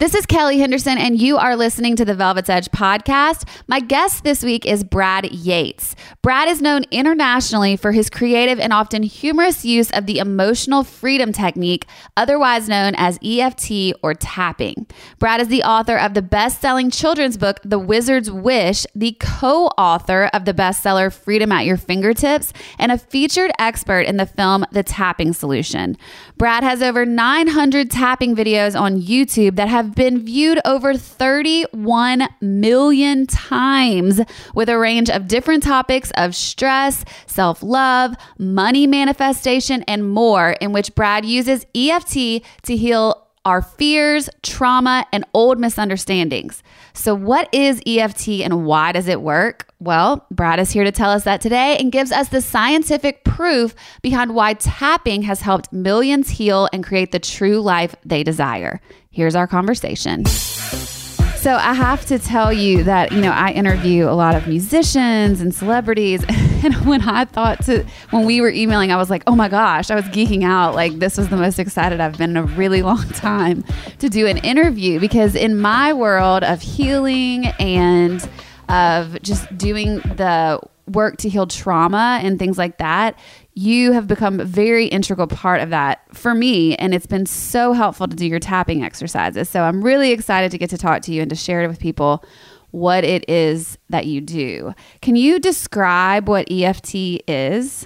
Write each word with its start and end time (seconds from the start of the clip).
This 0.00 0.14
is 0.14 0.26
Kelly 0.26 0.60
Henderson, 0.60 0.96
and 0.96 1.20
you 1.20 1.38
are 1.38 1.56
listening 1.56 1.96
to 1.96 2.04
the 2.04 2.14
Velvet's 2.14 2.48
Edge 2.48 2.68
podcast. 2.68 3.48
My 3.66 3.80
guest 3.80 4.22
this 4.22 4.44
week 4.44 4.64
is 4.64 4.84
Brad 4.84 5.32
Yates. 5.32 5.96
Brad 6.22 6.46
is 6.46 6.62
known 6.62 6.84
internationally 6.92 7.76
for 7.76 7.90
his 7.90 8.08
creative 8.08 8.60
and 8.60 8.72
often 8.72 9.02
humorous 9.02 9.64
use 9.64 9.90
of 9.90 10.06
the 10.06 10.18
emotional 10.20 10.84
freedom 10.84 11.32
technique, 11.32 11.84
otherwise 12.16 12.68
known 12.68 12.94
as 12.96 13.18
EFT 13.24 13.92
or 14.00 14.14
tapping. 14.14 14.86
Brad 15.18 15.40
is 15.40 15.48
the 15.48 15.64
author 15.64 15.96
of 15.96 16.14
the 16.14 16.22
best 16.22 16.60
selling 16.60 16.92
children's 16.92 17.36
book, 17.36 17.58
The 17.64 17.80
Wizard's 17.80 18.30
Wish, 18.30 18.86
the 18.94 19.16
co 19.18 19.66
author 19.76 20.30
of 20.32 20.44
the 20.44 20.54
bestseller 20.54 21.12
Freedom 21.12 21.50
at 21.50 21.66
Your 21.66 21.76
Fingertips, 21.76 22.52
and 22.78 22.92
a 22.92 22.98
featured 22.98 23.50
expert 23.58 24.02
in 24.02 24.16
the 24.16 24.26
film 24.26 24.64
The 24.70 24.84
Tapping 24.84 25.32
Solution. 25.32 25.96
Brad 26.36 26.62
has 26.62 26.82
over 26.82 27.04
900 27.04 27.90
tapping 27.90 28.36
videos 28.36 28.80
on 28.80 29.02
YouTube 29.02 29.56
that 29.56 29.66
have 29.66 29.87
been 29.94 30.24
viewed 30.24 30.60
over 30.64 30.94
31 30.94 32.28
million 32.40 33.26
times 33.26 34.20
with 34.54 34.68
a 34.68 34.78
range 34.78 35.10
of 35.10 35.28
different 35.28 35.62
topics 35.62 36.10
of 36.16 36.34
stress, 36.34 37.04
self 37.26 37.62
love, 37.62 38.14
money 38.38 38.86
manifestation, 38.86 39.82
and 39.82 40.08
more, 40.10 40.50
in 40.60 40.72
which 40.72 40.94
Brad 40.94 41.24
uses 41.24 41.66
EFT 41.74 42.42
to 42.62 42.76
heal 42.76 43.28
our 43.48 43.62
fears, 43.62 44.28
trauma, 44.42 45.06
and 45.10 45.24
old 45.32 45.58
misunderstandings. 45.58 46.62
So, 46.92 47.14
what 47.14 47.48
is 47.54 47.80
EFT 47.86 48.28
and 48.42 48.66
why 48.66 48.92
does 48.92 49.08
it 49.08 49.22
work? 49.22 49.72
Well, 49.80 50.26
Brad 50.30 50.60
is 50.60 50.70
here 50.70 50.84
to 50.84 50.92
tell 50.92 51.10
us 51.10 51.24
that 51.24 51.40
today 51.40 51.78
and 51.78 51.90
gives 51.90 52.12
us 52.12 52.28
the 52.28 52.42
scientific 52.42 53.24
proof 53.24 53.74
behind 54.02 54.34
why 54.34 54.54
tapping 54.54 55.22
has 55.22 55.40
helped 55.40 55.72
millions 55.72 56.28
heal 56.28 56.68
and 56.72 56.84
create 56.84 57.12
the 57.12 57.20
true 57.20 57.60
life 57.60 57.94
they 58.04 58.22
desire. 58.22 58.80
Here's 59.18 59.34
our 59.34 59.48
conversation. 59.48 60.26
So 60.26 61.56
I 61.56 61.74
have 61.74 62.06
to 62.06 62.20
tell 62.20 62.52
you 62.52 62.84
that, 62.84 63.10
you 63.10 63.20
know, 63.20 63.32
I 63.32 63.50
interview 63.50 64.08
a 64.08 64.14
lot 64.14 64.36
of 64.36 64.46
musicians 64.46 65.40
and 65.40 65.52
celebrities. 65.52 66.24
And 66.64 66.74
when 66.86 67.02
I 67.02 67.24
thought 67.24 67.64
to, 67.66 67.86
when 68.10 68.26
we 68.26 68.40
were 68.40 68.50
emailing, 68.50 68.90
I 68.90 68.96
was 68.96 69.10
like, 69.10 69.22
oh 69.28 69.36
my 69.36 69.48
gosh, 69.48 69.92
I 69.92 69.94
was 69.94 70.04
geeking 70.06 70.42
out. 70.42 70.74
Like, 70.74 70.98
this 70.98 71.16
was 71.16 71.28
the 71.28 71.36
most 71.36 71.60
excited 71.60 72.00
I've 72.00 72.18
been 72.18 72.30
in 72.30 72.36
a 72.36 72.42
really 72.42 72.82
long 72.90 73.08
time 73.10 73.64
to 74.00 74.08
do 74.08 74.26
an 74.26 74.38
interview 74.38 74.98
because 74.98 75.36
in 75.36 75.60
my 75.60 75.92
world 75.92 76.42
of 76.42 76.60
healing 76.60 77.46
and 77.60 78.28
of 78.68 79.22
just 79.22 79.56
doing 79.56 79.98
the 79.98 80.60
work 80.88 81.18
to 81.18 81.28
heal 81.28 81.46
trauma 81.46 82.18
and 82.22 82.40
things 82.40 82.58
like 82.58 82.78
that, 82.78 83.16
you 83.58 83.90
have 83.90 84.06
become 84.06 84.38
a 84.38 84.44
very 84.44 84.86
integral 84.86 85.26
part 85.26 85.60
of 85.60 85.70
that 85.70 86.04
for 86.14 86.32
me. 86.32 86.76
And 86.76 86.94
it's 86.94 87.06
been 87.06 87.26
so 87.26 87.72
helpful 87.72 88.06
to 88.06 88.14
do 88.14 88.24
your 88.24 88.38
tapping 88.38 88.84
exercises. 88.84 89.48
So 89.48 89.62
I'm 89.62 89.82
really 89.82 90.12
excited 90.12 90.52
to 90.52 90.58
get 90.58 90.70
to 90.70 90.78
talk 90.78 91.02
to 91.02 91.12
you 91.12 91.22
and 91.22 91.30
to 91.30 91.34
share 91.34 91.62
it 91.62 91.66
with 91.66 91.80
people 91.80 92.24
what 92.70 93.02
it 93.02 93.28
is 93.28 93.76
that 93.90 94.06
you 94.06 94.20
do. 94.20 94.74
Can 95.02 95.16
you 95.16 95.40
describe 95.40 96.28
what 96.28 96.46
EFT 96.48 96.94
is? 97.26 97.84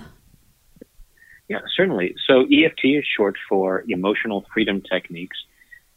Yeah, 1.48 1.60
certainly. 1.74 2.16
So 2.26 2.42
EFT 2.42 2.84
is 2.84 3.04
short 3.16 3.36
for 3.48 3.82
Emotional 3.88 4.44
Freedom 4.52 4.82
Techniques. 4.82 5.38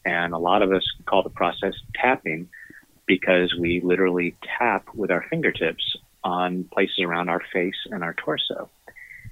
And 0.05 0.33
a 0.33 0.37
lot 0.37 0.61
of 0.61 0.71
us 0.71 0.83
call 1.05 1.21
the 1.21 1.29
process 1.29 1.73
tapping 1.95 2.47
because 3.07 3.53
we 3.59 3.81
literally 3.81 4.37
tap 4.57 4.87
with 4.95 5.11
our 5.11 5.25
fingertips 5.29 5.97
on 6.23 6.63
places 6.71 6.99
around 6.99 7.27
our 7.27 7.41
face 7.51 7.75
and 7.91 8.05
our 8.05 8.13
torso. 8.13 8.69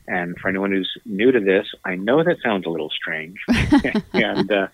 And 0.08 0.38
for 0.38 0.50
anyone 0.50 0.72
who's 0.72 0.92
new 1.06 1.32
to 1.32 1.40
this, 1.40 1.68
I 1.86 1.96
know 1.96 2.24
that 2.24 2.38
sounds 2.44 2.66
a 2.66 2.70
little 2.70 2.90
strange. 2.90 3.38
and 4.14 4.52
uh, 4.52 4.68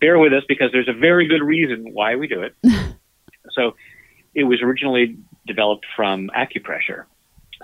bear 0.00 0.18
with 0.18 0.32
us 0.32 0.42
because 0.48 0.70
there's 0.72 0.88
a 0.88 0.98
very 0.98 1.26
good 1.28 1.42
reason 1.42 1.92
why 1.92 2.16
we 2.16 2.26
do 2.28 2.42
it. 2.42 2.54
So 3.52 3.74
it 4.34 4.44
was 4.44 4.62
originally 4.62 5.16
developed 5.46 5.86
from 5.96 6.30
acupressure. 6.36 7.04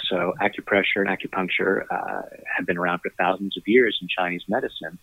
So 0.09 0.35
acupressure 0.41 1.07
and 1.07 1.09
acupuncture 1.09 1.85
uh, 1.91 2.23
have 2.57 2.67
been 2.67 2.79
around 2.79 3.01
for 3.01 3.11
thousands 3.11 3.57
of 3.57 3.63
years 3.67 3.99
in 4.03 4.09
Chinese 4.09 4.43
medicine, 4.49 4.99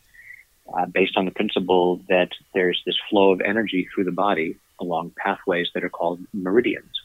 uh, 0.73 0.85
based 0.85 1.15
on 1.15 1.25
the 1.25 1.31
principle 1.31 2.01
that 2.09 2.29
there's 2.53 2.81
this 2.85 2.97
flow 3.09 3.31
of 3.31 3.41
energy 3.41 3.87
through 3.93 4.03
the 4.03 4.11
body 4.11 4.57
along 4.79 5.13
pathways 5.15 5.69
that 5.73 5.83
are 5.83 5.89
called 5.89 6.19
meridians. 6.33 7.00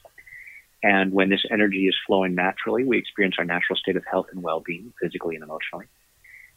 And 0.87 1.13
when 1.13 1.31
this 1.31 1.45
energy 1.51 1.89
is 1.89 1.97
flowing 2.07 2.37
naturally, 2.37 2.85
we 2.85 2.97
experience 2.97 3.35
our 3.41 3.45
natural 3.45 3.77
state 3.77 3.97
of 3.97 4.05
health 4.09 4.27
and 4.31 4.41
well 4.41 4.61
being, 4.61 4.93
physically 5.03 5.35
and 5.35 5.43
emotionally. 5.43 5.87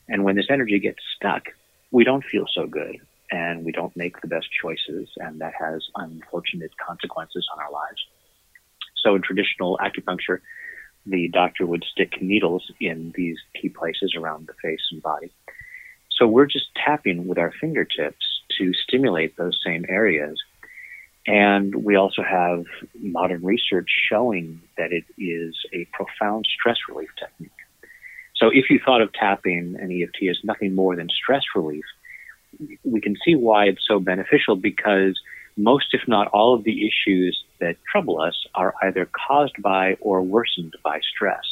And 0.08 0.24
when 0.24 0.36
this 0.36 0.52
energy 0.52 0.78
gets 0.78 1.00
stuck, 1.16 1.46
we 1.90 2.04
don't 2.04 2.24
feel 2.24 2.46
so 2.54 2.68
good 2.68 2.98
and 3.32 3.66
we 3.66 3.72
don't 3.72 3.96
make 3.98 4.22
the 4.22 4.28
best 4.28 4.48
choices, 4.62 5.10
and 5.18 5.42
that 5.42 5.54
has 5.60 5.84
unfortunate 5.96 6.72
consequences 6.78 7.48
on 7.52 7.60
our 7.60 7.72
lives. 7.72 8.06
So, 9.04 9.16
in 9.16 9.24
traditional 9.24 9.80
acupuncture, 9.80 10.42
the 11.08 11.28
doctor 11.30 11.66
would 11.66 11.84
stick 11.92 12.22
needles 12.22 12.72
in 12.80 13.12
these 13.16 13.38
key 13.60 13.70
places 13.70 14.14
around 14.16 14.46
the 14.46 14.54
face 14.62 14.82
and 14.92 15.02
body. 15.02 15.32
So, 16.12 16.28
we're 16.28 16.46
just 16.46 16.68
tapping 16.76 17.28
with 17.28 17.40
our 17.40 17.52
fingertips 17.60 18.26
to 18.60 18.74
stimulate 18.76 19.38
those 19.38 19.60
same 19.66 19.86
areas 19.90 20.40
and 21.28 21.76
we 21.76 21.96
also 21.96 22.24
have 22.24 22.66
modern 23.00 23.44
research 23.44 23.90
showing 24.10 24.62
that 24.78 24.92
it 24.92 25.06
is 25.18 25.56
a 25.74 25.86
profound 25.92 26.48
stress 26.60 26.78
relief 26.90 27.10
technique. 27.20 27.52
So 28.36 28.50
if 28.52 28.70
you 28.70 28.80
thought 28.84 29.02
of 29.02 29.12
tapping 29.14 29.76
and 29.80 29.92
EFT 29.92 30.30
as 30.30 30.38
nothing 30.44 30.74
more 30.74 30.96
than 30.96 31.10
stress 31.10 31.44
relief, 31.56 31.84
we 32.84 33.02
can 33.02 33.16
see 33.24 33.36
why 33.36 33.66
it's 33.66 33.86
so 33.88 34.00
beneficial 34.00 34.56
because 34.56 35.20
most, 35.58 35.88
if 35.94 36.02
not 36.08 36.28
all, 36.28 36.56
of 36.56 36.64
the 36.64 36.88
issues 36.88 37.44
that 37.60 37.76
trouble 37.92 38.22
us 38.22 38.48
are 38.56 38.74
either 38.82 39.08
caused 39.28 39.62
by 39.62 39.98
or 40.00 40.22
worsened 40.22 40.74
by 40.84 41.00
stress. 41.02 41.44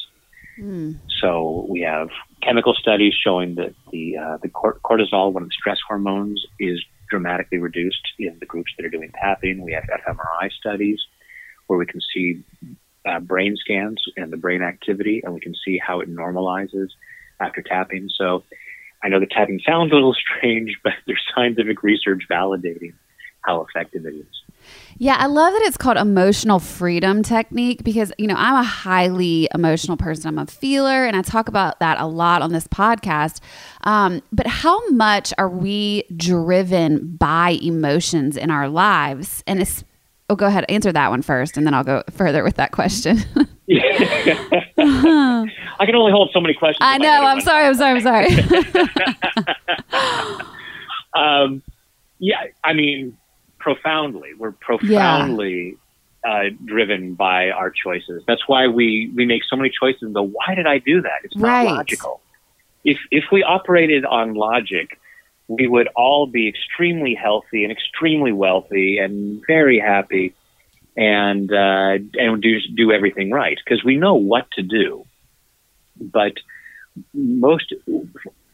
Mm. 0.58 0.98
So 1.22 1.68
we 1.70 1.81
have 1.81 2.10
chemical 2.42 2.74
studies 2.74 3.13
showing 3.13 3.56
that 3.56 3.75
the 3.92 4.18
uh, 4.18 4.38
the 4.38 4.48
cortisol, 4.48 5.34
one 5.34 5.44
of 5.44 5.50
the 5.50 5.54
stress 5.54 5.80
hormones, 5.88 6.44
is 6.60 6.84
dramatically 7.09 7.57
reduced 7.57 8.07
in 8.19 8.38
the 8.39 8.45
groups 8.45 8.71
that 8.77 8.86
are 8.86 8.89
doing 8.89 9.12
tapping. 9.12 9.63
We 9.63 9.74
have 9.74 9.83
fMRI 9.83 10.51
studies 10.51 11.00
where 11.68 11.80
we 11.80 11.86
can 11.86 12.01
see 12.13 12.44
uh, 13.06 13.19
brain 13.19 13.56
scans 13.57 14.01
and 14.15 14.31
the 14.31 14.38
brain 14.38 14.62
activity, 14.62 15.21
and 15.24 15.33
we 15.33 15.39
can 15.39 15.56
see 15.65 15.77
how 15.77 16.01
it 16.01 16.13
normalizes 16.13 16.89
after 17.39 17.62
tapping. 17.62 18.09
So 18.09 18.44
I 19.04 19.09
know 19.09 19.19
the 19.19 19.27
tapping 19.27 19.62
sounds 19.65 19.92
a 19.92 19.95
little 19.95 20.15
strange, 20.38 20.77
but 20.83 20.94
there's 21.06 21.24
scientific 21.36 21.83
research 21.83 22.24
validating 22.30 22.94
how 23.42 23.62
effective 23.62 24.06
it 24.06 24.15
is. 24.15 24.47
Yeah, 25.00 25.16
I 25.18 25.28
love 25.28 25.54
that 25.54 25.62
it's 25.64 25.78
called 25.78 25.98
emotional 25.98 26.58
freedom 26.60 27.22
technique 27.22 27.84
because, 27.84 28.12
you 28.18 28.25
know, 28.25 28.34
I'm 28.36 28.56
a 28.56 28.64
highly 28.64 29.48
emotional 29.54 29.96
person. 29.96 30.28
I'm 30.28 30.40
a 30.40 30.48
feeler, 30.48 31.06
and 31.06 31.16
I 31.16 31.22
talk 31.22 31.48
about 31.48 31.80
that 31.80 32.00
a 32.00 32.08
lot 32.08 32.42
on 32.42 32.52
this 32.52 32.68
podcast. 32.68 33.40
Um, 33.81 34.24
but 34.31 34.48
how 34.48 34.90
much 34.90 35.36
are 35.38 35.50
we 35.50 36.04
driven 36.16 37.16
by 37.16 37.60
emotions 37.62 38.38
in 38.38 38.50
our 38.50 38.68
lives? 38.68 39.44
And 39.46 39.62
it's, 39.62 39.84
oh, 40.30 40.36
go 40.36 40.48
ahead, 40.48 40.66
answer 40.68 40.92
that 40.92 41.12
one 41.12 41.22
first, 41.22 41.58
and 41.58 41.68
then 41.68 41.75
I'll 41.75 41.84
go 41.84 42.02
further 42.10 42.44
with 42.44 42.56
that 42.56 42.72
question. 42.72 43.20
I 43.70 45.46
can 45.86 45.96
only 45.96 46.12
hold 46.12 46.31
so 46.34 46.42
many 46.42 46.56
questions. 46.56 46.80
I 46.81 46.98
know. 46.98 47.24
I'm 47.24 47.42
sorry, 47.42 47.68
I'm 47.68 47.75
sorry. 47.75 47.92
I'm 47.92 48.02
sorry. 48.02 48.30
um, 51.54 51.62
yeah, 52.20 52.46
I 52.63 52.74
mean, 52.74 53.16
profoundly. 53.68 54.34
We're 54.34 54.54
profoundly 54.54 55.78
yeah. 56.24 56.31
uh, 56.31 56.44
driven 56.64 57.16
by 57.16 57.50
our 57.50 57.69
choices. 57.69 58.24
That's 58.25 58.48
why 58.48 58.68
we 58.68 59.12
we 59.14 59.25
make 59.25 59.42
so 59.50 59.58
many 59.58 59.72
choices 59.78 60.04
and 60.04 60.14
go, 60.14 60.24
"Why 60.24 60.56
did 60.56 60.68
I 60.68 60.78
do 60.78 61.02
that?" 61.02 61.19
It's 61.25 61.36
not 61.36 61.48
right. 61.48 61.66
logical. 61.66 62.22
If 62.86 62.98
if 63.12 63.25
we 63.31 63.44
operated 63.44 64.06
on 64.06 64.36
logic, 64.36 65.00
we 65.50 65.68
would 65.68 65.90
all 65.96 66.28
be 66.28 66.48
extremely 66.48 67.14
healthy 67.14 67.64
and 67.64 67.72
extremely 67.72 68.31
wealthy 68.31 69.00
and 69.00 69.42
very 69.46 69.80
happy 69.80 70.34
and 70.96 71.52
uh, 71.52 71.98
and 72.13 72.42
do 72.42 72.60
do 72.74 72.94
everything 72.94 73.31
right 73.31 73.60
because 73.63 73.84
we 73.84 73.98
know 73.98 74.16
what 74.16 74.50
to 74.52 74.63
do. 74.63 75.06
But 76.00 76.36
most 77.13 77.74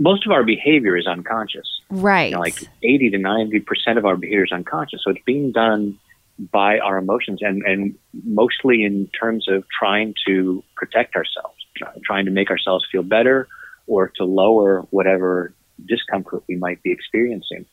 most 0.03 0.25
of 0.25 0.31
our 0.31 0.43
behavior 0.43 0.97
is 0.97 1.07
unconscious. 1.07 1.81
Right. 1.89 2.29
You 2.29 2.35
know, 2.35 2.41
like 2.41 2.61
eighty 2.83 3.09
to 3.09 3.17
ninety 3.17 3.59
percent 3.59 3.97
of 3.97 4.05
our 4.05 4.15
behavior 4.15 4.45
is 4.45 4.51
unconscious. 4.51 5.01
So 5.03 5.11
it's 5.11 5.23
being 5.25 5.51
done 5.51 5.97
by 6.51 6.79
our 6.79 6.97
emotions 6.97 7.39
and 7.41 7.63
and 7.63 7.95
mostly 8.25 8.83
in 8.83 9.07
terms 9.19 9.47
of 9.47 9.63
trying 9.69 10.13
to 10.27 10.63
protect 10.75 11.15
ourselves, 11.15 11.55
trying 12.03 12.25
to 12.25 12.31
make 12.31 12.49
ourselves 12.49 12.85
feel 12.91 13.03
better 13.03 13.47
or 13.87 14.09
to 14.17 14.25
lower 14.25 14.81
whatever 14.91 15.53
discomfort 15.85 16.43
we 16.47 16.55
might 16.55 16.81
be 16.83 16.91
experiencing. 16.91 17.65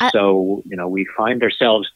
I, 0.00 0.10
so, 0.10 0.62
you 0.64 0.76
know, 0.76 0.88
we 0.88 1.06
find 1.16 1.42
ourselves 1.42 1.90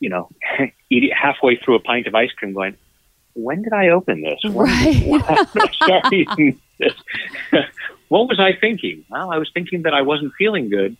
you 0.00 0.08
know, 0.08 0.28
eat 0.90 1.12
halfway 1.12 1.56
through 1.56 1.76
a 1.76 1.80
pint 1.80 2.06
of 2.06 2.14
ice 2.14 2.30
cream 2.32 2.52
going, 2.52 2.76
when 3.34 3.62
did 3.62 3.72
I 3.72 3.88
open 3.88 4.22
this? 4.22 4.40
Right. 4.44 5.22
what 8.08 8.28
was 8.28 8.40
I 8.40 8.58
thinking? 8.58 9.04
Well, 9.10 9.30
I 9.30 9.38
was 9.38 9.50
thinking 9.52 9.82
that 9.82 9.94
I 9.94 10.02
wasn't 10.02 10.32
feeling 10.38 10.70
good 10.70 10.96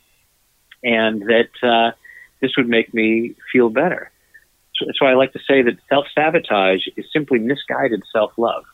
and 0.83 1.23
that 1.23 1.51
uh, 1.63 1.97
this 2.41 2.53
would 2.57 2.69
make 2.69 2.93
me 2.95 3.35
feel 3.53 3.71
better. 3.71 4.11
So, 4.77 4.87
so 4.99 5.07
I 5.07 5.15
like 5.15 5.33
to 5.33 5.41
say 5.41 5.63
that 5.63 5.79
self 5.89 6.07
sabotage 6.15 6.87
is 6.97 7.07
simply 7.13 7.39
misguided 7.39 8.03
self 8.13 8.33
love. 8.37 8.65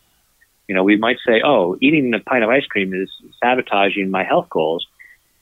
You 0.69 0.75
know, 0.75 0.83
we 0.83 0.97
might 0.97 1.19
say, 1.27 1.43
oh, 1.45 1.77
eating 1.81 2.13
a 2.15 2.21
pint 2.21 2.43
of 2.43 2.51
ice 2.51 2.67
cream 2.67 2.95
is 2.95 3.11
sabotaging 3.43 4.11
my 4.11 4.25
health 4.25 4.49
goals. 4.51 4.87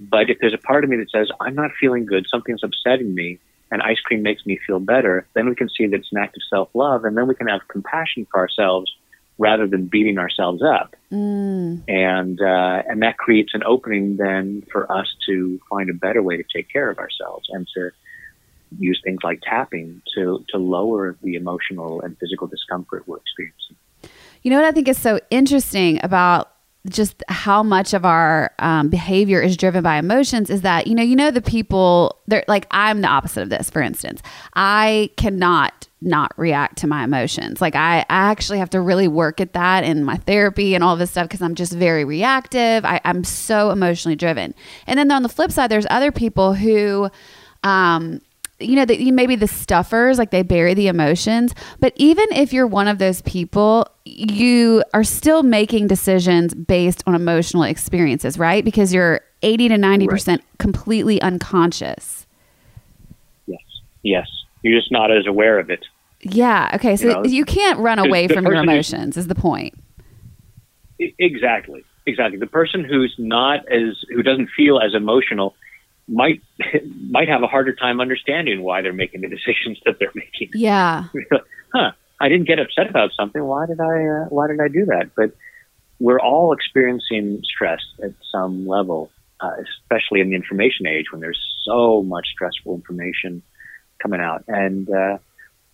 But 0.01 0.31
if 0.31 0.39
there's 0.41 0.55
a 0.55 0.59
part 0.59 0.83
of 0.83 0.91
me 0.91 0.97
that 0.97 1.11
says, 1.11 1.29
I'm 1.41 1.55
not 1.55 1.71
feeling 1.79 2.07
good, 2.07 2.27
something's 2.29 2.65
upsetting 2.65 3.15
me, 3.15 3.39
and 3.71 3.81
ice 3.83 4.01
cream 4.01 4.23
makes 4.23 4.45
me 4.45 4.59
feel 4.67 4.81
better, 4.81 5.27
then 5.35 5.49
we 5.49 5.55
can 5.55 5.69
see 5.69 5.87
that 5.87 5.97
it's 5.97 6.11
an 6.13 6.19
act 6.19 6.37
of 6.37 6.43
self 6.51 6.69
love, 6.75 7.05
and 7.05 7.17
then 7.17 7.27
we 7.27 7.35
can 7.35 7.47
have 7.49 7.61
compassion 7.69 8.27
for 8.31 8.41
ourselves 8.41 8.93
rather 9.39 9.67
than 9.67 9.87
beating 9.87 10.19
ourselves 10.19 10.63
up. 10.63 10.95
Mm. 11.11 11.83
And 11.89 12.41
uh, 12.41 12.83
and 12.89 13.03
that 13.03 13.19
creates 13.19 13.55
an 13.55 13.63
opening 13.65 14.17
then 14.17 14.65
for 14.71 14.91
us 14.91 15.07
to 15.27 15.61
find 15.69 15.91
a 15.91 15.95
better 15.95 16.23
way 16.23 16.37
to 16.37 16.45
take 16.55 16.71
care 16.71 16.91
of 16.91 16.99
ourselves 16.99 17.49
and 17.51 17.67
to 17.75 17.91
use 18.79 19.01
things 19.05 19.19
like 19.23 19.41
tapping 19.43 20.03
to 20.15 20.45
to 20.49 20.59
lower 20.59 21.17
the 21.23 21.35
emotional 21.35 22.01
and 22.01 22.17
physical 22.19 22.47
discomfort 22.47 23.07
we're 23.07 23.19
experiencing. 23.19 23.77
You 24.43 24.51
know 24.51 24.57
what 24.57 24.67
I 24.67 24.73
think 24.73 24.89
is 24.89 24.99
so 24.99 25.21
interesting 25.31 26.01
about 26.03 26.53
just 26.89 27.23
how 27.29 27.63
much 27.63 27.95
of 27.95 28.05
our 28.05 28.53
um, 28.59 28.89
behavior 28.89 29.41
is 29.41 29.57
driven 29.57 29.85
by 29.85 29.97
emotions 29.97 30.51
is 30.51 30.63
that 30.63 30.87
you 30.89 30.95
know 30.95 31.03
you 31.03 31.15
know 31.15 31.31
the 31.31 31.41
people 31.41 32.21
they're 32.27 32.45
like 32.49 32.67
i'm 32.73 33.03
the 33.03 33.09
opposite 33.09 33.43
of 33.43 33.51
this 33.51 33.71
for 33.71 33.81
instance 33.81 34.21
i 34.55 35.09
cannot 35.17 35.87
not 36.03 36.33
react 36.37 36.79
to 36.79 36.87
my 36.87 37.05
emotions 37.05 37.61
like 37.61 37.75
i, 37.75 37.99
I 38.01 38.31
actually 38.31 38.59
have 38.59 38.71
to 38.71 38.81
really 38.81 39.09
work 39.09 39.41
at 39.41 39.53
that 39.53 39.85
in 39.85 40.05
my 40.05 40.17
therapy 40.17 40.75
and 40.75 40.83
all 40.83 40.97
this 40.97 41.11
stuff 41.11 41.29
because 41.29 41.43
i'm 41.43 41.55
just 41.55 41.73
very 41.73 42.05
reactive 42.05 42.85
I, 42.85 43.01
i'm 43.05 43.25
so 43.25 43.71
emotionally 43.71 44.17
driven 44.17 44.55
and 44.87 44.99
then 44.99 45.11
on 45.11 45.23
the 45.23 45.29
flip 45.29 45.51
side 45.51 45.71
there's 45.71 45.87
other 45.91 46.13
people 46.13 46.55
who 46.55 47.11
um, 47.65 48.21
you 48.63 48.77
know, 48.77 48.85
that 48.85 49.01
maybe 49.01 49.37
the 49.37 49.49
stuffers, 49.49 50.19
like 50.19 50.31
they 50.31 50.43
bury 50.43 50.75
the 50.75 50.89
emotions. 50.89 51.55
But 51.81 51.93
even 51.97 52.27
if 52.33 52.53
you're 52.53 52.67
one 52.67 52.89
of 52.89 52.99
those 52.99 53.23
people, 53.23 53.87
you 54.05 54.83
are 54.95 55.05
still 55.05 55.43
making 55.43 55.89
decisions 55.89 56.55
based 56.55 57.03
on 57.07 57.15
emotional 57.15 57.65
experiences, 57.65 58.39
right? 58.39 58.65
Because 58.65 58.95
you're 58.95 59.21
80 59.43 59.69
to 59.69 59.75
90% 59.77 60.29
right. 60.29 60.41
completely 60.59 61.21
unconscious. 61.21 62.27
Yes. 63.47 63.61
Yes. 64.03 64.29
You're 64.63 64.79
just 64.79 64.93
not 64.93 65.11
as 65.11 65.27
aware 65.27 65.59
of 65.59 65.71
it. 65.71 65.85
Yeah. 66.23 66.71
Okay. 66.75 66.97
So 66.97 67.09
you, 67.09 67.13
know, 67.15 67.25
you 67.25 67.45
can't 67.45 67.79
run 67.79 67.99
away 67.99 68.29
from 68.29 68.45
your 68.45 68.55
emotions, 68.55 69.17
is 69.17 69.27
the 69.27 69.35
point. 69.35 69.75
Exactly. 70.99 71.85
Exactly. 72.07 72.39
The 72.39 72.47
person 72.47 72.85
who's 72.85 73.15
not 73.19 73.61
as, 73.69 73.97
who 74.09 74.23
doesn't 74.23 74.51
feel 74.57 74.81
as 74.81 74.95
emotional 74.95 75.55
might 76.09 76.41
might 77.11 77.29
have 77.29 77.43
a 77.43 77.47
harder 77.47 77.75
time 77.75 78.01
understanding 78.01 78.63
why 78.63 78.83
they're 78.83 78.93
making 78.93 79.21
the 79.21 79.29
decisions 79.37 79.81
that 79.85 79.99
they're 79.99 80.13
making. 80.15 80.51
Yeah. 80.55 81.05
huh. 81.73 81.93
I 82.21 82.29
didn't 82.29 82.47
get 82.47 82.61
upset 82.61 82.89
about 82.89 83.11
something. 83.19 83.43
Why 83.43 83.67
did 83.67 83.81
I? 83.81 84.07
Uh, 84.07 84.25
why 84.29 84.47
did 84.47 84.61
I 84.61 84.69
do 84.69 84.85
that? 84.87 85.11
But 85.17 85.33
we're 85.99 86.21
all 86.21 86.53
experiencing 86.53 87.43
stress 87.43 87.81
at 88.03 88.13
some 88.31 88.67
level, 88.67 89.11
uh, 89.41 89.51
especially 89.61 90.21
in 90.21 90.31
the 90.31 90.37
information 90.37 90.87
age 90.87 91.07
when 91.11 91.21
there's 91.21 91.41
so 91.65 92.03
much 92.03 92.29
stressful 92.33 92.75
information 92.75 93.43
coming 94.01 94.21
out, 94.21 94.45
and 94.47 94.89
uh, 94.89 95.19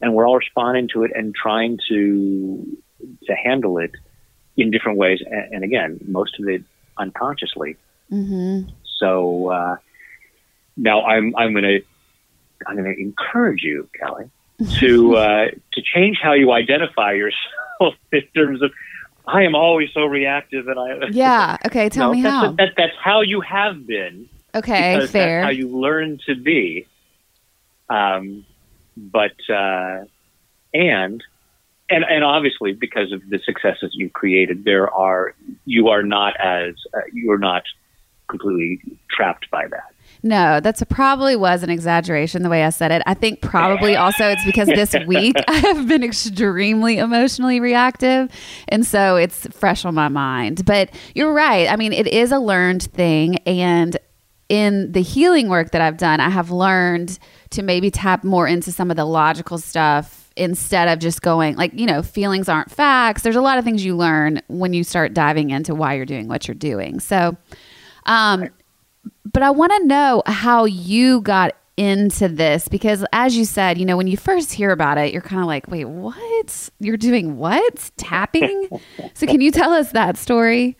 and 0.01 0.15
we're 0.15 0.27
all 0.27 0.37
responding 0.37 0.89
to 0.95 1.05
it 1.05 1.13
and 1.15 1.35
trying 1.35 1.79
to 1.89 2.77
to 3.25 3.35
handle 3.35 3.79
it 3.79 3.93
in 4.57 4.71
different 4.71 4.99
ways. 4.99 5.21
And, 5.25 5.55
and 5.55 5.65
again, 5.65 6.01
most 6.07 6.39
of 6.39 6.49
it 6.49 6.63
unconsciously. 6.97 7.77
Mm-hmm. 8.11 8.71
So 8.99 9.51
uh, 9.51 9.77
now 10.77 11.05
I'm 11.05 11.35
I'm 11.37 11.53
going 11.53 11.65
to 11.65 11.81
I'm 12.67 12.77
to 12.77 13.01
encourage 13.01 13.63
you, 13.63 13.89
Kelly, 13.99 14.31
to 14.81 15.17
uh, 15.17 15.47
to 15.73 15.83
change 15.83 16.19
how 16.23 16.33
you 16.33 16.53
identify 16.53 17.13
yourself 17.13 17.95
in 18.13 18.23
terms 18.35 18.63
of 18.63 18.73
I 19.27 19.43
am 19.43 19.55
always 19.55 19.91
so 19.93 20.05
reactive 20.05 20.69
and 20.69 20.79
I 20.79 21.09
yeah 21.11 21.59
okay 21.67 21.89
tell 21.89 22.09
no, 22.09 22.15
me 22.15 22.23
that's 22.23 22.35
how 22.35 22.53
that, 22.53 22.69
that's 22.77 22.97
how 23.03 23.21
you 23.21 23.41
have 23.43 23.87
been 23.87 24.29
okay 24.55 25.07
fair 25.07 25.43
how 25.43 25.51
you 25.51 25.69
learn 25.69 26.19
to 26.27 26.35
be 26.35 26.87
um 27.91 28.47
but 28.99 29.37
uh, 29.49 30.05
and 30.75 31.23
and 31.91 32.05
and 32.05 32.25
obviously 32.25 32.73
because 32.73 33.13
of 33.13 33.23
the 33.29 33.39
successes 33.45 33.93
you've 33.95 34.13
created 34.13 34.65
there 34.65 34.91
are 34.91 35.35
you 35.65 35.89
are 35.89 36.03
not 36.03 36.35
as 36.41 36.75
uh, 36.95 37.01
you're 37.13 37.39
not 37.39 37.63
completely 38.29 38.81
trapped 39.11 39.51
by 39.51 39.67
that 39.69 39.95
no, 40.23 40.61
that's 40.61 40.83
a, 40.83 40.87
probably 40.87 41.37
was 41.37 41.63
an 41.63 41.71
exaggeration 41.71 42.43
the 42.43 42.49
way 42.49 42.65
I 42.65 42.71
said 42.71 42.91
it. 42.91 43.03
I 43.07 43.15
think 43.15 43.41
probably 43.41 43.95
also 43.95 44.29
it's 44.29 44.45
because 44.45 44.67
this 44.67 44.95
week 45.07 45.37
I 45.49 45.59
have 45.59 45.87
been 45.87 46.03
extremely 46.03 46.99
emotionally 46.99 47.61
reactive. 47.61 48.31
And 48.69 48.85
so 48.87 49.17
it's 49.17 49.47
fresh 49.49 49.85
on 49.85 49.95
my 49.95 50.09
mind. 50.09 50.65
But 50.65 50.91
you're 51.15 51.33
right. 51.33 51.71
I 51.71 51.77
mean, 51.77 51.93
it 51.93 52.09
is 52.09 52.33
a 52.33 52.39
learned 52.39 52.83
thing. 52.83 53.37
And 53.39 53.97
in 54.49 54.93
the 54.93 55.03
healing 55.03 55.49
work 55.49 55.73
that 55.73 55.81
I've 55.81 55.97
done, 55.97 56.21
I 56.21 56.31
have 56.31 56.51
learned 56.51 57.19
to 57.51 57.63
maybe 57.63 57.91
tap 57.91 58.25
more 58.25 58.47
into 58.47 58.73
some 58.73 58.91
of 58.91 58.97
the 58.97 59.05
logical 59.05 59.59
stuff 59.59 60.31
instead 60.37 60.89
of 60.89 61.01
just 61.01 61.21
going 61.21 61.57
like, 61.57 61.73
you 61.75 61.85
know, 61.87 62.03
feelings 62.03 62.49
aren't 62.49 62.71
facts. 62.71 63.23
There's 63.23 63.37
a 63.37 63.41
lot 63.41 63.59
of 63.59 63.65
things 63.65 63.85
you 63.85 63.97
learn 63.97 64.41
when 64.49 64.73
you 64.73 64.85
start 64.85 65.13
diving 65.13 65.51
into 65.51 65.75
why 65.75 65.95
you're 65.95 66.07
doing 66.07 66.29
what 66.29 66.49
you're 66.49 66.55
doing. 66.55 67.01
So, 67.01 67.37
um, 68.07 68.49
but 69.31 69.43
I 69.43 69.51
want 69.51 69.73
to 69.73 69.87
know 69.87 70.23
how 70.27 70.65
you 70.65 71.21
got 71.21 71.55
into 71.77 72.29
this 72.29 72.67
because 72.69 73.05
as 73.13 73.37
you 73.37 73.45
said, 73.45 73.79
you 73.79 73.85
know, 73.85 73.97
when 73.97 74.09
you 74.09 74.17
first 74.17 74.53
hear 74.53 74.71
about 74.71 74.99
it, 74.99 75.13
you're 75.13 75.23
kind 75.23 75.41
of 75.41 75.47
like, 75.47 75.69
"Wait, 75.69 75.85
what? 75.85 76.71
You're 76.81 76.97
doing 76.97 77.37
what? 77.37 77.91
Tapping?" 77.97 78.69
so 79.15 79.27
can 79.27 79.41
you 79.41 79.53
tell 79.53 79.73
us 79.73 79.93
that 79.93 80.17
story? 80.17 80.77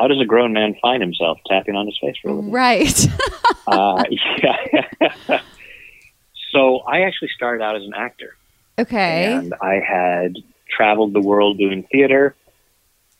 How 0.00 0.08
does 0.08 0.20
a 0.20 0.24
grown 0.24 0.54
man 0.54 0.76
find 0.80 1.02
himself 1.02 1.38
tapping 1.46 1.76
on 1.76 1.84
his 1.84 1.98
face 2.00 2.16
for 2.22 2.30
a 2.30 2.32
living? 2.32 2.50
Right. 2.50 3.06
uh, 3.66 4.02
yeah. 4.42 5.42
so 6.52 6.78
I 6.78 7.02
actually 7.02 7.28
started 7.36 7.62
out 7.62 7.76
as 7.76 7.82
an 7.82 7.92
actor. 7.94 8.34
Okay. 8.78 9.30
And 9.30 9.52
I 9.60 9.74
had 9.86 10.36
traveled 10.70 11.12
the 11.12 11.20
world 11.20 11.58
doing 11.58 11.86
theater 11.92 12.34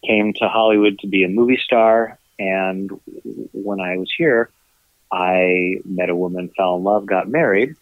came 0.06 0.32
to 0.32 0.48
Hollywood 0.48 0.98
to 1.00 1.06
be 1.06 1.24
a 1.24 1.28
movie 1.28 1.60
star. 1.62 2.18
And 2.38 2.90
when 3.52 3.80
I 3.80 3.98
was 3.98 4.10
here, 4.16 4.50
I 5.12 5.80
met 5.84 6.08
a 6.08 6.16
woman, 6.16 6.50
fell 6.56 6.76
in 6.76 6.84
love, 6.84 7.04
got 7.04 7.28
married. 7.28 7.76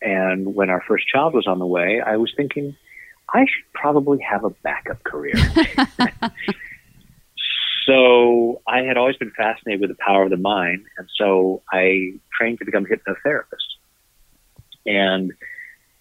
And 0.00 0.54
when 0.54 0.70
our 0.70 0.82
first 0.86 1.08
child 1.08 1.34
was 1.34 1.48
on 1.48 1.58
the 1.58 1.66
way, 1.66 2.00
I 2.00 2.16
was 2.18 2.32
thinking, 2.36 2.76
I 3.32 3.40
should 3.40 3.72
probably 3.72 4.20
have 4.20 4.44
a 4.44 4.50
backup 4.50 5.02
career. 5.02 5.34
so 7.86 8.62
I 8.66 8.82
had 8.82 8.96
always 8.96 9.16
been 9.16 9.30
fascinated 9.30 9.80
with 9.80 9.90
the 9.90 9.96
power 10.04 10.24
of 10.24 10.30
the 10.30 10.36
mind. 10.36 10.84
And 10.96 11.08
so 11.16 11.62
I 11.72 12.14
trained 12.36 12.58
to 12.60 12.64
become 12.64 12.86
a 12.86 12.88
hypnotherapist. 12.88 13.44
And 14.86 15.32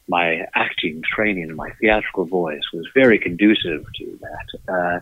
my 0.08 0.46
acting 0.54 1.02
training 1.02 1.44
and 1.44 1.56
my 1.56 1.72
theatrical 1.82 2.25
voice 2.25 2.63
was 2.74 2.88
very 2.94 3.20
conducive 3.20 3.86
to 3.96 4.20
that. 4.22 4.74
Uh, 4.74 5.00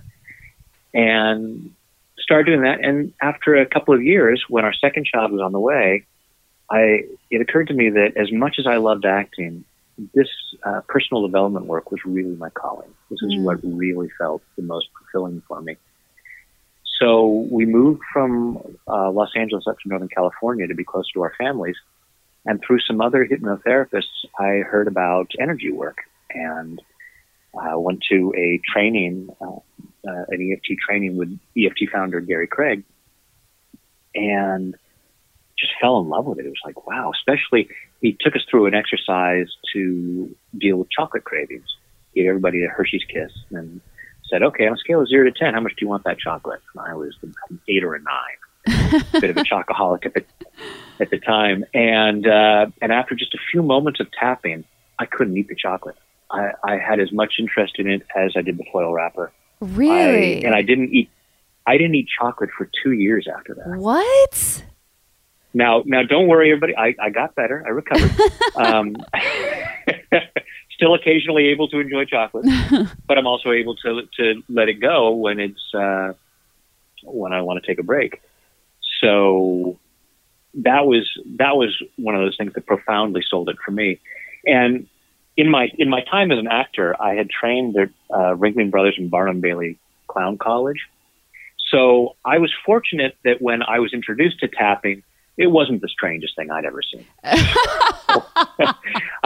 and 0.94 1.74
started 2.20 2.46
doing 2.52 2.62
that. 2.62 2.84
And 2.84 3.14
after 3.22 3.56
a 3.56 3.66
couple 3.66 3.94
of 3.94 4.04
years, 4.04 4.44
when 4.50 4.66
our 4.66 4.74
second 4.74 5.06
child 5.06 5.32
was 5.32 5.42
on 5.42 5.52
the 5.52 5.60
way, 5.60 6.06
I 6.70 7.04
it 7.30 7.42
occurred 7.42 7.68
to 7.68 7.74
me 7.74 7.90
that 7.90 8.14
as 8.16 8.32
much 8.32 8.56
as 8.60 8.66
I 8.66 8.78
loved 8.78 9.06
acting, 9.06 9.66
this 10.14 10.30
uh, 10.64 10.82
personal 10.88 11.26
development 11.26 11.66
work 11.66 11.92
was 11.92 12.00
really 12.06 12.36
my 12.36 12.50
calling. 12.50 12.90
This 13.10 13.22
is 13.22 13.34
mm. 13.34 13.44
what 13.44 13.60
really 13.64 14.10
felt 14.18 14.42
the 14.56 14.64
most 14.64 14.88
fulfilling 14.98 15.42
for 15.48 15.62
me. 15.62 15.76
So 17.02 17.48
we 17.50 17.66
moved 17.66 18.02
from 18.14 18.78
uh, 18.88 19.10
Los 19.10 19.32
Angeles 19.36 19.66
up 19.68 19.80
to 19.80 19.90
Northern 19.90 20.08
California 20.08 20.68
to 20.68 20.76
be 20.76 20.84
closer 20.84 21.10
to 21.16 21.22
our 21.24 21.34
families. 21.38 21.76
And 22.46 22.62
through 22.66 22.80
some 22.82 23.02
other 23.02 23.26
hypnotherapists, 23.26 24.26
I 24.40 24.60
heard 24.60 24.88
about 24.88 25.32
energy 25.40 25.72
work 25.72 25.98
and 26.30 26.80
uh, 27.56 27.80
went 27.80 28.04
to 28.12 28.34
a 28.38 28.62
training, 28.72 29.30
uh, 29.42 29.58
uh, 30.08 30.26
an 30.30 30.52
EFT 30.52 30.78
training 30.88 31.18
with 31.18 31.38
EFT 31.58 31.92
founder 31.92 32.20
Gary 32.20 32.48
Craig, 32.48 32.84
and 34.14 34.76
just 35.58 35.72
fell 35.82 36.00
in 36.00 36.10
love 36.10 36.26
with 36.26 36.40
it. 36.40 36.46
It 36.46 36.50
was 36.50 36.62
like, 36.66 36.86
wow, 36.88 37.12
especially 37.14 37.70
he 38.00 38.16
took 38.20 38.36
us 38.36 38.42
through 38.50 38.68
an 38.68 38.76
exercise 38.76 39.48
to 39.74 40.36
deal 40.58 40.78
with 40.78 40.90
chocolate 40.92 41.24
cravings. 41.24 41.68
Gave 42.16 42.28
everybody 42.28 42.64
a 42.64 42.68
Hershey's 42.68 43.04
kiss 43.04 43.32
and 43.52 43.82
said, 44.32 44.42
okay, 44.42 44.66
on 44.68 44.74
a 44.74 44.78
scale 44.78 45.02
of 45.02 45.08
zero 45.08 45.30
to 45.30 45.32
10, 45.32 45.54
how 45.54 45.60
much 45.60 45.74
do 45.74 45.86
you 45.86 45.88
want 45.88 46.04
that 46.06 46.18
chocolate? 46.18 46.62
And 46.74 46.86
I 46.86 46.96
was 46.96 47.14
an 47.22 47.60
eight 47.68 47.84
or 47.84 47.96
a 47.96 48.00
nine. 48.02 49.04
a 49.14 49.20
bit 49.22 49.30
of 49.30 49.38
a 49.38 49.44
chocoholic 49.44 50.06
at 50.06 50.14
the, 50.14 50.26
at 51.00 51.10
the 51.10 51.20
time. 51.20 51.66
And, 51.74 52.26
uh, 52.26 52.68
and 52.82 52.92
after 52.92 53.16
just 53.16 53.34
a 53.34 53.40
few 53.52 53.62
moments 53.62 54.00
of 54.00 54.08
tapping, 54.12 54.64
I 54.98 55.06
couldn't 55.06 55.38
eat 55.38 55.48
the 55.48 55.56
chocolate. 55.56 55.98
I, 56.32 56.52
I 56.64 56.78
had 56.78 57.00
as 57.00 57.12
much 57.12 57.34
interest 57.40 57.74
in 57.78 57.90
it 57.90 58.04
as 58.16 58.34
I 58.36 58.42
did 58.42 58.58
the 58.58 58.66
foil 58.72 58.94
wrapper. 58.94 59.32
Really? 59.60 60.44
I, 60.44 60.48
and 60.48 60.56
I 60.56 60.62
didn't 60.62 60.94
eat, 60.94 61.10
I 61.68 61.78
didn't 61.78 61.96
eat 61.96 62.08
chocolate 62.20 62.50
for 62.58 62.70
two 62.84 62.92
years 62.92 63.28
after 63.28 63.54
that. 63.56 63.78
What? 63.78 64.64
Now, 65.54 65.84
now, 65.86 66.04
don't 66.04 66.28
worry, 66.28 66.52
everybody. 66.52 66.76
I, 66.78 66.96
I 67.02 67.10
got 67.10 67.36
better. 67.36 67.64
I 67.66 67.70
recovered. 67.70 68.12
um, 68.56 68.96
still 70.82 70.96
occasionally 70.96 71.50
able 71.50 71.68
to 71.68 71.80
enjoy 71.80 72.06
chocolate, 72.06 72.46
but 73.08 73.18
I'm 73.18 73.28
also 73.28 73.52
able 73.52 73.76
to 73.78 74.02
to 74.18 74.44
let 74.50 74.68
it 74.68 74.80
go 74.80 75.12
when 75.12 75.40
it's 75.40 75.74
uh, 75.76 76.14
when 77.04 77.34
I 77.34 77.42
want 77.42 77.64
to 77.64 77.68
take 77.68 77.80
a 77.80 77.84
break. 77.84 78.20
So 79.00 79.78
that 80.56 80.88
was 80.88 81.08
that 81.38 81.56
was 81.56 81.80
one 81.98 82.16
of 82.16 82.22
those 82.22 82.36
things 82.36 82.54
that 82.54 82.66
profoundly 82.66 83.22
sold 83.30 83.50
it 83.50 83.58
for 83.64 83.70
me. 83.70 84.00
And 84.46 84.88
in 85.38 85.52
my 85.52 85.70
in 85.78 85.88
my 85.88 86.02
time 86.02 86.32
as 86.32 86.40
an 86.40 86.48
actor, 86.48 87.00
I 87.00 87.14
had 87.14 87.30
trained 87.30 87.78
at 87.78 87.90
uh, 88.10 88.36
Ringling 88.36 88.72
Brothers 88.72 88.96
and 88.98 89.12
Barnum 89.12 89.40
Bailey 89.40 89.78
Clown 90.08 90.40
College. 90.40 90.88
So 91.70 92.16
I 92.26 92.40
was 92.40 92.52
fortunate 92.66 93.16
that 93.24 93.40
when 93.40 93.62
I 93.62 93.78
was 93.80 93.94
introduced 93.94 94.40
to 94.40 94.48
tapping, 94.48 95.04
it 95.38 95.48
wasn't 95.48 95.82
the 95.82 95.88
strangest 95.88 96.36
thing 96.36 96.50
I'd 96.50 96.66
ever 96.66 96.82
seen. 96.82 97.06
I 97.24 98.74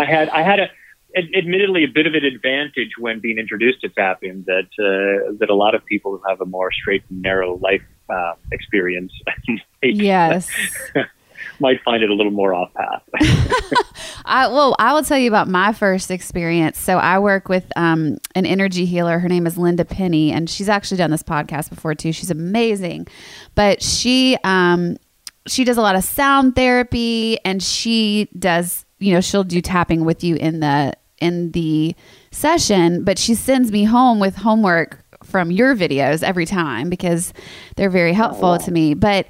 had 0.05 0.29
I 0.29 0.43
had 0.43 0.59
a 0.59 0.69
admittedly 1.15 1.83
a 1.83 1.87
bit 1.87 2.07
of 2.07 2.13
an 2.13 2.25
advantage 2.25 2.91
when 2.97 3.19
being 3.19 3.37
introduced 3.37 3.81
to 3.81 3.89
tapping 3.89 4.43
that 4.47 4.67
uh, 4.79 5.33
that 5.39 5.49
a 5.49 5.55
lot 5.55 5.75
of 5.75 5.85
people 5.85 6.11
who 6.11 6.21
have 6.27 6.41
a 6.41 6.45
more 6.45 6.71
straight 6.71 7.03
and 7.09 7.21
narrow 7.21 7.57
life 7.57 7.81
uh, 8.09 8.33
experience 8.51 9.13
yes 9.83 10.49
might 11.59 11.81
find 11.83 12.03
it 12.03 12.09
a 12.09 12.13
little 12.13 12.31
more 12.31 12.53
off 12.53 12.73
path. 12.73 13.03
I 14.25 14.47
well, 14.47 14.75
I 14.79 14.93
will 14.93 15.03
tell 15.03 15.17
you 15.17 15.29
about 15.29 15.47
my 15.47 15.73
first 15.73 16.11
experience. 16.11 16.77
So 16.77 16.97
I 16.97 17.19
work 17.19 17.47
with 17.49 17.65
um, 17.75 18.17
an 18.33 18.45
energy 18.45 18.85
healer. 18.85 19.19
Her 19.19 19.29
name 19.29 19.47
is 19.47 19.57
Linda 19.57 19.85
Penny, 19.85 20.31
and 20.31 20.49
she's 20.49 20.69
actually 20.69 20.97
done 20.97 21.11
this 21.11 21.23
podcast 21.23 21.69
before 21.69 21.95
too. 21.95 22.11
She's 22.11 22.31
amazing, 22.31 23.07
but 23.53 23.81
she 23.81 24.37
um, 24.43 24.97
she 25.47 25.63
does 25.63 25.77
a 25.77 25.81
lot 25.81 25.95
of 25.95 26.03
sound 26.03 26.55
therapy, 26.55 27.37
and 27.45 27.61
she 27.61 28.29
does 28.37 28.85
you 28.99 29.13
know 29.13 29.21
she'll 29.21 29.43
do 29.43 29.61
tapping 29.61 30.05
with 30.05 30.23
you 30.23 30.35
in 30.35 30.59
the 30.59 30.93
in 31.19 31.51
the 31.51 31.95
session, 32.31 33.03
but 33.03 33.17
she 33.17 33.35
sends 33.35 33.71
me 33.71 33.83
home 33.83 34.19
with 34.19 34.35
homework 34.35 35.03
from 35.23 35.51
your 35.51 35.75
videos 35.75 36.23
every 36.23 36.45
time 36.45 36.89
because 36.89 37.33
they're 37.75 37.89
very 37.89 38.11
oh, 38.11 38.15
helpful 38.15 38.49
oh, 38.49 38.57
to 38.57 38.71
me. 38.71 38.93
But 38.93 39.27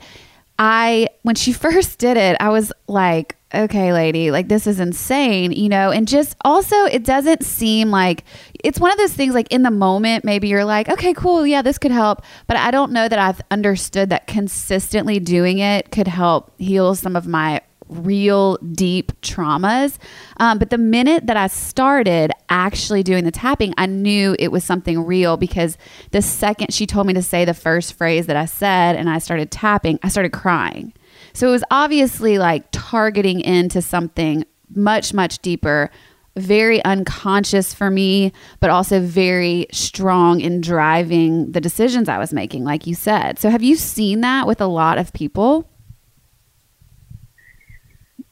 I, 0.60 1.08
when 1.24 1.36
she 1.36 1.54
first 1.65 2.00
did 2.00 2.18
it, 2.18 2.38
I 2.39 2.50
was 2.50 2.72
like, 2.88 3.36
okay, 3.54 3.94
lady, 3.94 4.32
like 4.32 4.50
this 4.50 4.68
is 4.68 4.80
insane, 4.80 5.51
you 5.51 5.70
know, 5.70 5.92
and 5.92 6.08
just 6.08 6.36
also 6.44 6.75
it 6.86 7.06
doesn't 7.06 7.44
seem 7.44 7.89
like 7.89 8.24
it's 8.63 8.80
one 8.80 8.92
of 8.92 8.98
those 8.98 9.13
things 9.13 9.34
like 9.34 9.51
in 9.51 9.63
the 9.63 9.72
moment, 9.72 10.25
maybe 10.25 10.48
you're 10.50 10.65
like, 10.65 10.89
okay, 10.89 11.13
cool, 11.13 11.48
yeah, 11.48 11.62
this 11.62 11.77
could 11.77 11.92
help. 11.92 12.22
But 12.48 12.58
I 12.58 12.72
don't 12.72 12.92
know 12.92 13.08
that 13.08 13.20
I've 13.20 13.42
understood 13.51 14.10
that 14.10 14.27
consistently 14.27 15.20
doing 15.20 15.60
it 15.60 15.92
could 15.92 16.08
help 16.08 16.51
heal 16.60 16.96
some 16.96 17.15
of 17.15 17.27
my 17.27 17.62
real 17.89 18.58
deep 18.58 19.12
traumas. 19.22 19.98
Um, 20.38 20.58
but 20.58 20.70
the 20.70 20.77
minute 20.77 21.27
that 21.27 21.38
I 21.38 21.48
started 21.48 22.32
actually 22.50 23.04
doing 23.04 23.24
the 23.24 23.32
tapping, 23.32 23.74
I 23.77 23.86
knew 23.86 24.36
it 24.39 24.51
was 24.51 24.63
something 24.63 25.06
real 25.06 25.38
because 25.38 25.77
the 26.12 26.22
second 26.22 26.74
she 26.74 26.86
told 26.86 27.08
me 27.08 27.13
to 27.13 27.22
say 27.22 27.46
the 27.46 27.54
first 27.54 27.94
phrase 27.94 28.27
that 28.27 28.36
I 28.36 28.46
said 28.46 28.96
and 28.96 29.10
I 29.10 29.20
started 29.20 29.51
tapping, 29.51 30.00
I 30.04 30.10
started 30.10 30.32
crying. 30.32 30.94
So 31.34 31.48
it 31.48 31.51
was 31.51 31.63
obviously 31.70 32.38
like 32.38 32.65
targeting 32.72 33.42
into 33.42 33.82
something 33.82 34.46
much, 34.74 35.13
much 35.13 35.39
deeper, 35.39 35.92
very 36.38 36.84
unconscious 36.84 37.74
for 37.74 37.89
me, 37.89 38.34
but 38.60 38.70
also 38.70 39.00
very 39.00 39.68
strong 39.72 40.42
in 40.42 40.62
driving 40.62 41.51
the 41.51 41.62
decisions 41.62 42.10
I 42.10 42.18
was 42.18 42.34
making, 42.34 42.63
like 42.63 42.88
you 42.88 42.96
said. 42.96 43.39
So 43.39 43.50
have 43.50 43.63
you 43.63 43.75
seen 43.75 44.22
that 44.22 44.48
with 44.48 44.60
a 44.60 44.68
lot 44.68 44.98
of 44.98 45.13
people? 45.13 45.70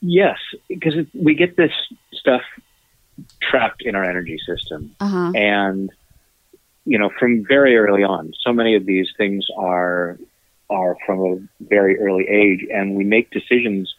Yes, 0.06 0.38
because 0.68 0.96
we 1.14 1.34
get 1.34 1.56
this 1.56 1.72
stuff 2.12 2.42
trapped 3.42 3.84
in 3.84 3.96
our 3.96 4.04
energy 4.04 4.38
system, 4.46 4.94
uh-huh. 5.00 5.32
and 5.34 5.90
you 6.84 7.00
know, 7.00 7.10
from 7.18 7.46
very 7.48 7.78
early 7.78 8.04
on, 8.04 8.34
so 8.46 8.52
many 8.52 8.76
of 8.76 8.86
these 8.86 9.08
things 9.18 9.46
are 9.58 10.20
are 10.70 10.98
from 11.06 11.20
a 11.22 11.64
very 11.64 11.98
early 12.02 12.28
age, 12.28 12.68
and 12.70 12.96
we 12.96 13.06
make 13.06 13.32
decisions 13.32 13.96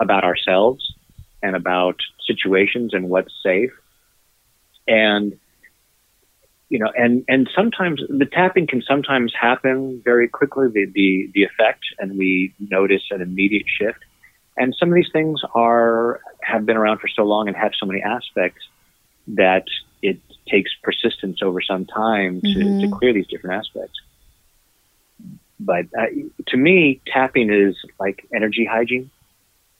about 0.00 0.24
ourselves 0.24 0.94
and 1.42 1.54
about 1.54 1.96
situations 2.26 2.94
and 2.94 3.10
what's 3.10 3.34
safe, 3.42 3.72
and 4.88 5.38
you 6.70 6.78
know, 6.78 6.90
and 6.96 7.26
and 7.28 7.50
sometimes 7.54 8.00
the 8.08 8.24
tapping 8.24 8.66
can 8.66 8.80
sometimes 8.80 9.34
happen 9.38 10.00
very 10.02 10.28
quickly, 10.28 10.68
the 10.68 10.86
the, 10.94 11.30
the 11.34 11.42
effect, 11.42 11.84
and 11.98 12.16
we 12.16 12.54
notice 12.58 13.02
an 13.10 13.20
immediate 13.20 13.66
shift 13.68 14.02
and 14.56 14.74
some 14.78 14.88
of 14.88 14.94
these 14.94 15.10
things 15.12 15.40
are 15.54 16.20
have 16.42 16.66
been 16.66 16.76
around 16.76 16.98
for 16.98 17.08
so 17.08 17.22
long 17.22 17.48
and 17.48 17.56
have 17.56 17.72
so 17.78 17.86
many 17.86 18.02
aspects 18.02 18.66
that 19.28 19.64
it 20.02 20.18
takes 20.48 20.70
persistence 20.82 21.40
over 21.42 21.60
some 21.60 21.86
time 21.86 22.40
to, 22.40 22.46
mm-hmm. 22.46 22.80
to 22.80 22.96
clear 22.96 23.12
these 23.12 23.26
different 23.28 23.56
aspects. 23.64 24.00
But 25.60 25.86
uh, 25.96 26.06
to 26.48 26.56
me, 26.56 27.00
tapping 27.06 27.52
is 27.52 27.76
like 28.00 28.26
energy 28.34 28.64
hygiene. 28.64 29.10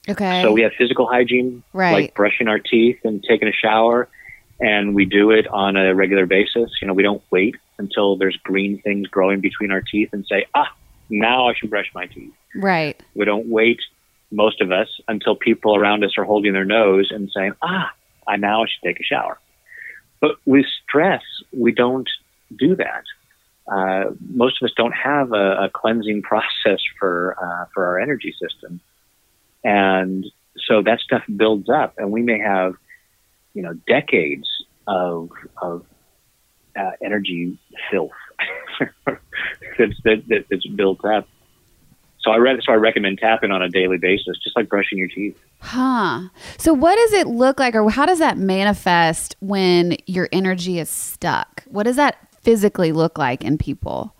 Okay. 0.08 0.42
So 0.42 0.52
we 0.52 0.62
have 0.62 0.72
physical 0.78 1.06
hygiene, 1.06 1.62
right. 1.72 1.92
like 1.92 2.14
brushing 2.14 2.48
our 2.48 2.58
teeth 2.58 3.00
and 3.04 3.22
taking 3.22 3.48
a 3.48 3.52
shower, 3.52 4.08
and 4.60 4.94
we 4.94 5.04
do 5.04 5.30
it 5.30 5.46
on 5.48 5.76
a 5.76 5.94
regular 5.94 6.26
basis. 6.26 6.70
You 6.80 6.88
know, 6.88 6.94
we 6.94 7.02
don't 7.02 7.22
wait 7.30 7.56
until 7.78 8.16
there's 8.16 8.36
green 8.38 8.80
things 8.80 9.08
growing 9.08 9.40
between 9.40 9.72
our 9.72 9.82
teeth 9.82 10.10
and 10.12 10.24
say, 10.26 10.46
ah, 10.54 10.72
now 11.10 11.48
I 11.48 11.54
should 11.54 11.70
brush 11.70 11.90
my 11.94 12.06
teeth. 12.06 12.32
Right. 12.54 13.00
We 13.14 13.24
don't 13.24 13.48
wait 13.48 13.80
most 14.32 14.60
of 14.60 14.72
us, 14.72 14.88
until 15.08 15.36
people 15.36 15.76
around 15.76 16.04
us 16.04 16.12
are 16.18 16.24
holding 16.24 16.52
their 16.52 16.64
nose 16.64 17.10
and 17.10 17.30
saying, 17.34 17.52
ah, 17.62 17.90
I 18.26 18.36
now 18.36 18.64
should 18.64 18.86
take 18.86 19.00
a 19.00 19.04
shower. 19.04 19.38
But 20.20 20.36
with 20.44 20.66
stress, 20.82 21.22
we 21.52 21.72
don't 21.72 22.08
do 22.56 22.76
that. 22.76 23.04
Uh, 23.70 24.12
most 24.32 24.60
of 24.60 24.66
us 24.66 24.72
don't 24.76 24.92
have 24.92 25.32
a, 25.32 25.64
a 25.64 25.70
cleansing 25.72 26.22
process 26.30 26.80
for 26.98 27.36
uh, 27.40 27.66
for 27.72 27.86
our 27.86 27.98
energy 28.00 28.34
system, 28.40 28.80
and 29.62 30.26
so 30.66 30.82
that 30.82 31.00
stuff 31.00 31.22
builds 31.36 31.68
up, 31.68 31.94
and 31.96 32.10
we 32.10 32.22
may 32.22 32.38
have, 32.38 32.74
you 33.54 33.62
know, 33.62 33.74
decades 33.86 34.48
of 34.86 35.30
of 35.60 35.84
uh, 36.76 36.90
energy 37.02 37.58
filth 37.90 38.10
that's 39.06 40.00
that, 40.04 40.22
that, 40.28 40.46
that's 40.50 40.66
built 40.66 41.04
up. 41.04 41.28
So 42.24 42.30
I 42.30 42.36
re- 42.36 42.60
so 42.64 42.72
I 42.72 42.76
recommend 42.76 43.18
tapping 43.18 43.50
on 43.50 43.62
a 43.62 43.68
daily 43.68 43.98
basis, 43.98 44.38
just 44.42 44.56
like 44.56 44.68
brushing 44.68 44.98
your 44.98 45.08
teeth. 45.08 45.36
Huh. 45.60 46.28
So 46.56 46.72
what 46.72 46.96
does 46.96 47.12
it 47.12 47.26
look 47.26 47.58
like, 47.58 47.74
or 47.74 47.88
how 47.90 48.06
does 48.06 48.20
that 48.20 48.38
manifest 48.38 49.36
when 49.40 49.96
your 50.06 50.28
energy 50.32 50.78
is 50.78 50.88
stuck? 50.88 51.64
What 51.66 51.84
does 51.84 51.96
that 51.96 52.16
physically 52.42 52.92
look 52.92 53.18
like 53.18 53.44
in 53.44 53.58
people? 53.58 54.14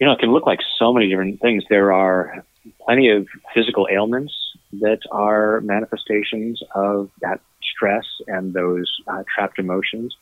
You 0.00 0.06
know, 0.06 0.12
it 0.12 0.18
can 0.18 0.32
look 0.32 0.46
like 0.46 0.60
so 0.78 0.92
many 0.92 1.08
different 1.08 1.40
things. 1.40 1.64
There 1.68 1.92
are 1.92 2.44
plenty 2.84 3.10
of 3.10 3.26
physical 3.54 3.86
ailments 3.90 4.34
that 4.80 5.00
are 5.10 5.60
manifestations 5.62 6.62
of 6.74 7.10
that 7.20 7.40
stress 7.62 8.04
and 8.26 8.52
those 8.52 8.90
uh, 9.06 9.22
trapped 9.34 9.58
emotions. 9.58 10.14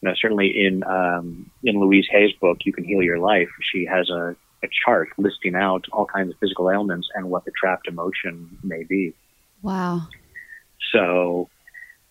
You 0.00 0.08
know, 0.08 0.14
certainly 0.20 0.66
in 0.66 0.84
um, 0.84 1.50
in 1.64 1.80
Louise 1.80 2.06
Hay's 2.10 2.32
book, 2.40 2.58
"You 2.64 2.72
Can 2.72 2.84
Heal 2.84 3.02
Your 3.02 3.18
Life," 3.18 3.48
she 3.72 3.86
has 3.86 4.10
a, 4.10 4.36
a 4.66 4.70
chart 4.84 5.08
listing 5.16 5.54
out 5.54 5.86
all 5.92 6.06
kinds 6.06 6.30
of 6.30 6.38
physical 6.38 6.70
ailments 6.70 7.08
and 7.14 7.30
what 7.30 7.44
the 7.44 7.52
trapped 7.58 7.88
emotion 7.88 8.58
may 8.62 8.82
be. 8.82 9.14
Wow. 9.62 10.08
So 10.92 11.48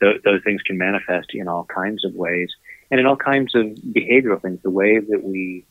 th- 0.01 0.21
those 0.23 0.41
things 0.43 0.61
can 0.61 0.77
manifest 0.77 1.33
in 1.33 1.47
all 1.47 1.65
kinds 1.65 2.05
of 2.05 2.13
ways 2.13 2.49
and 2.91 2.99
in 2.99 3.05
all 3.05 3.15
kinds 3.15 3.55
of 3.55 3.65
behavioral 3.65 4.41
things. 4.41 4.59
The 4.63 4.69
way 4.69 4.99
that 4.99 5.23
we 5.23 5.65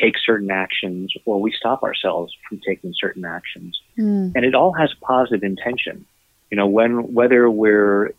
take 0.00 0.14
certain 0.24 0.50
actions 0.50 1.12
or 1.24 1.40
we 1.40 1.52
stop 1.52 1.82
ourselves 1.82 2.34
from 2.48 2.60
taking 2.66 2.94
certain 2.98 3.24
actions. 3.24 3.78
Mm. 3.98 4.32
And 4.34 4.44
it 4.44 4.54
all 4.54 4.72
has 4.72 4.90
positive 5.00 5.42
intention. 5.42 6.06
You 6.50 6.56
know, 6.56 6.66
when 6.66 7.14
whether 7.14 7.50
we're 7.50 8.12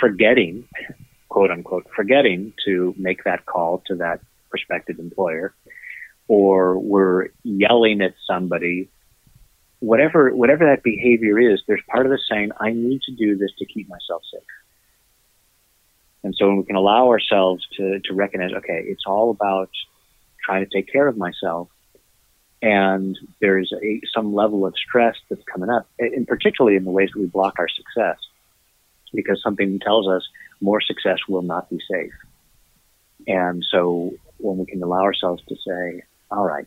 forgetting, 0.00 0.68
quote 1.28 1.50
unquote, 1.50 1.86
forgetting 1.94 2.54
to 2.64 2.94
make 2.96 3.24
that 3.24 3.46
call 3.46 3.82
to 3.86 3.96
that 3.96 4.20
prospective 4.50 4.98
employer, 4.98 5.54
or 6.28 6.78
we're 6.78 7.28
yelling 7.42 8.00
at 8.00 8.14
somebody, 8.26 8.88
whatever 9.80 10.34
whatever 10.34 10.66
that 10.66 10.82
behavior 10.82 11.38
is, 11.38 11.62
there's 11.66 11.82
part 11.88 12.06
of 12.06 12.12
us 12.12 12.20
saying, 12.30 12.50
I 12.60 12.70
need 12.72 13.02
to 13.02 13.12
do 13.12 13.36
this 13.36 13.50
to 13.58 13.66
keep 13.66 13.88
myself 13.88 14.22
safe. 14.32 14.42
And 16.24 16.34
so 16.38 16.46
when 16.46 16.58
we 16.58 16.64
can 16.64 16.76
allow 16.76 17.08
ourselves 17.08 17.66
to, 17.76 17.98
to 18.04 18.14
recognize, 18.14 18.52
okay, 18.52 18.84
it's 18.86 19.04
all 19.06 19.30
about 19.30 19.70
trying 20.44 20.64
to 20.64 20.70
take 20.72 20.90
care 20.90 21.08
of 21.08 21.16
myself. 21.16 21.68
And 22.62 23.18
there's 23.40 23.72
a, 23.72 24.00
some 24.14 24.32
level 24.32 24.64
of 24.64 24.74
stress 24.76 25.16
that's 25.28 25.42
coming 25.52 25.68
up, 25.68 25.88
and 25.98 26.28
particularly 26.28 26.76
in 26.76 26.84
the 26.84 26.92
ways 26.92 27.10
that 27.12 27.20
we 27.20 27.26
block 27.26 27.54
our 27.58 27.68
success, 27.68 28.18
because 29.12 29.42
something 29.42 29.80
tells 29.80 30.08
us 30.08 30.22
more 30.60 30.80
success 30.80 31.18
will 31.28 31.42
not 31.42 31.68
be 31.68 31.80
safe. 31.90 32.12
And 33.26 33.64
so 33.68 34.14
when 34.38 34.58
we 34.58 34.66
can 34.66 34.80
allow 34.80 35.02
ourselves 35.02 35.42
to 35.48 35.56
say, 35.56 36.02
all 36.32 36.44
right, 36.44 36.66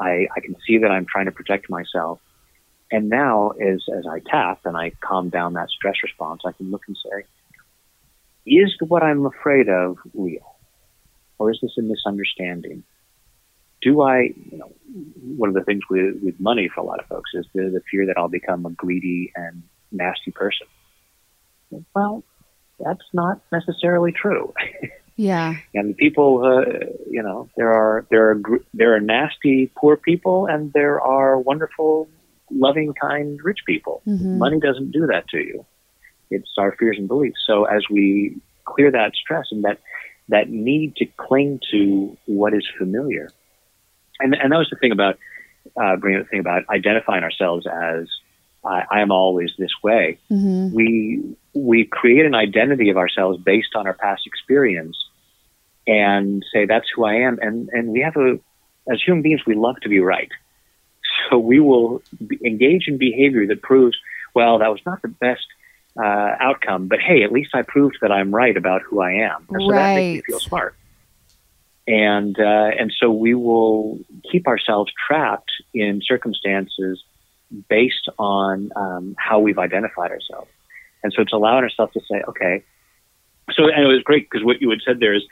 I, 0.00 0.26
I 0.34 0.40
can 0.40 0.56
see 0.66 0.78
that 0.78 0.90
I'm 0.90 1.06
trying 1.06 1.26
to 1.26 1.32
protect 1.32 1.70
myself. 1.70 2.20
And 2.90 3.08
now 3.08 3.50
as, 3.50 3.82
as 3.96 4.04
I 4.06 4.20
tap 4.20 4.60
and 4.64 4.76
I 4.76 4.92
calm 5.00 5.30
down 5.30 5.54
that 5.54 5.70
stress 5.70 5.96
response, 6.02 6.42
I 6.44 6.52
can 6.52 6.70
look 6.70 6.82
and 6.86 6.96
say, 6.96 7.24
is 8.44 8.74
what 8.86 9.02
I'm 9.02 9.24
afraid 9.24 9.68
of 9.68 9.96
real? 10.14 10.56
Or 11.38 11.50
is 11.50 11.58
this 11.62 11.72
a 11.78 11.82
misunderstanding? 11.82 12.84
do 13.82 14.00
I, 14.00 14.30
you 14.50 14.58
know, 14.58 14.72
one 15.36 15.48
of 15.48 15.54
the 15.54 15.64
things 15.64 15.82
with, 15.90 16.16
with 16.22 16.38
money 16.40 16.70
for 16.72 16.80
a 16.80 16.84
lot 16.84 17.00
of 17.00 17.06
folks 17.06 17.30
is 17.34 17.44
the, 17.52 17.62
the 17.62 17.82
fear 17.90 18.06
that 18.06 18.16
I'll 18.16 18.28
become 18.28 18.64
a 18.64 18.70
greedy 18.70 19.32
and 19.34 19.62
nasty 19.90 20.30
person. 20.30 20.68
Well, 21.94 22.22
that's 22.78 23.04
not 23.12 23.40
necessarily 23.50 24.12
true. 24.12 24.54
Yeah. 25.16 25.56
and 25.74 25.96
people, 25.96 26.44
uh, 26.44 26.86
you 27.10 27.22
know, 27.22 27.48
there 27.56 27.72
are 27.72 28.06
there 28.10 28.30
are 28.30 28.34
gr- 28.34 28.64
there 28.74 28.94
are 28.94 29.00
nasty 29.00 29.70
poor 29.76 29.96
people, 29.96 30.46
and 30.46 30.72
there 30.72 31.00
are 31.00 31.38
wonderful, 31.38 32.08
loving, 32.50 32.94
kind 32.94 33.38
rich 33.42 33.60
people. 33.66 34.02
Mhm. 34.06 34.38
Money 34.38 34.60
doesn't 34.60 34.90
do 34.90 35.06
that 35.06 35.28
to 35.28 35.38
you. 35.38 35.66
It's 36.30 36.50
our 36.58 36.72
fears 36.72 36.96
and 36.98 37.08
beliefs. 37.08 37.40
So 37.46 37.64
as 37.64 37.82
we 37.90 38.36
clear 38.64 38.90
that 38.90 39.14
stress 39.14 39.46
and 39.50 39.64
that 39.64 39.78
that 40.28 40.48
need 40.48 40.96
to 40.96 41.04
cling 41.04 41.60
to 41.70 42.16
what 42.26 42.54
is 42.54 42.66
familiar, 42.78 43.28
and 44.20 44.34
and 44.34 44.52
that 44.52 44.58
was 44.58 44.70
the 44.70 44.76
thing 44.76 44.92
about 44.92 45.18
uh, 45.76 45.96
bringing 45.96 46.20
the 46.22 46.28
thing 46.28 46.40
about 46.40 46.64
identifying 46.68 47.22
ourselves 47.22 47.66
as 47.66 48.08
I, 48.64 48.84
I 48.90 49.00
am 49.00 49.10
always 49.10 49.50
this 49.58 49.72
way. 49.82 50.18
Mm-hmm. 50.30 50.74
We 50.74 51.36
we 51.54 51.84
create 51.84 52.24
an 52.24 52.34
identity 52.34 52.90
of 52.90 52.96
ourselves 52.96 53.38
based 53.42 53.74
on 53.74 53.86
our 53.86 53.94
past 53.94 54.26
experience, 54.26 54.96
and 55.86 56.44
say 56.52 56.66
that's 56.66 56.86
who 56.94 57.04
I 57.04 57.14
am. 57.14 57.38
And 57.40 57.68
and 57.70 57.88
we 57.88 58.00
have 58.00 58.16
a 58.16 58.38
as 58.90 59.00
human 59.04 59.22
beings 59.22 59.42
we 59.46 59.54
love 59.54 59.76
to 59.82 59.88
be 59.88 60.00
right, 60.00 60.30
so 61.30 61.38
we 61.38 61.60
will 61.60 62.02
engage 62.44 62.88
in 62.88 62.98
behavior 62.98 63.46
that 63.46 63.62
proves 63.62 63.96
well 64.34 64.58
that 64.58 64.68
was 64.68 64.80
not 64.86 65.02
the 65.02 65.08
best 65.08 65.46
uh, 65.96 66.36
outcome, 66.40 66.88
but 66.88 67.00
hey, 67.00 67.22
at 67.22 67.32
least 67.32 67.54
I 67.54 67.62
proved 67.62 67.98
that 68.00 68.10
I'm 68.10 68.34
right 68.34 68.56
about 68.56 68.82
who 68.82 69.00
I 69.00 69.12
am. 69.12 69.46
And 69.50 69.62
so 69.62 69.72
that 69.72 69.94
makes 69.94 70.16
me 70.26 70.32
feel 70.32 70.40
smart. 70.40 70.74
And 71.86 72.38
uh, 72.38 72.70
and 72.78 72.92
so 72.98 73.10
we 73.10 73.34
will 73.34 73.98
keep 74.30 74.46
ourselves 74.46 74.92
trapped 75.06 75.50
in 75.74 76.00
circumstances 76.06 77.02
based 77.68 78.08
on 78.18 78.70
um, 78.76 79.14
how 79.18 79.38
we've 79.40 79.58
identified 79.58 80.10
ourselves. 80.10 80.50
And 81.02 81.12
so 81.12 81.22
it's 81.22 81.32
allowing 81.32 81.64
ourselves 81.64 81.92
to 81.94 82.00
say, 82.00 82.22
okay. 82.28 82.62
So 83.52 83.64
and 83.64 83.82
it 83.82 83.86
was 83.86 84.02
great 84.02 84.28
because 84.30 84.44
what 84.44 84.60
you 84.62 84.70
had 84.70 84.80
said 84.84 85.00
there 85.00 85.14
is, 85.14 85.22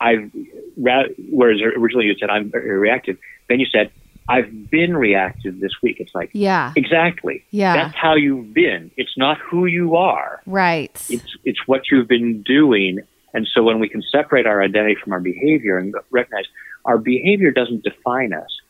I've 0.00 0.30
whereas 0.76 1.60
originally 1.60 2.06
you 2.06 2.14
said 2.18 2.30
I'm 2.30 2.50
very 2.50 2.78
reactive. 2.78 3.18
Then 3.48 3.60
you 3.60 3.66
said 3.66 3.90
I've 4.28 4.70
been 4.70 4.96
reactive 4.96 5.60
this 5.60 5.72
week. 5.82 5.96
It's 6.00 6.14
like 6.14 6.30
Yeah. 6.32 6.72
exactly. 6.76 7.44
Yeah. 7.50 7.74
That's 7.74 7.96
how 7.96 8.14
you've 8.14 8.52
been. 8.52 8.90
It's 8.96 9.16
not 9.16 9.38
who 9.38 9.66
you 9.66 9.96
are. 9.96 10.42
Right. 10.46 10.90
It's 11.08 11.36
it's 11.44 11.66
what 11.66 11.90
you've 11.90 12.08
been 12.08 12.42
doing. 12.42 13.00
And 13.34 13.46
so 13.52 13.62
when 13.62 13.78
we 13.78 13.88
can 13.88 14.02
separate 14.02 14.46
our 14.46 14.62
identity 14.62 14.96
from 15.02 15.12
our 15.12 15.20
behavior 15.20 15.78
and 15.78 15.94
recognize 16.10 16.46
our 16.84 16.98
behavior 16.98 17.50
doesn't 17.50 17.84
define 17.84 18.32
us, 18.32 18.60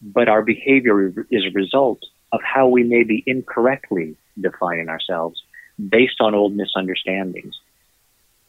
but 0.00 0.28
our 0.28 0.42
behavior 0.42 1.26
is 1.30 1.44
a 1.44 1.50
result 1.50 2.00
of 2.32 2.40
how 2.42 2.68
we 2.68 2.82
may 2.82 3.04
be 3.04 3.22
incorrectly 3.26 4.16
defining 4.40 4.88
ourselves 4.88 5.42
based 5.88 6.20
on 6.20 6.34
old 6.34 6.54
misunderstandings. 6.54 7.58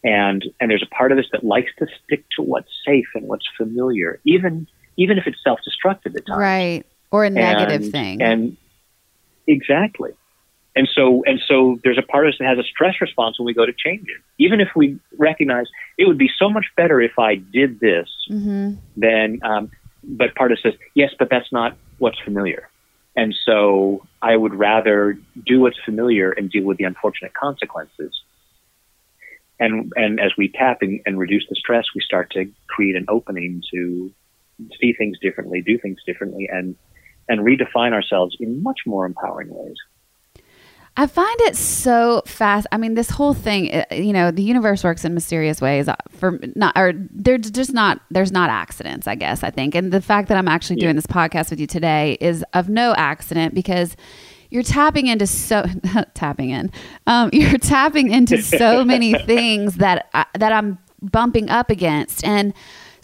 And 0.03 0.45
and 0.59 0.71
there's 0.71 0.83
a 0.83 0.95
part 0.95 1.11
of 1.11 1.17
us 1.17 1.25
that 1.31 1.43
likes 1.43 1.71
to 1.79 1.87
stick 2.03 2.23
to 2.37 2.41
what's 2.41 2.69
safe 2.85 3.07
and 3.15 3.27
what's 3.27 3.45
familiar, 3.57 4.19
even 4.25 4.67
even 4.97 5.17
if 5.17 5.27
it's 5.27 5.37
self 5.43 5.59
destructive 5.63 6.15
at 6.15 6.25
times 6.25 6.39
Right. 6.39 6.85
Or 7.11 7.25
a 7.25 7.29
negative 7.29 7.81
and, 7.81 7.91
thing. 7.91 8.21
And 8.21 8.57
exactly. 9.47 10.11
And 10.75 10.87
so 10.93 11.23
and 11.25 11.41
so 11.45 11.79
there's 11.83 11.97
a 11.97 12.01
part 12.03 12.27
of 12.27 12.33
us 12.33 12.37
that 12.39 12.47
has 12.47 12.57
a 12.57 12.63
stress 12.63 12.95
response 13.01 13.39
when 13.39 13.45
we 13.45 13.53
go 13.53 13.65
to 13.65 13.73
change 13.73 14.07
it. 14.07 14.21
Even 14.37 14.61
if 14.61 14.69
we 14.75 14.97
recognize 15.17 15.65
it 15.97 16.07
would 16.07 16.17
be 16.17 16.29
so 16.37 16.49
much 16.49 16.67
better 16.77 17.01
if 17.01 17.19
I 17.19 17.35
did 17.35 17.81
this, 17.81 18.07
mm-hmm. 18.29 18.75
then 18.95 19.39
um, 19.43 19.71
but 20.03 20.35
part 20.35 20.51
of 20.51 20.57
us 20.57 20.63
says, 20.63 20.73
yes, 20.93 21.11
but 21.17 21.29
that's 21.29 21.51
not 21.51 21.75
what's 21.97 22.19
familiar. 22.19 22.68
And 23.19 23.35
so 23.45 24.07
I 24.21 24.33
would 24.33 24.53
rather 24.53 25.19
do 25.45 25.59
what's 25.59 25.77
familiar 25.83 26.31
and 26.31 26.49
deal 26.49 26.63
with 26.63 26.77
the 26.77 26.85
unfortunate 26.85 27.33
consequences. 27.33 28.13
And 29.59 29.91
and 29.97 30.21
as 30.21 30.31
we 30.37 30.47
tap 30.47 30.77
and, 30.81 31.01
and 31.05 31.19
reduce 31.19 31.45
the 31.49 31.55
stress, 31.55 31.83
we 31.93 31.99
start 31.99 32.31
to 32.31 32.49
create 32.67 32.95
an 32.95 33.07
opening 33.09 33.61
to 33.73 34.13
see 34.79 34.93
things 34.93 35.19
differently, 35.19 35.61
do 35.61 35.77
things 35.77 35.97
differently, 36.05 36.47
and 36.49 36.77
and 37.27 37.41
redefine 37.41 37.91
ourselves 37.91 38.37
in 38.39 38.63
much 38.63 38.79
more 38.85 39.05
empowering 39.05 39.49
ways. 39.49 39.75
I 40.97 41.07
find 41.07 41.39
it 41.41 41.55
so 41.55 42.23
fast. 42.25 42.67
I 42.71 42.77
mean, 42.77 42.95
this 42.95 43.09
whole 43.09 43.33
thing, 43.33 43.73
uh, 43.73 43.85
you 43.91 44.11
know, 44.11 44.31
the 44.31 44.43
universe 44.43 44.83
works 44.83 45.05
in 45.05 45.13
mysterious 45.13 45.61
ways. 45.61 45.87
uh, 45.87 45.95
For 46.11 46.39
not, 46.55 46.77
or 46.77 46.93
there's 46.95 47.49
just 47.51 47.73
not, 47.73 48.01
there's 48.11 48.31
not 48.31 48.49
accidents. 48.49 49.07
I 49.07 49.15
guess 49.15 49.43
I 49.43 49.49
think, 49.49 49.75
and 49.75 49.93
the 49.93 50.01
fact 50.01 50.27
that 50.27 50.37
I'm 50.37 50.47
actually 50.49 50.75
doing 50.77 50.95
this 50.95 51.07
podcast 51.07 51.51
with 51.51 51.59
you 51.59 51.67
today 51.67 52.17
is 52.19 52.43
of 52.53 52.67
no 52.69 52.93
accident 52.97 53.53
because 53.53 53.95
you're 54.49 54.63
tapping 54.63 55.07
into 55.07 55.25
so 55.27 55.65
tapping 56.15 56.49
in. 56.49 56.71
Um, 57.07 57.29
you're 57.33 57.57
tapping 57.59 58.11
into 58.11 58.41
so 58.41 58.83
many 58.83 59.13
things 59.25 59.75
that 59.75 60.09
I, 60.13 60.25
that 60.37 60.51
I'm 60.51 60.79
bumping 61.01 61.49
up 61.49 61.69
against, 61.69 62.25
and 62.25 62.53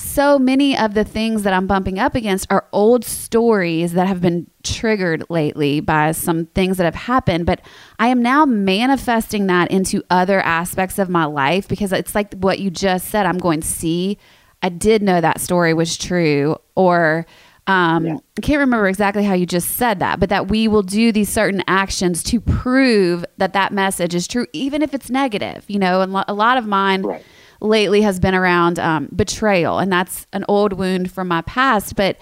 so 0.06 0.38
many 0.40 0.78
of 0.78 0.94
the 0.94 1.04
things 1.04 1.44
that 1.44 1.54
I'm 1.54 1.68
bumping 1.68 2.00
up 2.00 2.16
against 2.16 2.48
are 2.52 2.66
old 2.72 3.04
stories 3.04 3.94
that 3.94 4.08
have 4.08 4.22
been 4.22 4.48
triggered 4.64 5.24
lately 5.30 5.80
by 5.80 6.12
some 6.12 6.46
things 6.48 6.78
that 6.78 6.86
have 6.86 6.96
happened. 6.96 7.46
But 7.46 7.62
I 8.00 8.08
am 8.08 8.22
now 8.22 8.46
manifesting 8.46 9.48
that 9.48 9.72
into 9.72 10.04
other 10.10 10.40
aspects 10.42 11.00
of 11.00 11.10
my 11.10 11.26
life 11.26 11.68
because 11.68 11.92
it's 11.92 12.16
like 12.16 12.34
what 12.36 12.60
you 12.60 12.70
just 12.70 13.10
said. 13.10 13.26
I'm 13.26 13.38
going 13.38 13.62
to 13.62 13.68
see, 13.68 14.18
I 14.62 14.70
did 14.70 15.02
know 15.02 15.20
that 15.22 15.42
story 15.42 15.74
was 15.74 15.98
true, 15.98 16.56
or 16.76 17.26
um, 17.68 18.06
Yeah. 18.06 18.18
I 18.38 18.42
can't 18.42 18.60
remember 18.60 18.88
exactly 18.88 19.24
how 19.24 19.34
you 19.34 19.46
just 19.48 19.72
said 19.72 20.00
that, 20.00 20.20
but 20.20 20.30
that 20.30 20.48
we 20.50 20.68
will 20.68 20.84
do 20.84 21.12
these 21.12 21.30
certain 21.30 21.64
actions 21.68 22.22
to 22.24 22.40
prove 22.40 23.26
that 23.38 23.54
that 23.54 23.74
message 23.74 24.14
is 24.14 24.28
true, 24.28 24.46
even 24.54 24.82
if 24.84 24.94
it's 24.94 25.10
negative, 25.10 25.66
you 25.68 25.80
know, 25.80 26.02
and 26.02 26.14
lo- 26.14 26.24
a 26.28 26.34
lot 26.34 26.58
of 26.60 26.68
mine 26.68 27.02
Right. 27.02 27.24
Lately 27.62 28.02
has 28.02 28.20
been 28.20 28.36
around 28.36 28.80
um, 28.80 29.10
betrayal, 29.16 29.80
and 29.80 29.92
that's 29.92 30.28
an 30.34 30.46
old 30.48 30.74
wound 30.74 31.12
from 31.12 31.28
my 31.28 31.42
past. 31.42 31.96
But 31.96 32.18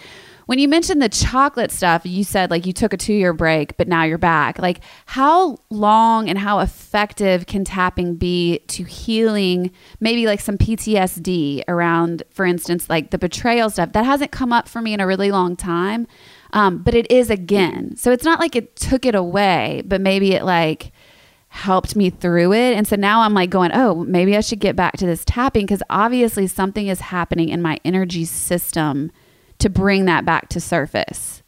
when 0.46 0.60
you 0.60 0.68
mentioned 0.68 1.02
the 1.02 1.10
chocolate 1.10 1.72
stuff, 1.72 2.06
you 2.06 2.24
said 2.24 2.52
like 2.52 2.66
you 2.66 2.74
took 2.74 2.94
a 2.94 2.98
two 2.98 3.14
year 3.14 3.34
break, 3.34 3.78
but 3.78 3.88
now 3.88 4.04
you're 4.04 4.18
back. 4.18 4.60
Like, 4.60 4.82
how 5.06 5.58
long 5.70 6.30
and 6.30 6.38
how 6.38 6.60
effective 6.60 7.46
can 7.46 7.64
tapping 7.64 8.16
be 8.16 8.60
to 8.68 8.84
healing 8.84 9.72
maybe 10.00 10.26
like 10.26 10.42
some 10.42 10.58
PTSD 10.58 11.64
around, 11.68 12.24
for 12.30 12.46
instance, 12.46 12.90
like 12.90 13.12
the 13.12 13.18
betrayal 13.18 13.70
stuff? 13.70 13.94
That 13.94 14.06
hasn't 14.06 14.32
come 14.32 14.52
up 14.52 14.68
for 14.68 14.82
me 14.82 14.94
in 14.94 15.00
a 15.00 15.08
really 15.08 15.32
long 15.32 15.56
time, 15.56 16.08
um, 16.52 16.80
but 16.80 16.94
it 16.94 17.10
is 17.12 17.30
again. 17.30 17.96
So 17.96 18.12
it's 18.12 18.26
not 18.26 18.40
like 18.40 18.56
it 18.56 18.76
took 18.76 19.06
it 19.06 19.16
away, 19.16 19.84
but 19.86 20.02
maybe 20.02 20.34
it 20.34 20.44
like, 20.44 20.92
helped 21.54 21.96
me 21.96 22.10
through 22.10 22.52
it. 22.52 22.76
And 22.76 22.88
so 22.88 22.96
now 22.96 23.22
I'm 23.22 23.36
like 23.36 23.52
going, 23.52 23.70
oh, 23.76 24.04
maybe 24.06 24.36
I 24.36 24.42
should 24.42 24.60
get 24.60 24.76
back 24.76 24.98
to 24.98 25.06
this 25.06 25.24
tapping 25.24 25.68
because 25.68 25.84
obviously 25.88 26.48
something 26.48 26.88
is 26.88 27.00
happening 27.00 27.50
in 27.50 27.62
my 27.62 27.80
energy 27.86 28.26
system 28.26 29.12
to 29.60 29.70
bring 29.70 30.06
that 30.06 30.26
back 30.26 30.50
to 30.50 30.60
surface. 30.60 31.44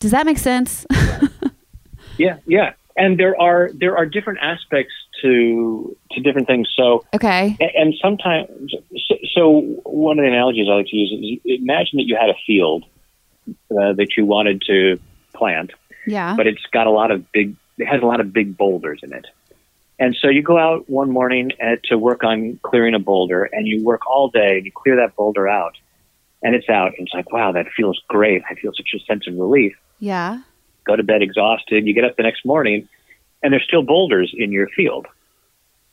Does 0.00 0.10
that 0.10 0.26
make 0.26 0.38
sense? 0.38 0.84
yeah, 2.18 2.38
yeah. 2.44 2.72
And 2.96 3.20
there 3.20 3.40
are 3.40 3.70
there 3.72 3.96
are 3.96 4.04
different 4.04 4.40
aspects 4.42 4.92
to 5.22 5.96
to 6.10 6.20
different 6.20 6.48
things. 6.48 6.68
So 6.76 7.04
okay, 7.14 7.56
and 7.60 7.94
sometimes 8.02 8.72
so, 9.06 9.14
so 9.32 9.60
one 9.84 10.18
of 10.18 10.24
the 10.24 10.28
analogies 10.28 10.66
I 10.68 10.74
like 10.74 10.86
to 10.86 10.96
use 10.96 11.40
is 11.44 11.60
imagine 11.60 11.98
that 11.98 12.06
you 12.06 12.16
had 12.20 12.30
a 12.30 12.38
field 12.46 12.84
uh, 13.48 13.92
that 13.92 14.08
you 14.16 14.26
wanted 14.26 14.62
to 14.66 14.98
plant. 15.34 15.70
Yeah. 16.04 16.34
But 16.36 16.48
it's 16.48 16.64
got 16.72 16.86
a 16.86 16.90
lot 16.90 17.10
of 17.10 17.30
big 17.30 17.54
it 17.78 17.86
has 17.86 18.02
a 18.02 18.06
lot 18.06 18.20
of 18.20 18.32
big 18.32 18.56
boulders 18.56 19.00
in 19.02 19.12
it. 19.12 19.26
And 19.98 20.14
so 20.20 20.28
you 20.28 20.42
go 20.42 20.58
out 20.58 20.88
one 20.90 21.10
morning 21.10 21.52
at, 21.60 21.82
to 21.84 21.96
work 21.96 22.22
on 22.22 22.60
clearing 22.62 22.94
a 22.94 22.98
boulder, 22.98 23.44
and 23.44 23.66
you 23.66 23.82
work 23.82 24.06
all 24.06 24.28
day, 24.28 24.56
and 24.56 24.66
you 24.66 24.72
clear 24.72 24.96
that 24.96 25.16
boulder 25.16 25.48
out, 25.48 25.76
and 26.42 26.54
it's 26.54 26.68
out. 26.68 26.92
And 26.98 27.06
it's 27.06 27.14
like, 27.14 27.32
wow, 27.32 27.52
that 27.52 27.66
feels 27.74 28.00
great. 28.08 28.42
I 28.50 28.54
feel 28.54 28.72
such 28.76 28.90
a 28.94 28.98
sense 29.04 29.26
of 29.26 29.36
relief. 29.36 29.74
Yeah. 29.98 30.42
Go 30.84 30.96
to 30.96 31.02
bed 31.02 31.22
exhausted. 31.22 31.86
You 31.86 31.94
get 31.94 32.04
up 32.04 32.16
the 32.16 32.22
next 32.24 32.44
morning, 32.44 32.88
and 33.42 33.52
there's 33.52 33.64
still 33.64 33.82
boulders 33.82 34.34
in 34.36 34.52
your 34.52 34.68
field. 34.68 35.06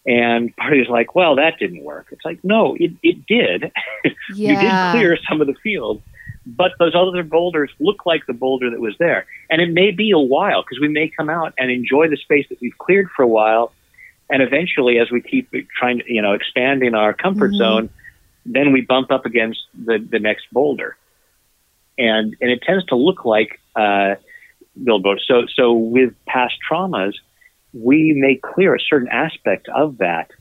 And 0.06 0.56
part 0.58 0.78
of 0.78 0.90
like, 0.90 1.16
well, 1.16 1.36
that 1.38 1.60
didn't 1.60 1.84
work. 1.84 2.08
It's 2.12 2.26
like, 2.26 2.44
no, 2.44 2.76
it, 2.78 2.92
it 3.04 3.26
did. 3.26 3.72
Yeah. 4.04 4.12
you 4.36 4.56
did 4.60 4.92
clear 4.92 5.18
some 5.30 5.40
of 5.40 5.48
the 5.48 5.56
field, 5.64 6.02
but 6.46 6.74
those 6.78 6.94
other 6.94 7.24
boulders 7.24 7.72
look 7.80 8.06
like 8.06 8.26
the 8.26 8.34
boulder 8.34 8.70
that 8.70 8.82
was 8.82 8.96
there. 9.00 9.26
And 9.50 9.62
it 9.62 9.72
may 9.72 9.92
be 9.92 10.12
a 10.12 10.20
while 10.20 10.62
because 10.62 10.80
we 10.82 10.90
may 10.90 11.08
come 11.08 11.30
out 11.30 11.54
and 11.58 11.72
enjoy 11.72 12.10
the 12.10 12.18
space 12.18 12.46
that 12.50 12.60
we've 12.60 12.78
cleared 12.78 13.10
for 13.16 13.24
a 13.24 13.28
while. 13.28 13.72
And 14.34 14.42
eventually, 14.42 14.98
as 14.98 15.12
we 15.12 15.22
keep 15.22 15.50
trying 15.78 16.00
to, 16.00 16.06
you 16.08 16.22
know, 16.22 16.34
expanding 16.34 16.96
our 16.96 17.14
comfort 17.14 17.52
mm-hmm. 17.52 17.58
zone, 17.58 17.90
then 18.46 18.74
we 18.74 18.82
bump 18.82 19.12
up 19.12 19.26
against 19.26 19.60
the, 19.74 20.00
the 20.00 20.20
next 20.20 20.48
boulder. 20.52 20.98
And, 21.98 22.36
and 22.42 22.50
it 22.50 22.64
tends 22.64 22.84
to 22.88 22.96
look 22.96 23.24
like, 23.24 23.62
uh, 23.76 24.16
billboard. 24.84 25.22
So, 25.28 25.44
so 25.56 25.74
with 25.74 26.14
past 26.26 26.56
traumas, 26.70 27.14
we 27.74 28.14
make 28.18 28.42
clear 28.42 28.76
a 28.76 28.80
certain 28.80 29.08
aspect 29.10 29.70
of 29.70 30.00
that 30.00 30.32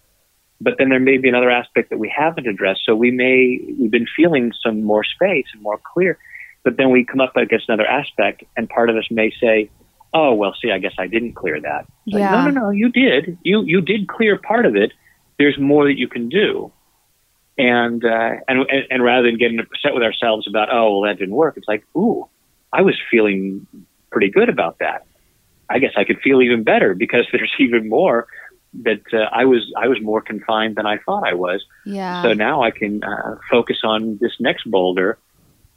but 0.62 0.74
then 0.78 0.90
there 0.90 1.00
may 1.00 1.18
be 1.18 1.28
another 1.28 1.50
aspect 1.50 1.90
that 1.90 1.98
we 1.98 2.12
haven't 2.14 2.46
addressed. 2.46 2.82
So 2.84 2.94
we 2.94 3.10
may 3.10 3.58
we've 3.78 3.90
been 3.90 4.06
feeling 4.16 4.52
some 4.64 4.82
more 4.84 5.02
space 5.02 5.46
and 5.52 5.60
more 5.62 5.80
clear, 5.92 6.18
but 6.62 6.76
then 6.76 6.90
we 6.90 7.04
come 7.04 7.20
up 7.20 7.36
against 7.36 7.68
another 7.68 7.86
aspect, 7.86 8.44
and 8.56 8.68
part 8.68 8.88
of 8.88 8.96
us 8.96 9.06
may 9.10 9.32
say, 9.40 9.70
"Oh, 10.14 10.34
well, 10.34 10.54
see, 10.60 10.70
I 10.70 10.78
guess 10.78 10.94
I 10.98 11.06
didn't 11.06 11.34
clear 11.34 11.60
that." 11.60 11.86
yeah. 12.04 12.34
Like, 12.34 12.44
no, 12.44 12.50
no, 12.50 12.66
no, 12.66 12.70
you 12.70 12.90
did. 12.90 13.38
You 13.42 13.62
you 13.62 13.80
did 13.80 14.08
clear 14.08 14.36
part 14.36 14.66
of 14.66 14.76
it. 14.76 14.92
There's 15.38 15.58
more 15.58 15.86
that 15.86 15.98
you 15.98 16.08
can 16.08 16.28
do. 16.28 16.72
And 17.58 18.04
uh, 18.04 18.36
and 18.48 18.66
and 18.90 19.02
rather 19.02 19.26
than 19.26 19.38
getting 19.38 19.58
upset 19.58 19.94
with 19.94 20.02
ourselves 20.02 20.46
about, 20.48 20.68
"Oh, 20.72 21.00
well, 21.00 21.10
that 21.10 21.18
didn't 21.18 21.34
work," 21.34 21.56
it's 21.56 21.68
like, 21.68 21.84
"Ooh, 21.96 22.28
I 22.72 22.82
was 22.82 22.98
feeling 23.10 23.66
pretty 24.10 24.30
good 24.30 24.48
about 24.48 24.78
that." 24.78 25.06
I 25.68 25.78
guess 25.78 25.92
I 25.96 26.04
could 26.04 26.20
feel 26.20 26.42
even 26.42 26.62
better 26.64 26.94
because 26.94 27.26
there's 27.32 27.52
even 27.58 27.88
more 27.88 28.26
that 28.84 29.02
uh, 29.12 29.28
I 29.32 29.44
was 29.44 29.70
I 29.76 29.88
was 29.88 30.00
more 30.00 30.22
confined 30.22 30.76
than 30.76 30.86
I 30.86 30.98
thought 30.98 31.26
I 31.26 31.34
was. 31.34 31.64
Yeah. 31.84 32.22
So 32.22 32.32
now 32.32 32.62
I 32.62 32.70
can 32.70 33.02
uh, 33.04 33.36
focus 33.50 33.78
on 33.84 34.18
this 34.20 34.32
next 34.40 34.70
boulder, 34.70 35.18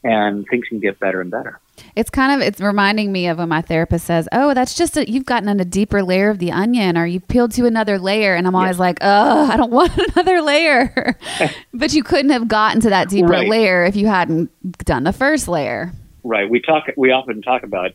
and 0.03 0.45
things 0.49 0.67
can 0.69 0.79
get 0.79 0.99
better 0.99 1.21
and 1.21 1.29
better. 1.29 1.59
It's 1.95 2.09
kind 2.09 2.31
of 2.31 2.47
it's 2.47 2.61
reminding 2.61 3.11
me 3.11 3.27
of 3.27 3.37
when 3.37 3.49
my 3.49 3.61
therapist 3.61 4.05
says, 4.05 4.27
"Oh, 4.31 4.53
that's 4.53 4.75
just 4.75 4.97
a, 4.97 5.09
you've 5.09 5.25
gotten 5.25 5.49
on 5.49 5.59
a 5.59 5.65
deeper 5.65 6.03
layer 6.03 6.29
of 6.29 6.39
the 6.39 6.51
onion, 6.51 6.97
or 6.97 7.05
you've 7.05 7.27
peeled 7.27 7.51
to 7.53 7.65
another 7.65 7.97
layer." 7.99 8.35
And 8.35 8.47
I'm 8.47 8.55
always 8.55 8.79
like, 8.79 8.99
"Oh, 9.01 9.49
I 9.51 9.57
don't 9.57 9.71
want 9.71 9.97
another 9.97 10.41
layer." 10.41 11.17
but 11.73 11.93
you 11.93 12.03
couldn't 12.03 12.31
have 12.31 12.47
gotten 12.47 12.81
to 12.81 12.89
that 12.89 13.09
deeper 13.09 13.27
right. 13.27 13.47
layer 13.47 13.85
if 13.85 13.95
you 13.95 14.07
hadn't 14.07 14.51
done 14.85 15.03
the 15.03 15.13
first 15.13 15.47
layer. 15.47 15.91
Right. 16.23 16.49
We 16.49 16.61
talk. 16.61 16.85
We 16.97 17.11
often 17.11 17.41
talk 17.41 17.63
about 17.63 17.91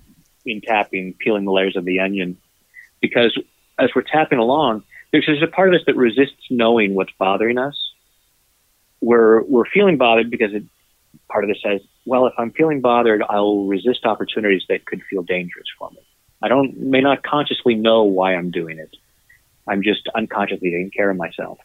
in 0.46 0.60
tapping 0.60 1.14
peeling 1.14 1.44
the 1.44 1.52
layers 1.52 1.76
of 1.76 1.84
the 1.84 2.00
onion 2.00 2.38
because 3.00 3.36
as 3.78 3.90
we're 3.94 4.02
tapping 4.02 4.38
along, 4.38 4.84
there's, 5.12 5.26
there's 5.26 5.42
a 5.42 5.46
part 5.46 5.68
of 5.68 5.74
us 5.74 5.84
that 5.86 5.96
resists 5.96 6.46
knowing 6.50 6.94
what's 6.94 7.12
bothering 7.18 7.58
us. 7.58 7.76
We're 9.00 9.42
we're 9.42 9.66
feeling 9.66 9.96
bothered 9.96 10.30
because 10.30 10.52
it, 10.52 10.64
part 11.28 11.44
of 11.44 11.50
us 11.50 11.56
says, 11.62 11.80
well, 12.04 12.26
if 12.26 12.34
I'm 12.38 12.50
feeling 12.52 12.80
bothered, 12.80 13.22
I'll 13.28 13.64
resist 13.64 14.04
opportunities 14.04 14.62
that 14.68 14.86
could 14.86 15.02
feel 15.08 15.22
dangerous 15.22 15.66
for 15.78 15.90
me. 15.90 15.98
I 16.42 16.48
don't 16.48 16.76
may 16.78 17.00
not 17.00 17.22
consciously 17.22 17.74
know 17.74 18.04
why 18.04 18.34
I'm 18.34 18.50
doing 18.50 18.78
it. 18.78 18.96
I'm 19.68 19.82
just 19.82 20.08
unconsciously 20.14 20.70
taking 20.70 20.90
care 20.90 21.10
of 21.10 21.16
myself. 21.16 21.58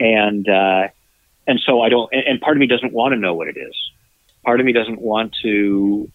And 0.00 0.48
uh, 0.48 0.88
and 1.46 1.60
so 1.64 1.80
I 1.80 1.88
don't. 1.88 2.12
And, 2.12 2.24
and 2.26 2.40
part 2.40 2.56
of 2.56 2.60
me 2.60 2.66
doesn't 2.66 2.92
want 2.92 3.12
to 3.12 3.18
know 3.18 3.34
what 3.34 3.48
it 3.48 3.56
is. 3.56 3.74
Part 4.44 4.58
of 4.58 4.66
me 4.66 4.72
doesn't 4.72 5.00
want 5.00 5.36
to 5.42 6.10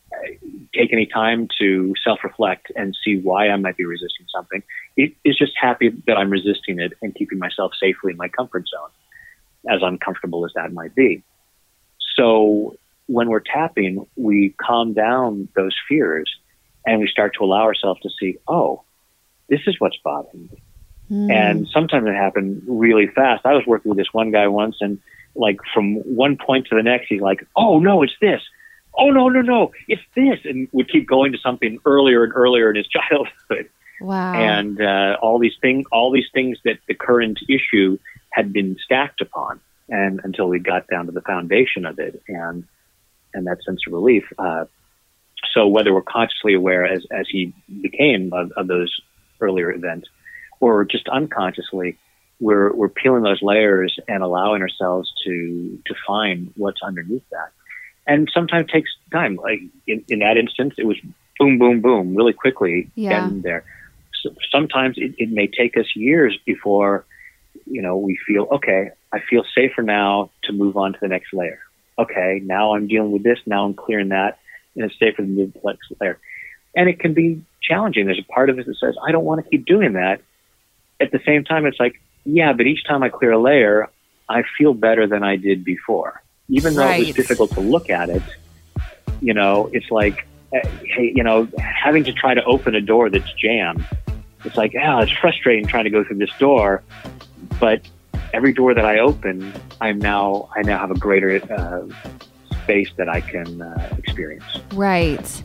take 0.75 0.91
any 0.91 1.05
time 1.05 1.47
to 1.59 1.93
self 2.03 2.19
reflect 2.23 2.71
and 2.75 2.95
see 3.03 3.17
why 3.17 3.47
I 3.47 3.55
might 3.55 3.77
be 3.77 3.85
resisting 3.85 4.25
something. 4.33 4.61
It 4.97 5.13
is 5.23 5.37
just 5.37 5.53
happy 5.59 5.89
that 6.07 6.17
I'm 6.17 6.29
resisting 6.29 6.79
it 6.79 6.93
and 7.01 7.15
keeping 7.15 7.39
myself 7.39 7.71
safely 7.79 8.11
in 8.11 8.17
my 8.17 8.27
comfort 8.27 8.65
zone, 8.67 8.89
as 9.73 9.81
uncomfortable 9.81 10.45
as 10.45 10.51
that 10.55 10.73
might 10.73 10.93
be. 10.93 11.23
So 12.17 12.77
when 13.07 13.29
we're 13.29 13.39
tapping, 13.39 14.07
we 14.15 14.55
calm 14.57 14.93
down 14.93 15.47
those 15.55 15.75
fears 15.87 16.29
and 16.85 16.99
we 16.99 17.07
start 17.07 17.35
to 17.37 17.43
allow 17.43 17.63
ourselves 17.63 18.01
to 18.01 18.09
see, 18.19 18.37
oh, 18.47 18.83
this 19.49 19.61
is 19.67 19.75
what's 19.79 19.97
bothering 20.03 20.49
me. 20.51 20.61
Mm. 21.11 21.31
And 21.31 21.67
sometimes 21.69 22.07
it 22.07 22.13
happened 22.13 22.63
really 22.67 23.07
fast. 23.07 23.45
I 23.45 23.53
was 23.53 23.65
working 23.65 23.89
with 23.89 23.97
this 23.97 24.11
one 24.13 24.31
guy 24.31 24.47
once 24.47 24.77
and 24.81 24.99
like 25.35 25.59
from 25.73 25.95
one 25.95 26.37
point 26.37 26.67
to 26.67 26.75
the 26.75 26.83
next, 26.83 27.07
he's 27.07 27.21
like, 27.21 27.47
oh 27.55 27.79
no, 27.79 28.03
it's 28.03 28.15
this 28.19 28.41
oh 28.97 29.09
no 29.09 29.29
no 29.29 29.41
no 29.41 29.71
it's 29.87 30.01
this 30.15 30.39
and 30.43 30.67
would 30.71 30.89
keep 30.89 31.07
going 31.07 31.31
to 31.31 31.37
something 31.37 31.79
earlier 31.85 32.23
and 32.23 32.33
earlier 32.35 32.69
in 32.69 32.75
his 32.75 32.87
childhood 33.09 33.69
wow 34.01 34.33
and 34.33 34.81
uh, 34.81 35.17
all 35.21 35.39
these 35.39 35.55
things 35.61 35.85
all 35.91 36.11
these 36.11 36.27
things 36.33 36.57
that 36.65 36.79
the 36.87 36.93
current 36.93 37.39
issue 37.47 37.97
had 38.29 38.51
been 38.51 38.77
stacked 38.83 39.21
upon 39.21 39.59
and 39.89 40.21
until 40.23 40.47
we 40.47 40.59
got 40.59 40.87
down 40.87 41.05
to 41.05 41.11
the 41.11 41.21
foundation 41.21 41.85
of 41.85 41.99
it 41.99 42.21
and 42.27 42.65
and 43.33 43.47
that 43.47 43.63
sense 43.63 43.81
of 43.87 43.93
relief 43.93 44.23
uh, 44.39 44.65
so 45.53 45.67
whether 45.67 45.93
we're 45.93 46.01
consciously 46.01 46.53
aware 46.53 46.85
as 46.85 47.05
as 47.11 47.27
he 47.29 47.53
became 47.81 48.31
of, 48.33 48.51
of 48.53 48.67
those 48.67 48.93
earlier 49.41 49.71
events 49.71 50.07
or 50.59 50.85
just 50.85 51.07
unconsciously 51.09 51.97
we're 52.39 52.73
we're 52.73 52.89
peeling 52.89 53.23
those 53.23 53.41
layers 53.41 53.97
and 54.07 54.23
allowing 54.23 54.61
ourselves 54.61 55.11
to 55.23 55.79
to 55.85 55.95
find 56.05 56.51
what's 56.55 56.81
underneath 56.83 57.27
that 57.31 57.51
and 58.07 58.29
sometimes 58.33 58.71
takes 58.71 58.89
time. 59.11 59.35
Like 59.35 59.59
in, 59.85 60.03
in 60.07 60.19
that 60.19 60.37
instance, 60.37 60.75
it 60.77 60.85
was 60.85 60.97
boom, 61.37 61.59
boom, 61.59 61.81
boom, 61.81 62.15
really 62.15 62.33
quickly 62.33 62.89
yeah. 62.95 63.21
getting 63.21 63.41
there. 63.41 63.65
So 64.23 64.33
sometimes 64.49 64.95
it, 64.97 65.13
it 65.17 65.29
may 65.29 65.47
take 65.47 65.77
us 65.77 65.85
years 65.95 66.37
before, 66.45 67.05
you 67.65 67.81
know, 67.81 67.97
we 67.97 68.17
feel 68.25 68.47
okay. 68.53 68.91
I 69.11 69.19
feel 69.19 69.43
safer 69.55 69.81
now 69.81 70.31
to 70.43 70.53
move 70.53 70.77
on 70.77 70.93
to 70.93 70.99
the 70.99 71.07
next 71.07 71.33
layer. 71.33 71.59
Okay, 71.97 72.41
now 72.43 72.75
I'm 72.75 72.87
dealing 72.87 73.11
with 73.11 73.23
this. 73.23 73.39
Now 73.45 73.65
I'm 73.65 73.73
clearing 73.73 74.09
that, 74.09 74.39
and 74.75 74.85
it's 74.85 74.99
safer 74.99 75.21
to 75.21 75.27
move 75.27 75.53
to 75.53 75.59
the 75.59 75.67
next 75.69 75.91
layer. 75.99 76.19
And 76.75 76.89
it 76.89 76.99
can 76.99 77.13
be 77.13 77.43
challenging. 77.61 78.05
There's 78.05 78.19
a 78.19 78.31
part 78.31 78.49
of 78.49 78.59
it 78.59 78.65
that 78.65 78.75
says 78.77 78.95
I 79.05 79.11
don't 79.11 79.25
want 79.25 79.43
to 79.43 79.49
keep 79.49 79.65
doing 79.65 79.93
that. 79.93 80.21
At 80.99 81.11
the 81.11 81.19
same 81.25 81.43
time, 81.43 81.65
it's 81.65 81.79
like, 81.79 81.99
yeah, 82.25 82.53
but 82.53 82.67
each 82.67 82.85
time 82.85 83.03
I 83.03 83.09
clear 83.09 83.31
a 83.31 83.39
layer, 83.39 83.89
I 84.27 84.43
feel 84.57 84.73
better 84.73 85.07
than 85.07 85.23
I 85.23 85.37
did 85.37 85.63
before 85.63 86.21
even 86.49 86.75
though 86.75 86.85
right. 86.85 87.01
it 87.01 87.07
was 87.07 87.15
difficult 87.15 87.51
to 87.51 87.59
look 87.59 87.89
at 87.89 88.09
it, 88.09 88.23
you 89.21 89.33
know, 89.33 89.69
it's 89.73 89.89
like, 89.91 90.25
eh, 90.53 90.67
hey, 90.83 91.11
you 91.13 91.23
know, 91.23 91.47
having 91.57 92.03
to 92.05 92.13
try 92.13 92.33
to 92.33 92.43
open 92.45 92.75
a 92.75 92.81
door 92.81 93.09
that's 93.09 93.31
jammed. 93.33 93.85
It's 94.45 94.55
like, 94.55 94.73
yeah, 94.73 95.01
it's 95.01 95.11
frustrating 95.11 95.65
trying 95.65 95.85
to 95.85 95.89
go 95.89 96.03
through 96.03 96.17
this 96.17 96.31
door, 96.39 96.83
but 97.59 97.81
every 98.33 98.53
door 98.53 98.73
that 98.73 98.85
I 98.85 98.99
open, 98.99 99.53
I'm 99.81 99.99
now 99.99 100.49
I 100.55 100.61
now 100.61 100.79
have 100.79 100.91
a 100.91 100.99
greater 100.99 101.41
uh, 101.51 101.87
space 102.63 102.91
that 102.97 103.09
I 103.09 103.21
can 103.21 103.61
uh, 103.61 103.95
experience. 103.97 104.59
Right. 104.73 105.43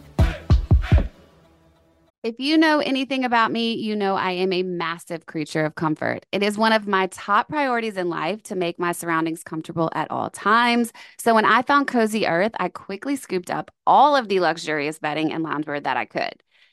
If 2.22 2.36
you 2.38 2.56
know 2.56 2.78
anything 2.78 3.24
about 3.24 3.50
me, 3.50 3.74
you 3.74 3.96
know 3.96 4.14
I 4.14 4.30
am 4.30 4.52
a 4.52 4.62
massive 4.62 5.26
creature 5.26 5.64
of 5.64 5.74
comfort. 5.74 6.24
It 6.30 6.44
is 6.44 6.56
one 6.56 6.72
of 6.72 6.86
my 6.86 7.08
top 7.08 7.48
priorities 7.48 7.96
in 7.96 8.08
life 8.08 8.44
to 8.44 8.54
make 8.54 8.78
my 8.78 8.92
surroundings 8.92 9.42
comfortable 9.42 9.90
at 9.92 10.08
all 10.08 10.30
times. 10.30 10.92
So 11.18 11.34
when 11.34 11.44
I 11.44 11.62
found 11.62 11.88
Cozy 11.88 12.28
Earth, 12.28 12.52
I 12.60 12.68
quickly 12.68 13.16
scooped 13.16 13.50
up 13.50 13.72
all 13.88 14.14
of 14.14 14.28
the 14.28 14.38
luxurious 14.38 15.00
bedding 15.00 15.32
and 15.32 15.44
loungewear 15.44 15.82
that 15.82 15.96
I 15.96 16.04
could. 16.04 16.34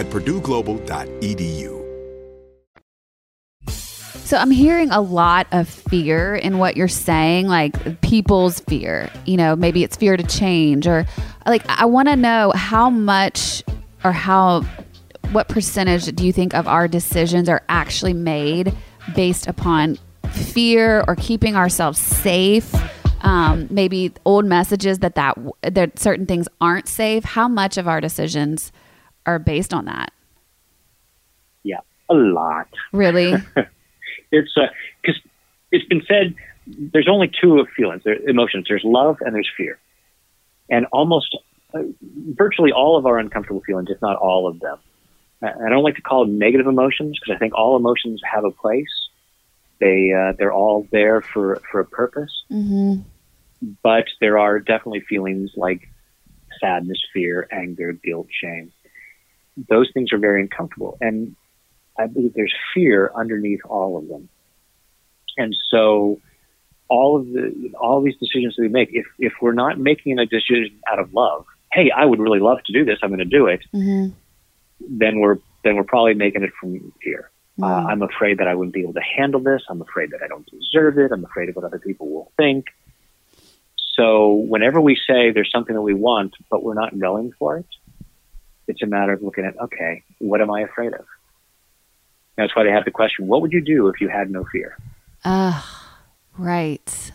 at 0.00 0.06
purdueglobal.edu. 0.06 1.80
So 4.30 4.36
I'm 4.36 4.50
hearing 4.50 4.90
a 4.90 5.00
lot 5.00 5.46
of 5.52 5.68
fear 5.68 6.36
in 6.36 6.58
what 6.58 6.76
you're 6.76 6.88
saying, 6.88 7.48
like 7.48 8.00
people's 8.00 8.60
fear. 8.60 9.10
You 9.26 9.36
know, 9.36 9.56
maybe 9.56 9.82
it's 9.82 9.96
fear 9.96 10.16
to 10.16 10.22
change, 10.22 10.86
or 10.86 11.04
like 11.46 11.64
I 11.68 11.84
want 11.86 12.08
to 12.08 12.16
know 12.16 12.52
how 12.54 12.90
much 12.90 13.62
or 14.04 14.12
how 14.12 14.62
what 15.32 15.48
percentage 15.48 16.06
do 16.14 16.24
you 16.24 16.32
think 16.32 16.54
of 16.54 16.66
our 16.68 16.86
decisions 16.86 17.48
are 17.48 17.62
actually 17.68 18.14
made 18.14 18.72
based 19.16 19.48
upon 19.48 19.98
fear 20.30 21.04
or 21.08 21.16
keeping 21.16 21.56
ourselves 21.56 21.98
safe? 21.98 22.72
Um, 23.22 23.66
maybe 23.68 24.12
old 24.24 24.44
messages 24.44 25.00
that 25.00 25.16
that 25.16 25.36
that 25.62 25.98
certain 25.98 26.26
things 26.26 26.46
aren't 26.60 26.86
safe. 26.86 27.24
How 27.24 27.48
much 27.48 27.76
of 27.78 27.88
our 27.88 28.00
decisions 28.00 28.70
are 29.26 29.38
based 29.38 29.72
on 29.72 29.86
that? 29.86 30.12
Yeah, 31.62 31.80
a 32.08 32.14
lot. 32.14 32.68
Really? 32.92 33.32
it's 34.32 34.54
because 34.54 35.16
uh, 35.16 35.28
it's 35.70 35.86
been 35.86 36.02
said 36.06 36.34
there's 36.66 37.08
only 37.08 37.30
two 37.40 37.66
feelings, 37.76 38.02
there, 38.04 38.16
emotions. 38.28 38.66
There's 38.68 38.84
love 38.84 39.18
and 39.20 39.34
there's 39.34 39.50
fear, 39.56 39.78
and 40.68 40.86
almost 40.92 41.36
uh, 41.74 41.82
virtually 42.34 42.72
all 42.72 42.96
of 42.96 43.06
our 43.06 43.18
uncomfortable 43.18 43.62
feelings, 43.62 43.88
if 43.90 44.00
not 44.00 44.16
all 44.16 44.46
of 44.46 44.60
them. 44.60 44.78
I 45.42 45.70
don't 45.70 45.82
like 45.82 45.96
to 45.96 46.02
call 46.02 46.26
them 46.26 46.38
negative 46.38 46.66
emotions 46.66 47.18
because 47.18 47.34
I 47.34 47.38
think 47.38 47.54
all 47.54 47.74
emotions 47.74 48.20
have 48.30 48.44
a 48.44 48.50
place. 48.50 49.08
They 49.80 50.12
uh, 50.12 50.34
they're 50.38 50.52
all 50.52 50.86
there 50.92 51.22
for 51.22 51.62
for 51.70 51.80
a 51.80 51.84
purpose. 51.86 52.44
Mm-hmm. 52.50 53.02
But 53.82 54.06
there 54.20 54.38
are 54.38 54.58
definitely 54.58 55.00
feelings 55.00 55.52
like 55.56 55.88
sadness, 56.60 56.98
fear, 57.12 57.46
anger, 57.50 57.92
guilt, 57.92 58.28
shame 58.30 58.72
those 59.56 59.90
things 59.92 60.12
are 60.12 60.18
very 60.18 60.42
uncomfortable. 60.42 60.96
And 61.00 61.36
I 61.98 62.06
believe 62.06 62.34
there's 62.34 62.54
fear 62.74 63.10
underneath 63.14 63.60
all 63.68 63.98
of 63.98 64.08
them. 64.08 64.28
And 65.36 65.54
so 65.70 66.20
all 66.88 67.18
of 67.18 67.26
the 67.26 67.72
all 67.80 68.02
these 68.02 68.16
decisions 68.16 68.56
that 68.56 68.62
we 68.62 68.68
make, 68.68 68.90
if 68.92 69.06
if 69.18 69.34
we're 69.40 69.52
not 69.52 69.78
making 69.78 70.18
a 70.18 70.26
decision 70.26 70.80
out 70.90 70.98
of 70.98 71.14
love, 71.14 71.46
hey, 71.72 71.90
I 71.90 72.04
would 72.04 72.18
really 72.18 72.40
love 72.40 72.58
to 72.64 72.72
do 72.72 72.84
this, 72.84 72.98
I'm 73.02 73.10
going 73.10 73.18
to 73.18 73.24
do 73.24 73.46
it, 73.46 73.60
mm-hmm. 73.72 74.12
then 74.80 75.20
we're 75.20 75.38
then 75.64 75.76
we're 75.76 75.84
probably 75.84 76.14
making 76.14 76.42
it 76.42 76.50
from 76.60 76.92
fear. 77.02 77.30
Uh, 77.62 77.66
Mm. 77.66 77.90
I'm 77.90 78.02
afraid 78.02 78.38
that 78.38 78.48
I 78.48 78.54
wouldn't 78.54 78.72
be 78.72 78.80
able 78.80 78.94
to 78.94 79.02
handle 79.02 79.40
this. 79.40 79.62
I'm 79.68 79.82
afraid 79.82 80.12
that 80.12 80.22
I 80.22 80.28
don't 80.28 80.48
deserve 80.50 80.98
it. 80.98 81.12
I'm 81.12 81.24
afraid 81.24 81.50
of 81.50 81.56
what 81.56 81.64
other 81.64 81.78
people 81.78 82.08
will 82.08 82.32
think. 82.38 82.66
So 83.94 84.32
whenever 84.32 84.80
we 84.80 84.94
say 84.94 85.30
there's 85.30 85.50
something 85.52 85.74
that 85.74 85.82
we 85.82 85.92
want, 85.92 86.34
but 86.50 86.62
we're 86.62 86.74
not 86.74 86.98
going 86.98 87.32
for 87.38 87.58
it, 87.58 87.66
it's 88.70 88.82
a 88.82 88.86
matter 88.86 89.12
of 89.12 89.22
looking 89.22 89.44
at, 89.44 89.58
okay, 89.60 90.02
what 90.18 90.40
am 90.40 90.50
I 90.50 90.62
afraid 90.62 90.94
of? 90.94 91.04
That's 92.36 92.54
why 92.56 92.64
they 92.64 92.70
have 92.70 92.84
the 92.84 92.90
question, 92.90 93.26
what 93.26 93.42
would 93.42 93.52
you 93.52 93.60
do 93.60 93.88
if 93.88 94.00
you 94.00 94.08
had 94.08 94.30
no 94.30 94.44
fear? 94.50 94.78
Ah, 95.24 95.98
right. 96.38 97.12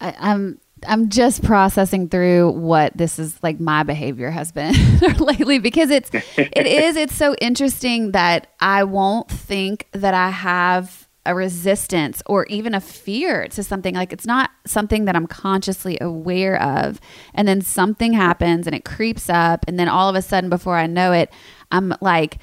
I, 0.00 0.14
I'm 0.18 0.58
I'm 0.86 1.10
just 1.10 1.42
processing 1.42 2.08
through 2.08 2.52
what 2.52 2.96
this 2.96 3.18
is 3.18 3.38
like 3.42 3.60
my 3.60 3.82
behavior 3.82 4.30
has 4.30 4.50
been 4.50 4.74
lately 5.18 5.58
because 5.58 5.90
it's 5.90 6.10
it 6.12 6.66
is 6.66 6.96
it's 6.96 7.14
so 7.14 7.34
interesting 7.34 8.12
that 8.12 8.46
I 8.60 8.84
won't 8.84 9.30
think 9.30 9.88
that 9.92 10.14
I 10.14 10.30
have 10.30 11.06
a 11.26 11.34
resistance 11.34 12.22
or 12.26 12.46
even 12.46 12.74
a 12.74 12.80
fear 12.80 13.46
to 13.48 13.62
something. 13.62 13.94
Like 13.94 14.12
it's 14.12 14.26
not 14.26 14.50
something 14.66 15.04
that 15.04 15.16
I'm 15.16 15.26
consciously 15.26 15.98
aware 16.00 16.60
of. 16.60 17.00
And 17.34 17.46
then 17.46 17.60
something 17.60 18.12
happens 18.12 18.66
and 18.66 18.74
it 18.74 18.84
creeps 18.84 19.28
up. 19.28 19.64
And 19.68 19.78
then 19.78 19.88
all 19.88 20.08
of 20.08 20.16
a 20.16 20.22
sudden 20.22 20.50
before 20.50 20.76
I 20.76 20.86
know 20.86 21.12
it 21.12 21.30
I'm 21.70 21.94
like 22.00 22.38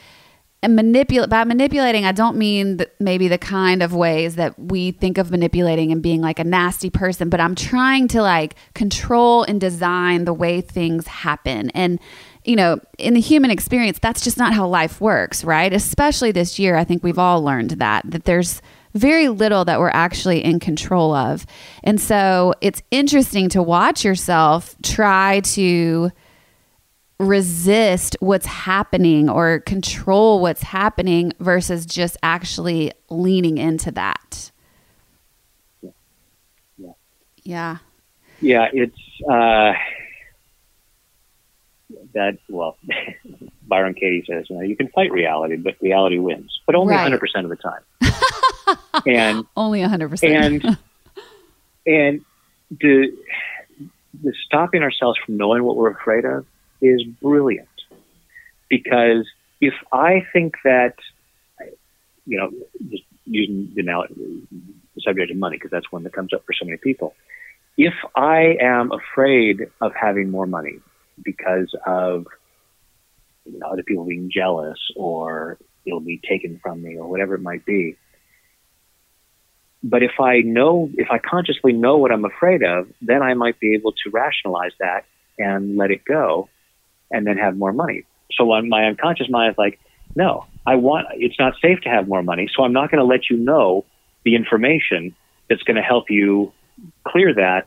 manipulate 0.68 1.30
by 1.30 1.46
manipulating 1.46 2.04
i 2.04 2.12
don't 2.12 2.36
mean 2.36 2.80
maybe 3.00 3.30
the 3.30 3.38
kind 3.38 3.82
of 3.82 3.94
ways 3.94 4.36
that 4.36 4.58
we 4.60 4.92
think 4.92 5.18
of 5.18 5.32
manipulating 5.32 5.94
and 5.94 6.02
being 6.02 6.20
like 6.20 6.40
a 6.40 6.44
nasty 6.44 6.90
person 6.90 7.30
but 7.30 7.40
i'm 7.40 7.56
trying 7.56 8.06
to 8.06 8.22
like 8.22 8.56
control 8.74 9.44
and 9.44 9.62
design 9.62 10.26
the 10.26 10.34
way 10.34 10.62
things 10.62 11.08
happen. 11.08 11.70
And 11.72 12.00
you 12.48 12.56
know 12.56 12.80
in 12.98 13.14
the 13.14 13.20
human 13.20 13.52
experience 13.52 14.00
that's 14.00 14.22
just 14.22 14.38
not 14.38 14.54
how 14.54 14.68
life 14.68 15.00
works 15.02 15.44
right 15.44 15.74
especially 15.74 16.32
this 16.32 16.58
year 16.58 16.76
i 16.76 16.84
think 16.84 17.04
we've 17.04 17.20
all 17.20 17.44
learned 17.44 17.72
that 17.72 18.04
that 18.10 18.26
there's 18.26 18.62
very 18.94 19.28
little 19.28 19.66
that 19.66 19.80
we're 19.80 19.90
actually 19.90 20.44
in 20.44 20.60
control 20.60 21.14
of 21.14 21.46
and 21.84 22.02
so 22.02 22.54
it's 22.62 22.82
interesting 22.90 23.50
to 23.50 23.62
watch 23.62 24.04
yourself 24.04 24.76
try 24.82 25.40
to 25.42 26.12
resist 27.20 28.16
what's 28.20 28.46
happening 28.46 29.30
or 29.30 29.60
control 29.62 30.40
what's 30.40 30.62
happening 30.62 31.34
versus 31.40 31.86
just 31.86 32.16
actually 32.22 32.92
leaning 33.10 33.58
into 33.58 33.92
that. 33.92 34.52
Yeah. 36.78 36.92
Yeah. 37.44 37.78
Yeah, 38.40 38.68
it's 38.72 39.00
uh, 39.28 39.74
that. 42.17 42.38
Well, 42.49 42.77
Byron 43.67 43.93
Katie 43.93 44.23
says, 44.30 44.45
you 44.49 44.56
know, 44.58 44.62
you 44.62 44.75
can 44.75 44.89
fight 44.89 45.12
reality, 45.12 45.56
but 45.56 45.75
reality 45.82 46.17
wins, 46.19 46.60
but 46.65 46.75
only 46.75 46.93
Right. 46.95 47.12
100% 47.12 47.43
of 47.43 47.49
the 47.49 47.56
time. 47.56 47.82
and 49.06 49.45
Only 49.56 49.80
100%. 49.82 50.23
and 50.36 50.77
and 51.86 52.25
the 52.69 53.08
the 54.23 54.34
stopping 54.45 54.82
ourselves 54.84 55.17
from 55.25 55.38
knowing 55.38 55.63
what 55.63 55.75
we're 55.77 55.91
afraid 55.91 56.25
of 56.25 56.45
is 56.82 57.01
brilliant 57.21 57.67
because 58.69 59.25
if 59.62 59.73
I 59.93 60.25
think 60.34 60.56
that 60.63 60.95
you 62.25 62.38
know 62.38 62.51
just 62.89 63.03
using 63.25 63.71
the, 63.75 63.84
the 63.84 65.01
subject 65.01 65.32
of 65.32 65.38
money 65.38 65.56
because 65.58 65.71
that's 65.71 65.89
one 65.91 66.03
that 66.03 66.13
comes 66.13 66.34
up 66.34 66.43
for 66.45 66.53
so 66.53 66.65
many 66.65 66.77
people 66.77 67.13
if 67.77 67.93
I 68.15 68.58
am 68.60 68.91
afraid 68.91 69.67
of 69.80 69.93
having 69.93 70.30
more 70.32 70.47
money 70.47 70.80
because 71.23 71.73
of 71.86 72.25
you 73.45 73.60
know 73.60 73.67
other 73.67 73.84
people 73.84 74.06
being 74.06 74.30
jealous 74.34 74.80
or 74.95 75.58
it'll 75.86 75.99
be 75.99 76.19
taken 76.27 76.60
from 76.62 76.82
me 76.82 76.97
or 76.97 77.08
whatever 77.08 77.36
it 77.36 77.41
might 77.41 77.65
be 77.65 77.95
but 79.84 80.03
if 80.03 80.19
I 80.19 80.39
know, 80.39 80.89
if 80.95 81.10
I 81.12 81.19
consciously 81.19 81.71
know 81.71 81.97
what 81.97 82.12
I'm 82.12 82.25
afraid 82.25 82.63
of, 82.63 82.88
then 83.01 83.21
I 83.21 83.34
might 83.36 83.60
be 83.60 83.75
able 83.75 83.91
to 83.91 84.10
rationalize 84.12 84.73
that 84.80 85.06
and 85.38 85.77
let 85.77 85.91
it 85.91 86.03
go 86.03 86.49
and 87.12 87.25
then 87.25 87.38
have 87.38 87.58
more 87.58 87.71
money. 87.71 88.03
So 88.32 88.45
my 88.62 88.86
unconscious 88.86 89.30
mind 89.30 89.51
is 89.51 89.58
like, 89.58 89.80
no, 90.15 90.45
I 90.65 90.75
want, 90.75 91.08
it's 91.13 91.39
not 91.39 91.53
safe 91.62 91.80
to 91.82 91.89
have 91.89 92.08
more 92.08 92.23
money. 92.23 92.49
So 92.53 92.63
I'm 92.63 92.73
not 92.73 92.91
going 92.91 92.99
to 92.99 93.06
let 93.06 93.30
you 93.30 93.38
know 93.38 93.86
the 94.25 94.36
information 94.36 95.15
that's 95.49 95.63
going 95.63 95.77
to 95.77 95.82
help 95.82 96.10
you 96.10 96.51
clear 97.08 97.34
that 97.36 97.65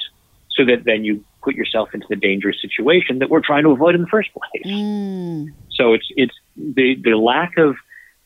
so 0.50 0.64
that 0.66 0.84
then 0.84 1.04
you 1.04 1.24
put 1.42 1.54
yourself 1.54 1.90
into 1.94 2.06
the 2.08 2.16
dangerous 2.16 2.60
situation 2.60 3.18
that 3.20 3.30
we're 3.30 3.40
trying 3.40 3.64
to 3.64 3.70
avoid 3.70 3.94
in 3.94 4.02
the 4.02 4.06
first 4.06 4.30
place. 4.32 4.66
Mm, 4.66 5.52
So 5.70 5.94
it's, 5.94 6.06
it's 6.16 6.34
the, 6.56 6.96
the 7.02 7.16
lack 7.16 7.56
of 7.56 7.76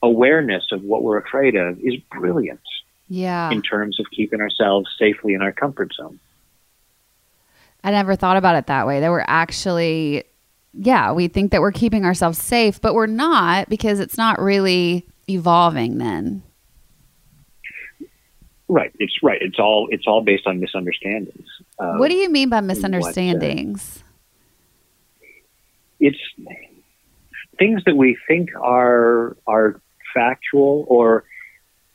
awareness 0.02 0.64
of 0.72 0.82
what 0.82 1.02
we're 1.02 1.18
afraid 1.18 1.54
of 1.54 1.78
is 1.80 1.96
brilliant 2.10 2.60
yeah. 3.08 3.50
in 3.50 3.62
terms 3.62 3.98
of 4.00 4.06
keeping 4.10 4.40
ourselves 4.40 4.88
safely 4.98 5.34
in 5.34 5.42
our 5.42 5.52
comfort 5.52 5.92
zone. 5.94 6.18
I 7.82 7.90
never 7.90 8.16
thought 8.16 8.36
about 8.36 8.56
it 8.56 8.66
that 8.66 8.86
way. 8.86 9.00
That 9.00 9.10
we're 9.10 9.24
actually, 9.26 10.24
yeah, 10.72 11.12
we 11.12 11.28
think 11.28 11.52
that 11.52 11.60
we're 11.60 11.72
keeping 11.72 12.04
ourselves 12.04 12.38
safe, 12.38 12.80
but 12.80 12.94
we're 12.94 13.06
not 13.06 13.68
because 13.68 14.00
it's 14.00 14.16
not 14.16 14.40
really 14.40 15.06
evolving 15.28 15.98
then. 15.98 16.42
Right. 18.68 18.92
It's 18.98 19.22
right. 19.22 19.40
It's 19.42 19.58
all 19.58 19.88
it's 19.90 20.06
all 20.06 20.22
based 20.22 20.46
on 20.46 20.58
misunderstandings. 20.58 21.46
Of- 21.78 21.98
what 21.98 22.08
do 22.10 22.16
you 22.16 22.30
mean 22.30 22.48
by 22.48 22.60
misunderstandings? 22.60 24.02
It's 26.00 26.18
things 27.58 27.82
that 27.84 27.96
we 27.96 28.16
think 28.28 28.50
are 28.60 29.36
are 29.46 29.80
factual 30.12 30.84
or 30.88 31.24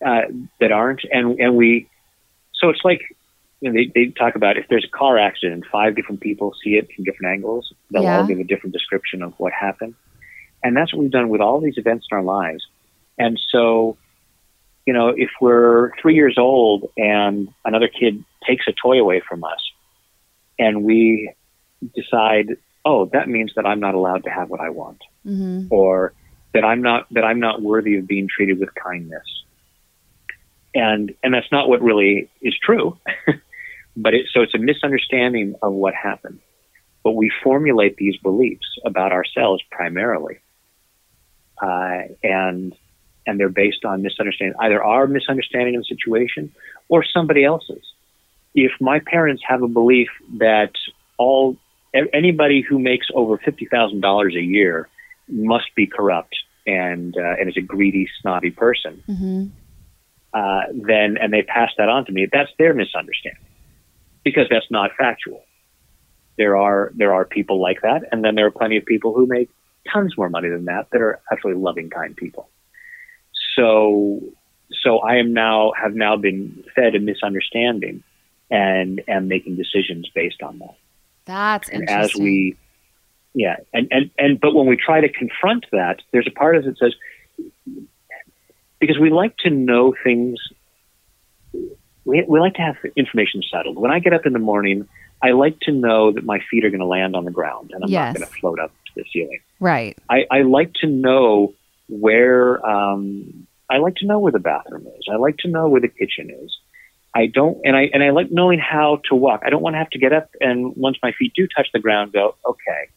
uh, 0.06 0.22
that 0.60 0.72
aren't, 0.72 1.02
and 1.12 1.40
and 1.40 1.56
we. 1.56 1.88
So 2.54 2.70
it's 2.70 2.82
like 2.84 3.02
you 3.62 3.70
know, 3.72 3.74
they 3.78 3.92
they 3.94 4.12
talk 4.12 4.36
about 4.36 4.58
if 4.58 4.68
there's 4.70 4.86
a 4.86 4.90
car 4.98 5.18
accident, 5.18 5.66
five 5.72 5.96
different 5.96 6.22
people 6.22 6.54
see 6.64 6.72
it 6.72 6.90
from 6.96 7.04
different 7.04 7.34
angles. 7.34 7.74
They'll 7.92 8.04
Yeah. 8.04 8.18
all 8.20 8.26
give 8.28 8.40
a 8.40 8.44
different 8.44 8.74
description 8.74 9.22
of 9.22 9.34
what 9.38 9.54
happened, 9.54 9.96
and 10.64 10.76
that's 10.76 10.94
what 10.94 11.02
we've 11.02 11.12
done 11.12 11.30
with 11.30 11.42
all 11.42 11.60
these 11.60 11.78
events 11.78 12.08
in 12.10 12.16
our 12.18 12.24
lives. 12.24 12.66
And 13.18 13.40
so 13.52 13.98
you 14.86 14.94
know, 14.94 15.10
if 15.10 15.30
we're 15.40 15.92
three 16.02 16.16
years 16.16 16.36
old 16.40 16.90
and 16.98 17.50
another 17.64 17.88
kid 17.88 18.24
takes 18.48 18.66
a 18.68 18.72
toy 18.72 19.00
away 19.00 19.20
from 19.20 19.44
us, 19.44 19.69
and 20.60 20.84
we 20.84 21.34
decide, 21.96 22.58
oh, 22.86 23.10
that 23.14 23.28
means 23.28 23.54
that 23.56 23.66
I'm 23.66 23.80
not 23.80 23.96
allowed 23.96 24.26
to 24.26 24.30
have 24.30 24.50
what 24.50 24.60
I 24.60 24.70
want, 24.70 25.02
hmm 25.24 25.68
or 25.72 26.14
that 26.54 26.64
I'm 26.64 26.82
not 26.82 27.08
that 27.12 27.24
I'm 27.24 27.40
not 27.40 27.62
worthy 27.62 27.98
of 27.98 28.08
being 28.08 28.28
treated 28.28 28.60
with 28.60 28.70
kindness, 28.76 29.26
and 30.76 31.14
and 31.24 31.34
that's 31.34 31.52
not 31.52 31.70
what 31.70 31.82
really 31.82 32.30
is 32.42 32.56
true. 32.62 32.98
but 33.98 34.14
it, 34.14 34.28
so 34.34 34.42
it's 34.42 34.54
a 34.54 34.60
misunderstanding 34.60 35.56
of 35.62 35.74
what 35.74 35.94
happened. 35.94 36.40
But 37.04 37.14
we 37.14 37.32
formulate 37.44 37.96
these 37.96 38.18
beliefs 38.18 38.68
about 38.86 39.12
ourselves 39.12 39.64
primarily, 39.72 40.40
uh, 41.62 42.02
and 42.24 42.76
and 43.26 43.40
they're 43.40 43.50
based 43.50 43.86
on 43.86 44.02
misunderstanding, 44.02 44.56
either 44.60 44.84
our 44.84 45.08
misunderstanding 45.08 45.76
of 45.76 45.84
the 45.84 45.96
situation 45.96 46.52
or 46.88 47.04
somebody 47.04 47.46
else's. 47.46 47.86
If 48.56 48.72
my 48.80 49.00
parents 49.00 49.44
have 49.48 49.62
a 49.64 49.68
belief 49.68 50.10
that 50.38 50.72
all 51.18 51.58
anybody 52.14 52.62
who 52.62 52.80
makes 52.80 53.08
over 53.14 53.38
fifty 53.38 53.66
thousand 53.66 54.02
dollars 54.02 54.36
a 54.36 54.42
year 54.42 54.90
must 55.28 55.76
be 55.76 55.88
corrupt 55.88 56.36
and 56.66 57.16
uh, 57.18 57.36
and 57.40 57.50
is 57.50 57.58
a 57.58 57.62
greedy, 57.62 58.08
snobby 58.22 58.52
person, 58.52 59.04
hmm 59.06 59.46
uh, 60.34 60.62
then 60.74 61.18
and 61.20 61.34
they 61.34 61.42
pass 61.42 61.72
that 61.78 61.90
on 61.90 62.06
to 62.06 62.12
me, 62.12 62.28
that's 62.32 62.52
their 62.58 62.74
misunderstanding 62.74 63.42
because 64.24 64.46
that's 64.50 64.70
not 64.70 64.92
factual. 64.98 65.44
There 66.38 66.56
are 66.56 66.92
there 66.96 67.14
are 67.14 67.26
people 67.26 67.62
like 67.62 67.82
that, 67.82 68.04
and 68.12 68.24
then 68.24 68.36
there 68.36 68.46
are 68.46 68.52
plenty 68.52 68.78
of 68.78 68.86
people 68.86 69.14
who 69.14 69.26
make 69.26 69.50
tons 69.92 70.16
more 70.18 70.30
money 70.30 70.50
than 70.50 70.66
that 70.66 70.88
that 70.92 71.02
are 71.02 71.20
actually 71.32 71.56
loving, 71.56 71.90
kind 71.90 72.16
people. 72.16 72.50
So 73.56 74.22
so 74.84 75.00
I 75.00 75.16
am 75.18 75.34
now 75.34 75.74
have 75.82 75.96
now 75.96 76.16
been 76.16 76.64
fed 76.76 76.96
a 76.96 77.00
misunderstanding 77.00 78.04
and 78.52 79.02
am 79.08 79.28
making 79.28 79.56
decisions 79.56 80.10
based 80.14 80.42
on 80.42 80.60
that 80.60 80.76
That's 81.26 81.70
and 81.70 81.82
interesting. 81.84 82.22
as 82.22 82.24
we 82.24 82.58
yeah 83.34 83.58
and, 83.74 83.88
and 83.92 84.10
and 84.18 84.40
but 84.40 84.54
when 84.56 84.66
we 84.68 84.76
try 84.78 85.02
to 85.02 85.10
confront 85.10 85.66
that 85.72 86.02
there's 86.12 86.28
a 86.28 86.32
part 86.32 86.56
of 86.56 86.66
it 86.66 86.70
that 86.70 86.78
says 86.80 86.94
because 88.80 88.98
we 89.00 89.10
like 89.12 89.38
to 89.38 89.50
know 89.50 89.94
things 90.04 90.40
we, 92.06 92.24
we 92.28 92.40
like 92.40 92.56
to 92.56 92.62
have 92.62 92.76
information 92.96 93.44
settled 93.52 93.78
when 93.78 93.92
i 93.92 94.00
get 94.00 94.14
up 94.14 94.26
in 94.26 94.34
the 94.34 94.40
morning 94.40 94.88
i 95.22 95.32
like 95.32 95.60
to 95.62 95.72
know 95.72 96.12
that 96.12 96.24
my 96.26 96.40
feet 96.50 96.66
are 96.66 96.70
going 96.70 96.80
to 96.80 96.86
land 96.86 97.16
on 97.16 97.26
the 97.26 97.32
ground 97.32 97.72
and 97.74 97.84
i'm 97.84 97.90
Yes. 97.90 98.14
not 98.14 98.20
going 98.20 98.28
to 98.32 98.40
float 98.40 98.60
up 98.60 98.72
to 98.88 98.92
the 98.96 99.06
ceiling 99.14 99.40
right. 99.60 99.98
I, 100.10 100.26
I 100.32 100.42
like 100.42 100.74
to 100.76 100.88
know 100.88 101.54
where 101.90 102.66
um, 102.66 103.46
I 103.70 103.78
like 103.78 103.96
to 103.98 104.06
know 104.06 104.20
where 104.20 104.32
the 104.32 104.40
bathroom 104.40 104.88
is. 104.98 105.06
I 105.12 105.18
like 105.18 105.38
to 105.40 105.48
know 105.50 105.68
where 105.68 105.82
the 105.82 105.88
kitchen 105.90 106.30
is. 106.30 106.56
I 107.16 107.26
don't, 107.26 107.58
and 107.64 107.76
I 107.76 107.90
and 107.92 108.04
I 108.04 108.12
like 108.12 108.32
knowing 108.32 108.60
how 108.60 109.02
to 109.10 109.16
walk. 109.16 109.42
I 109.46 109.50
don't 109.50 109.62
want 109.62 109.74
to 109.74 109.80
have 109.80 109.90
to 109.92 110.00
get 110.00 110.14
up 110.14 110.30
and 110.40 110.76
once 110.76 110.98
my 111.02 111.12
feet 111.12 111.34
do 111.36 111.48
touch 111.56 111.68
the 111.74 111.80
ground, 111.80 112.14
go 112.14 112.36
okay. 112.46 112.90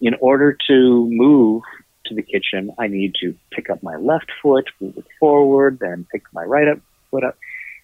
In 0.00 0.14
order 0.20 0.56
to 0.68 1.08
move 1.10 1.62
to 2.06 2.14
the 2.14 2.22
kitchen, 2.22 2.70
I 2.78 2.86
need 2.86 3.14
to 3.22 3.34
pick 3.50 3.70
up 3.70 3.82
my 3.82 3.96
left 3.96 4.30
foot, 4.42 4.68
move 4.80 4.98
it 4.98 5.06
forward, 5.18 5.78
then 5.80 6.06
pick 6.12 6.22
my 6.32 6.42
right 6.42 6.68
up 6.68 6.78
foot 7.10 7.24
up. 7.24 7.38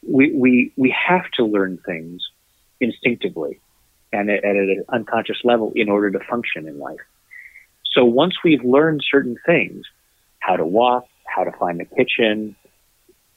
We 0.06 0.32
we 0.34 0.72
we 0.76 0.94
have 1.08 1.30
to 1.36 1.44
learn 1.44 1.78
things 1.86 2.22
instinctively 2.80 3.60
and 4.12 4.30
at, 4.30 4.44
at 4.44 4.56
an 4.56 4.84
unconscious 4.90 5.38
level 5.42 5.72
in 5.74 5.88
order 5.88 6.10
to 6.10 6.20
function 6.28 6.68
in 6.68 6.78
life. 6.78 7.00
So 7.92 8.04
once 8.04 8.34
we've 8.44 8.64
learned 8.64 9.02
certain 9.10 9.36
things, 9.46 9.86
how 10.40 10.56
to 10.56 10.66
walk, 10.66 11.06
how 11.24 11.44
to 11.44 11.52
find 11.52 11.80
the 11.80 11.84
kitchen, 11.84 12.56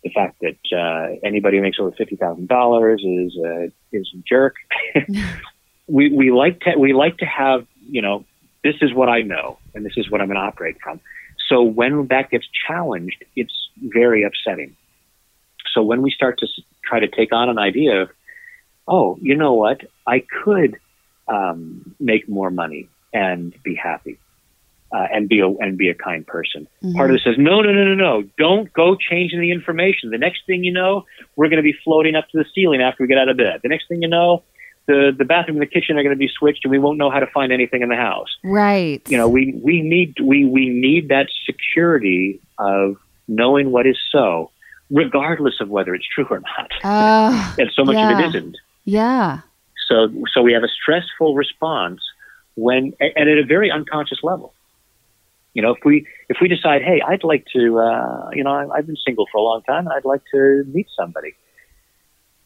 the 0.05 0.11
fact 0.11 0.39
that 0.41 0.57
uh, 0.71 1.17
anybody 1.23 1.57
who 1.57 1.63
makes 1.63 1.79
over 1.79 1.91
fifty 1.91 2.15
thousand 2.15 2.47
dollars 2.47 3.01
is 3.03 3.35
a 3.43 3.71
is 3.91 4.09
a 4.13 4.21
jerk. 4.29 4.55
we 5.87 6.09
we 6.09 6.31
like 6.31 6.61
to 6.61 6.77
we 6.77 6.93
like 6.93 7.17
to 7.17 7.25
have 7.25 7.65
you 7.89 8.03
know 8.03 8.23
this 8.63 8.75
is 8.81 8.93
what 8.93 9.09
I 9.09 9.21
know 9.21 9.57
and 9.73 9.83
this 9.83 9.93
is 9.97 10.09
what 10.09 10.21
I'm 10.21 10.27
going 10.27 10.37
to 10.37 10.43
operate 10.43 10.77
from. 10.81 11.01
So 11.49 11.63
when 11.63 12.07
that 12.07 12.29
gets 12.29 12.45
challenged, 12.67 13.23
it's 13.35 13.69
very 13.79 14.23
upsetting. 14.23 14.75
So 15.73 15.81
when 15.81 16.01
we 16.01 16.11
start 16.11 16.39
to 16.39 16.47
try 16.83 16.99
to 16.99 17.07
take 17.07 17.33
on 17.33 17.49
an 17.49 17.59
idea 17.59 18.03
of, 18.03 18.09
oh, 18.87 19.17
you 19.21 19.35
know 19.35 19.53
what, 19.53 19.81
I 20.07 20.23
could 20.43 20.77
um, 21.27 21.95
make 21.99 22.29
more 22.29 22.49
money 22.49 22.89
and 23.13 23.53
be 23.63 23.75
happy 23.75 24.17
uh, 24.95 25.07
and 25.11 25.27
be 25.27 25.39
a 25.39 25.47
and 25.47 25.77
be 25.77 25.89
a 25.89 25.93
kind 25.93 26.25
person. 26.25 26.67
Part 26.95 27.09
of 27.09 27.17
it 27.17 27.21
says, 27.23 27.35
no, 27.37 27.61
no, 27.61 27.71
no, 27.71 27.83
no, 27.83 27.95
no, 27.95 28.23
don't 28.37 28.71
go 28.71 28.95
changing 28.95 29.41
the 29.41 29.51
information. 29.51 30.09
The 30.09 30.17
next 30.17 30.45
thing 30.45 30.63
you 30.63 30.71
know, 30.71 31.05
we're 31.35 31.49
going 31.49 31.57
to 31.57 31.63
be 31.63 31.75
floating 31.83 32.15
up 32.15 32.29
to 32.29 32.37
the 32.37 32.45
ceiling 32.53 32.81
after 32.81 33.03
we 33.03 33.07
get 33.07 33.17
out 33.17 33.27
of 33.27 33.35
bed. 33.35 33.59
The 33.61 33.69
next 33.69 33.87
thing 33.89 34.01
you 34.01 34.07
know, 34.07 34.43
the 34.87 35.13
the 35.17 35.25
bathroom 35.25 35.57
and 35.57 35.61
the 35.61 35.69
kitchen 35.69 35.97
are 35.97 36.03
going 36.03 36.15
to 36.15 36.19
be 36.19 36.29
switched, 36.29 36.63
and 36.63 36.71
we 36.71 36.79
won't 36.79 36.97
know 36.97 37.09
how 37.09 37.19
to 37.19 37.27
find 37.27 37.51
anything 37.51 37.81
in 37.81 37.89
the 37.89 37.95
house. 37.97 38.29
Right. 38.43 39.01
You 39.09 39.17
know, 39.17 39.27
we 39.27 39.59
we 39.61 39.81
need 39.81 40.15
we 40.21 40.45
we 40.45 40.69
need 40.69 41.09
that 41.09 41.27
security 41.45 42.39
of 42.57 42.95
knowing 43.27 43.71
what 43.71 43.85
is 43.85 43.97
so, 44.11 44.51
regardless 44.89 45.55
of 45.59 45.67
whether 45.69 45.93
it's 45.93 46.07
true 46.07 46.27
or 46.29 46.39
not. 46.39 46.71
Uh, 46.83 47.55
and 47.57 47.69
so 47.75 47.83
much 47.83 47.97
of 47.97 48.19
it 48.19 48.25
isn't. 48.27 48.57
yeah. 48.85 49.41
So 49.89 50.07
so 50.33 50.41
we 50.41 50.53
have 50.53 50.63
a 50.63 50.69
stressful 50.69 51.35
response 51.35 52.01
when 52.55 52.93
and 52.99 53.29
at 53.29 53.37
a 53.37 53.43
very 53.45 53.69
unconscious 53.69 54.19
level. 54.23 54.53
You 55.55 55.61
know, 55.61 55.71
if 55.73 55.79
we 55.85 56.05
if 56.27 56.37
we 56.41 56.49
decide, 56.49 56.81
hey, 56.83 57.01
I'd 57.01 57.23
like 57.23 57.45
to, 57.55 57.79
uh, 57.79 58.29
you 58.33 58.43
know, 58.43 58.51
I've 58.51 58.85
been 58.85 58.97
single 59.07 59.25
for 59.31 59.37
a 59.37 59.41
long 59.41 59.63
time, 59.63 59.87
I'd 59.87 60.03
like 60.03 60.21
to 60.33 60.65
meet 60.67 60.87
somebody, 60.99 61.33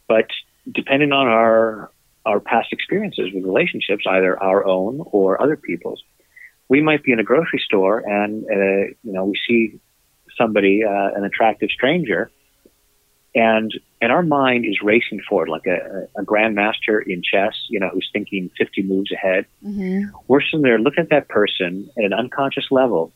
but 0.07 0.27
depending 0.71 1.11
on 1.11 1.27
our 1.27 1.91
our 2.25 2.39
past 2.39 2.71
experiences 2.71 3.31
with 3.33 3.43
relationships, 3.43 4.03
either 4.07 4.41
our 4.41 4.63
own 4.63 5.01
or 5.11 5.41
other 5.41 5.57
people's, 5.57 6.03
we 6.69 6.81
might 6.81 7.03
be 7.03 7.11
in 7.11 7.19
a 7.19 7.23
grocery 7.23 7.61
store 7.65 7.97
and 8.07 8.45
uh, 8.45 8.93
you 9.03 9.11
know 9.11 9.25
we 9.25 9.39
see 9.47 9.79
somebody, 10.37 10.83
uh, 10.83 11.09
an 11.15 11.25
attractive 11.25 11.69
stranger, 11.71 12.29
and 13.35 13.71
and 14.01 14.11
our 14.11 14.23
mind 14.23 14.65
is 14.65 14.81
racing 14.81 15.21
forward 15.27 15.49
like 15.49 15.65
a, 15.65 16.07
a 16.17 16.23
grandmaster 16.23 17.05
in 17.05 17.21
chess, 17.21 17.53
you 17.69 17.79
know, 17.79 17.89
who's 17.89 18.09
thinking 18.13 18.49
50 18.57 18.83
moves 18.83 19.11
ahead. 19.11 19.45
Mm-hmm. 19.65 20.15
We're 20.27 20.41
sitting 20.41 20.61
there 20.61 20.79
looking 20.79 21.03
at 21.03 21.09
that 21.09 21.27
person 21.27 21.89
at 21.97 22.05
an 22.05 22.13
unconscious 22.13 22.67
level, 22.71 23.11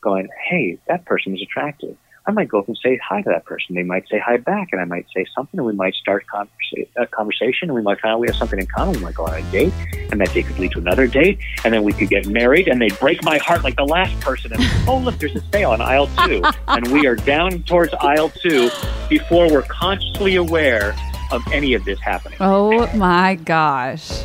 going, 0.00 0.28
"Hey, 0.48 0.78
that 0.88 1.04
person 1.04 1.34
is 1.34 1.42
attractive." 1.42 1.96
I 2.28 2.32
might 2.32 2.48
go 2.48 2.58
up 2.58 2.66
and 2.66 2.76
say 2.82 2.98
hi 3.08 3.22
to 3.22 3.28
that 3.28 3.44
person. 3.44 3.76
They 3.76 3.84
might 3.84 4.08
say 4.08 4.18
hi 4.18 4.36
back, 4.36 4.68
and 4.72 4.80
I 4.80 4.84
might 4.84 5.06
say 5.14 5.24
something, 5.32 5.58
and 5.60 5.66
we 5.66 5.72
might 5.72 5.94
start 5.94 6.24
conversa- 6.32 6.88
a 6.96 7.06
conversation, 7.06 7.68
and 7.68 7.74
we 7.74 7.82
might 7.82 8.00
find 8.00 8.14
out 8.14 8.20
we 8.20 8.26
have 8.26 8.34
something 8.34 8.58
in 8.58 8.66
common. 8.66 8.96
We 8.96 9.00
might 9.00 9.14
go 9.14 9.26
on 9.26 9.34
a 9.34 9.52
date, 9.52 9.72
and 10.10 10.20
that 10.20 10.32
date 10.34 10.46
could 10.46 10.58
lead 10.58 10.72
to 10.72 10.80
another 10.80 11.06
date, 11.06 11.38
and 11.64 11.72
then 11.72 11.84
we 11.84 11.92
could 11.92 12.08
get 12.08 12.26
married, 12.26 12.66
and 12.66 12.82
they'd 12.82 12.98
break 12.98 13.22
my 13.22 13.38
heart 13.38 13.62
like 13.62 13.76
the 13.76 13.84
last 13.84 14.18
person. 14.20 14.52
And 14.52 14.62
oh, 14.88 14.98
look, 14.98 15.18
there's 15.18 15.36
a 15.36 15.42
sale 15.52 15.70
on 15.70 15.80
aisle 15.80 16.08
two, 16.26 16.42
and 16.66 16.88
we 16.92 17.06
are 17.06 17.14
down 17.14 17.62
towards 17.62 17.94
aisle 17.94 18.30
two 18.30 18.70
before 19.08 19.48
we're 19.48 19.62
consciously 19.62 20.34
aware 20.34 20.96
of 21.30 21.42
any 21.52 21.74
of 21.74 21.84
this 21.84 22.00
happening. 22.00 22.38
Oh 22.40 22.86
my 22.96 23.36
gosh. 23.36 24.24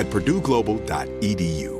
at 0.00 0.08
purdueglobal.edu. 0.08 1.79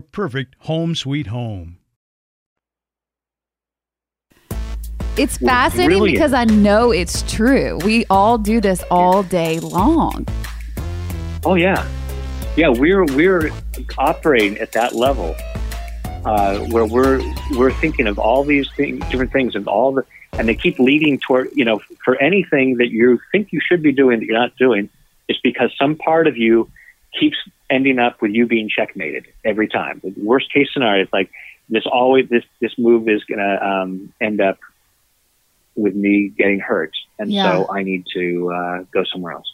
perfect 0.00 0.56
home 0.60 0.94
sweet 0.94 1.28
home. 1.28 1.78
It's 5.18 5.36
fascinating 5.38 5.98
Brilliant. 5.98 6.14
because 6.14 6.32
I 6.32 6.44
know 6.44 6.92
it's 6.92 7.22
true. 7.22 7.78
We 7.84 8.06
all 8.08 8.38
do 8.38 8.60
this 8.60 8.84
all 8.88 9.24
day 9.24 9.58
long. 9.58 10.26
Oh 11.44 11.56
yeah, 11.56 11.88
yeah. 12.56 12.68
We're 12.68 13.04
we're 13.04 13.50
operating 13.96 14.58
at 14.58 14.70
that 14.72 14.94
level 14.94 15.34
uh, 16.24 16.58
where 16.66 16.86
we're 16.86 17.20
we're 17.56 17.72
thinking 17.72 18.06
of 18.06 18.18
all 18.18 18.44
these 18.44 18.70
things, 18.76 19.04
different 19.08 19.32
things, 19.32 19.56
and 19.56 19.66
all 19.66 19.92
the 19.92 20.04
and 20.34 20.48
they 20.48 20.54
keep 20.54 20.78
leading 20.78 21.18
toward 21.18 21.50
you 21.52 21.64
know 21.64 21.80
for 22.04 22.16
anything 22.22 22.76
that 22.76 22.90
you 22.90 23.18
think 23.32 23.52
you 23.52 23.60
should 23.60 23.82
be 23.82 23.90
doing 23.90 24.20
that 24.20 24.26
you're 24.26 24.38
not 24.38 24.56
doing, 24.56 24.88
it's 25.26 25.40
because 25.40 25.72
some 25.76 25.96
part 25.96 26.28
of 26.28 26.36
you 26.36 26.70
keeps 27.18 27.36
ending 27.70 27.98
up 27.98 28.20
with 28.22 28.32
you 28.32 28.46
being 28.46 28.68
checkmated 28.68 29.26
every 29.44 29.68
time. 29.68 30.00
The 30.02 30.14
worst 30.22 30.52
case 30.52 30.68
scenario 30.72 31.04
is 31.04 31.08
like 31.12 31.30
this 31.68 31.84
always 31.90 32.28
this 32.28 32.44
this 32.60 32.72
move 32.78 33.08
is 33.08 33.22
going 33.24 33.38
to 33.38 33.66
um, 33.66 34.12
end 34.20 34.40
up 34.40 34.58
with 35.74 35.94
me 35.94 36.32
getting 36.36 36.60
hurt, 36.60 36.92
and 37.18 37.32
Yeah. 37.32 37.42
so 37.42 37.70
I 37.70 37.82
need 37.82 38.06
to 38.14 38.52
uh, 38.52 38.84
go 38.92 39.04
somewhere 39.04 39.32
else. 39.32 39.52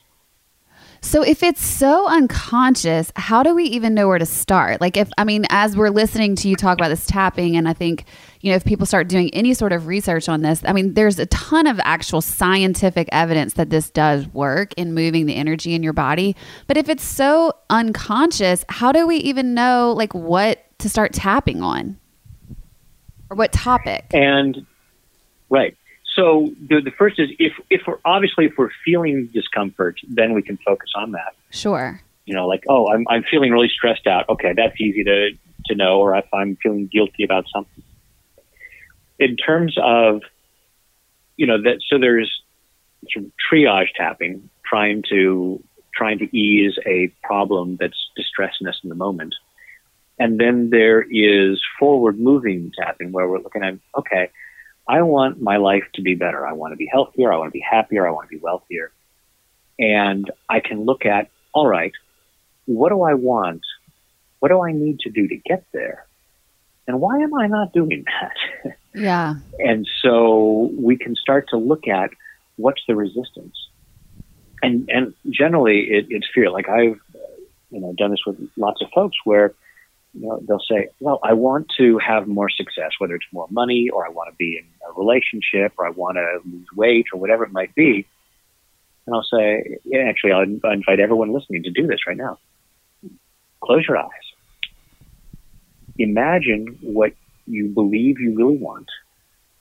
So 1.01 1.23
if 1.23 1.43
it's 1.43 1.63
so 1.63 2.09
unconscious, 2.09 3.13
how 3.15 3.43
do 3.43 3.55
we 3.55 3.65
even 3.65 3.93
know 3.93 4.09
where 4.09 4.19
to 4.19 4.25
start? 4.25 4.81
Like 4.81 4.97
if 4.97 5.11
I 5.19 5.25
mean 5.25 5.45
as 5.51 5.77
we're 5.77 5.91
listening 5.91 6.35
to 6.37 6.49
you 6.49 6.57
talk 6.57 6.79
about 6.79 6.89
this 6.89 7.07
tapping 7.07 7.57
and 7.57 7.69
I 7.69 7.75
think 7.75 8.05
you 8.45 8.51
know 8.51 8.57
if 8.57 8.65
people 8.67 8.85
start 8.85 9.09
doing 9.09 9.33
any 9.33 9.55
sort 9.55 9.73
of 9.73 9.87
research 9.87 10.29
on 10.29 10.43
this, 10.43 10.63
I 10.67 10.75
mean 10.75 10.93
there's 10.93 11.19
a 11.19 11.25
ton 11.27 11.67
of 11.67 11.81
actual 11.83 12.21
scientific 12.21 13.09
evidence 13.11 13.55
that 13.55 13.71
this 13.71 13.89
does 13.89 14.29
work 14.29 14.75
in 14.75 14.93
moving 14.93 15.25
the 15.25 15.35
energy 15.35 15.75
in 15.75 15.83
your 15.83 15.95
body. 15.95 16.37
But 16.67 16.77
if 16.77 16.91
it's 16.91 17.03
so 17.03 17.55
unconscious, 17.71 18.63
how 18.69 18.93
do 18.93 19.07
we 19.07 19.17
even 19.17 19.55
know 19.55 19.95
like 19.97 20.15
what 20.15 20.63
to 20.81 20.91
start 20.91 21.15
tapping 21.15 21.63
on? 21.63 21.99
Or 23.31 23.37
what 23.39 23.51
topic? 23.51 24.11
And 24.13 24.67
right. 25.49 25.75
So 26.15 26.53
the, 26.69 26.83
the 26.83 26.91
first 26.91 27.19
is 27.19 27.31
if 27.39 27.55
if 27.71 27.81
we're 27.87 27.99
obviously 28.05 28.45
if 28.45 28.53
we're 28.59 28.69
feeling 28.85 29.31
discomfort, 29.33 30.01
then 30.07 30.35
we 30.35 30.43
can 30.43 30.59
focus 30.59 30.91
on 30.95 31.13
that. 31.13 31.35
Sure. 31.49 31.99
You 32.27 32.35
know, 32.35 32.47
like 32.47 32.65
oh, 32.69 32.93
I'm 32.93 33.07
I'm 33.09 33.23
feeling 33.23 33.53
really 33.53 33.71
stressed 33.71 34.07
out. 34.07 34.29
Okay, 34.29 34.53
that's 34.55 34.79
easy 34.79 35.03
to 35.03 35.31
to 35.65 35.75
know. 35.75 35.99
Or 35.99 36.15
if 36.15 36.27
I'm 36.35 36.57
feeling 36.57 36.89
guilty 36.93 37.25
about 37.25 37.47
something. 37.51 37.83
In 39.25 39.37
terms 39.37 39.77
of, 39.83 40.21
you 41.37 41.47
know, 41.47 41.63
that 41.63 41.81
so 41.89 41.99
there's 41.99 42.43
triage 43.51 43.93
tapping, 43.97 44.51
trying 44.65 45.03
to 45.09 45.63
trying 45.95 46.19
to 46.19 46.37
ease 46.37 46.77
a 46.87 47.09
problem 47.23 47.77
that's 47.81 48.11
distressing 48.17 48.67
us 48.67 48.79
in 48.83 48.89
the 48.89 48.95
moment. 48.95 49.35
And 50.19 50.39
then 50.39 50.71
there 50.71 51.03
is 51.03 51.61
forward 51.79 52.19
moving 52.19 52.73
tapping 52.79 53.13
where 53.13 53.29
we're 53.29 53.41
looking 53.41 53.63
at, 53.63 53.79
okay, 53.97 54.31
I 54.89 55.03
want 55.03 55.41
my 55.41 55.57
life 55.57 55.85
to 55.95 56.03
be 56.03 56.15
better. 56.15 56.47
I 56.47 56.53
want 56.53 56.73
to 56.73 56.77
be 56.77 56.89
healthier. 56.93 57.33
I 57.33 57.39
want 57.39 57.49
to 57.49 57.59
be 57.59 57.65
happier. 57.69 58.07
I 58.07 58.11
want 58.11 58.29
to 58.29 58.37
be 58.37 58.43
wealthier. 58.43 58.93
And 59.79 60.31
I 60.49 60.61
can 60.61 60.85
look 60.85 61.07
at, 61.07 61.31
all 61.53 61.67
right, 61.67 61.93
what 62.67 62.91
do 62.91 63.03
I 63.03 63.15
want? 63.15 63.63
What 64.41 64.49
do 64.49 64.63
I 64.63 64.73
need 64.73 65.01
to 65.01 65.11
do 65.11 65.27
to 65.27 65.37
get 65.37 65.65
there? 65.73 66.07
And 66.87 67.01
why 67.01 67.21
am 67.21 67.35
I 67.35 67.47
not 67.47 67.73
doing 67.73 68.05
that? 68.05 68.77
Yeah. 68.95 69.35
and 69.59 69.87
so 70.03 70.71
we 70.79 70.97
can 70.97 71.17
start 71.17 71.49
to 71.51 71.57
look 71.57 71.89
at 71.89 72.11
what's 72.57 72.83
the 72.87 72.95
resistance. 72.95 73.57
And, 74.63 74.89
and 74.89 75.15
generally 75.31 75.81
it, 75.91 76.07
it's 76.11 76.27
fear. 76.33 76.51
Like 76.51 76.69
I've, 76.69 77.01
you 77.71 77.81
know 77.81 77.93
done 77.93 78.13
this 78.13 78.21
with 78.25 78.39
lots 78.57 78.81
of 78.81 78.89
folks 78.95 79.17
where 79.25 79.53
you 80.15 80.29
know 80.29 80.41
they'll 80.47 80.61
say, 80.61 80.89
"Well, 81.01 81.19
I 81.25 81.33
want 81.33 81.73
to 81.79 81.99
have 81.99 82.29
more 82.29 82.49
success, 82.49 82.93
whether 82.99 83.17
it's 83.17 83.27
more 83.33 83.49
money, 83.51 83.89
or 83.93 84.07
I 84.07 84.11
want 84.11 84.31
to 84.31 84.37
be 84.37 84.59
in 84.59 84.65
a 84.89 84.93
relationship, 84.99 85.73
or 85.77 85.87
I 85.87 85.91
want 85.91 86.17
to 86.17 86.41
lose 86.49 86.67
weight, 86.75 87.07
or 87.13 87.19
whatever 87.19 87.45
it 87.45 87.53
might 87.53 87.75
be." 87.75 88.07
And 89.07 89.15
I'll 89.15 89.25
say, 89.25 89.79
yeah, 89.85 90.05
actually, 90.09 90.33
I'll 90.33 90.43
invite 90.73 91.01
everyone 91.01 91.33
listening 91.33 91.65
to 91.65 91.71
do 91.71 91.87
this 91.87 92.07
right 92.07 92.17
now. 92.17 92.39
Close 93.61 93.85
your 93.87 93.99
eyes. 93.99 94.09
Imagine 95.99 96.79
what 96.81 97.13
you 97.47 97.69
believe 97.69 98.21
you 98.21 98.35
really 98.37 98.57
want, 98.57 98.89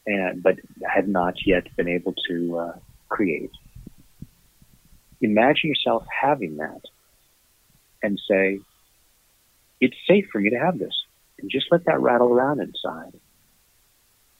and 0.05 0.41
but 0.41 0.57
have 0.87 1.07
not 1.07 1.35
yet 1.45 1.67
been 1.75 1.87
able 1.87 2.13
to 2.29 2.57
uh, 2.57 2.73
create. 3.09 3.51
Imagine 5.21 5.69
yourself 5.69 6.03
having 6.21 6.57
that, 6.57 6.81
and 8.01 8.19
say, 8.29 8.59
"It's 9.79 9.95
safe 10.07 10.27
for 10.31 10.39
me 10.39 10.49
to 10.49 10.59
have 10.59 10.79
this," 10.79 10.95
and 11.39 11.49
just 11.49 11.67
let 11.71 11.85
that 11.85 11.99
rattle 11.99 12.29
around 12.29 12.59
inside. 12.59 13.19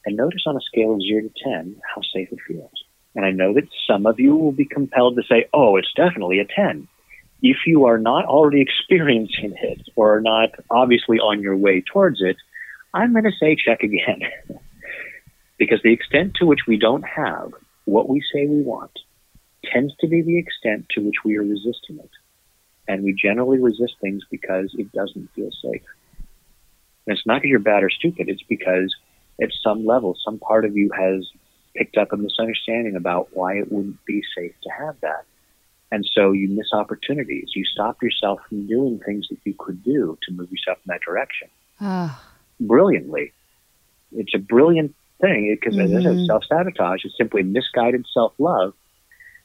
And 0.06 0.16
notice 0.16 0.42
on 0.46 0.56
a 0.56 0.60
scale 0.60 0.94
of 0.94 1.02
zero 1.02 1.22
to 1.22 1.30
ten 1.42 1.80
how 1.94 2.02
safe 2.02 2.28
it 2.30 2.38
feels. 2.46 2.84
And 3.14 3.24
I 3.24 3.30
know 3.30 3.54
that 3.54 3.68
some 3.86 4.06
of 4.06 4.18
you 4.18 4.36
will 4.36 4.52
be 4.52 4.64
compelled 4.64 5.16
to 5.16 5.22
say, 5.22 5.46
"Oh, 5.52 5.76
it's 5.76 5.92
definitely 5.94 6.40
a 6.40 6.44
10." 6.44 6.88
If 7.42 7.58
you 7.66 7.86
are 7.86 7.98
not 7.98 8.24
already 8.24 8.60
experiencing 8.68 9.54
it 9.62 9.80
or 9.96 10.16
are 10.16 10.20
not 10.20 10.50
obviously 10.70 11.18
on 11.18 11.40
your 11.40 11.56
way 11.56 11.80
towards 11.80 12.20
it, 12.20 12.36
I'm 12.94 13.12
going 13.12 13.24
to 13.24 13.32
say 13.38 13.56
check 13.56 13.82
again. 13.82 14.22
because 15.58 15.80
the 15.82 15.92
extent 15.92 16.34
to 16.36 16.46
which 16.46 16.60
we 16.66 16.78
don't 16.78 17.02
have 17.02 17.52
what 17.84 18.08
we 18.08 18.22
say 18.32 18.46
we 18.46 18.62
want 18.62 18.98
tends 19.64 19.94
to 20.00 20.06
be 20.06 20.22
the 20.22 20.38
extent 20.38 20.86
to 20.90 21.00
which 21.00 21.24
we 21.24 21.36
are 21.36 21.42
resisting 21.42 21.98
it. 21.98 22.10
And 22.86 23.02
we 23.02 23.14
generally 23.14 23.58
resist 23.58 23.94
things 24.00 24.22
because 24.30 24.74
it 24.78 24.92
doesn't 24.92 25.30
feel 25.34 25.50
safe. 25.62 25.82
And 27.06 27.16
it's 27.16 27.26
not 27.26 27.36
because 27.36 27.50
you're 27.50 27.58
bad 27.60 27.82
or 27.82 27.90
stupid, 27.90 28.28
it's 28.28 28.42
because 28.42 28.94
at 29.40 29.50
some 29.62 29.84
level, 29.84 30.16
some 30.24 30.38
part 30.38 30.64
of 30.64 30.76
you 30.76 30.90
has 30.96 31.26
picked 31.74 31.96
up 31.96 32.12
a 32.12 32.16
misunderstanding 32.16 32.94
about 32.96 33.28
why 33.32 33.54
it 33.54 33.72
wouldn't 33.72 34.04
be 34.04 34.22
safe 34.36 34.54
to 34.62 34.70
have 34.70 35.00
that. 35.00 35.24
And 35.90 36.06
so 36.14 36.32
you 36.32 36.48
miss 36.48 36.72
opportunities. 36.72 37.50
You 37.54 37.64
stop 37.64 38.02
yourself 38.02 38.40
from 38.48 38.66
doing 38.66 39.00
things 39.04 39.28
that 39.30 39.38
you 39.44 39.54
could 39.58 39.82
do 39.82 40.18
to 40.22 40.32
move 40.32 40.50
yourself 40.50 40.78
in 40.86 40.92
that 40.92 41.00
direction. 41.02 41.48
Oh. 41.80 42.20
Brilliantly. 42.60 43.32
It's 44.12 44.34
a 44.34 44.38
brilliant 44.38 44.94
thing 45.20 45.56
because 45.60 45.74
Mhm. 45.76 46.26
self 46.26 46.44
sabotage 46.44 47.04
It's 47.04 47.16
simply 47.16 47.42
misguided 47.42 48.06
self 48.12 48.34
love. 48.38 48.74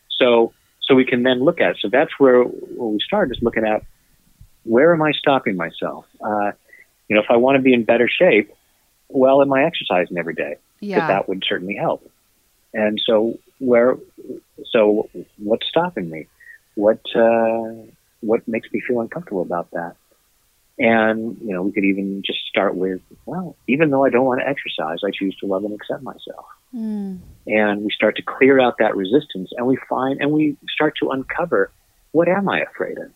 So, 0.10 0.54
so 0.82 0.96
we 0.96 1.06
can 1.06 1.24
then 1.24 1.40
look 1.40 1.62
at 1.62 1.72
it. 1.72 1.78
So 1.80 1.90
that's 1.90 2.12
where, 2.20 2.44
where 2.44 2.90
we 2.90 3.00
start 3.00 3.32
is 3.32 3.42
looking 3.42 3.66
at 3.66 3.84
where 4.64 4.94
am 4.94 5.02
I 5.02 5.12
stopping 5.12 5.56
myself? 5.56 6.06
Uh, 6.22 6.52
you 7.08 7.16
know, 7.16 7.22
if 7.22 7.30
I 7.30 7.38
want 7.38 7.56
to 7.58 7.62
be 7.62 7.74
in 7.74 7.84
better 7.84 8.08
shape, 8.08 8.52
well, 9.08 9.42
am 9.42 9.52
I 9.54 9.64
exercising 9.64 10.18
every 10.18 10.36
day? 10.36 10.56
Yeah. 10.82 11.08
that 11.08 11.28
would 11.28 11.44
certainly 11.48 11.76
help. 11.76 12.10
And 12.74 13.02
so 13.04 13.40
where, 13.60 13.98
so 14.72 15.10
what's 15.38 15.68
stopping 15.68 16.10
me? 16.10 16.28
What, 16.76 17.02
uh, 17.16 17.74
what 18.22 18.48
makes 18.48 18.72
me 18.72 18.82
feel 18.88 19.02
uncomfortable 19.02 19.42
about 19.42 19.72
that? 19.72 19.96
And, 20.80 21.38
you 21.42 21.54
know, 21.54 21.62
we 21.62 21.74
could 21.74 21.84
even 21.84 22.24
just 22.26 22.40
start 22.50 22.76
with, 22.76 23.02
well, 23.26 23.58
even 23.68 23.90
though 23.90 24.06
I 24.06 24.10
don't 24.10 24.26
want 24.26 24.40
to 24.40 24.48
exercise, 24.48 25.00
I 25.06 25.12
choose 25.14 25.36
to 25.42 25.46
love 25.46 25.66
and 25.66 25.74
accept 25.74 26.04
myself. 26.04 26.46
Mm. 26.74 27.20
And 27.48 27.82
we 27.82 27.92
start 27.92 28.16
to 28.16 28.22
clear 28.22 28.62
out 28.62 28.76
that 28.80 28.96
resistance 28.96 29.50
and 29.58 29.68
we 29.68 29.78
find, 29.90 30.22
and 30.22 30.32
we 30.32 30.56
start 30.74 30.94
to 31.02 31.10
uncover, 31.10 31.72
what 32.12 32.30
am 32.30 32.48
I 32.48 32.62
afraid 32.62 32.98
of? 32.98 33.12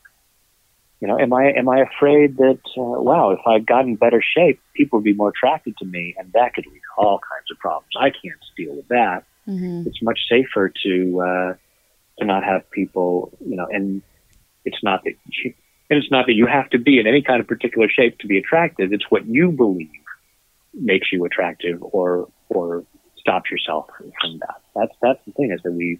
You 0.99 1.07
know, 1.07 1.17
am 1.17 1.33
I, 1.33 1.51
am 1.51 1.69
I 1.69 1.81
afraid 1.81 2.37
that, 2.37 2.59
uh, 2.77 3.01
wow, 3.01 3.31
if 3.31 3.39
I 3.47 3.59
got 3.59 3.85
in 3.85 3.95
better 3.95 4.21
shape, 4.21 4.59
people 4.73 4.99
would 4.99 5.05
be 5.05 5.13
more 5.13 5.29
attracted 5.29 5.77
to 5.77 5.85
me 5.85 6.15
and 6.17 6.31
that 6.33 6.53
could 6.53 6.65
lead 6.65 6.79
to 6.79 7.01
all 7.01 7.19
kinds 7.19 7.49
of 7.49 7.59
problems. 7.59 7.91
I 7.97 8.09
can't 8.09 8.39
deal 8.57 8.75
with 8.75 8.87
that 8.89 9.25
hmm 9.45 9.83
it's 9.85 10.01
much 10.01 10.19
safer 10.29 10.71
to 10.83 11.21
uh, 11.21 11.53
to 12.19 12.25
not 12.25 12.43
have 12.43 12.69
people, 12.71 13.31
you 13.45 13.55
know, 13.55 13.67
and 13.69 14.01
it's 14.65 14.81
not 14.83 15.03
that 15.03 15.15
you, 15.25 15.53
and 15.93 16.01
it's 16.01 16.11
not 16.11 16.25
that 16.25 16.33
you 16.33 16.47
have 16.47 16.71
to 16.71 16.79
be 16.79 16.99
in 16.99 17.05
any 17.05 17.21
kind 17.21 17.39
of 17.39 17.45
particular 17.45 17.87
shape 17.87 18.17
to 18.17 18.27
be 18.27 18.39
attractive. 18.39 18.91
It's 18.91 19.05
what 19.11 19.27
you 19.27 19.51
believe 19.51 19.91
makes 20.73 21.13
you 21.13 21.23
attractive, 21.23 21.83
or 21.83 22.27
or 22.49 22.83
stops 23.19 23.51
yourself 23.51 23.85
from 23.97 24.39
that. 24.39 24.55
That's 24.75 24.93
that's 25.03 25.19
the 25.27 25.33
thing 25.33 25.51
is 25.51 25.61
that 25.61 25.71
we 25.71 25.99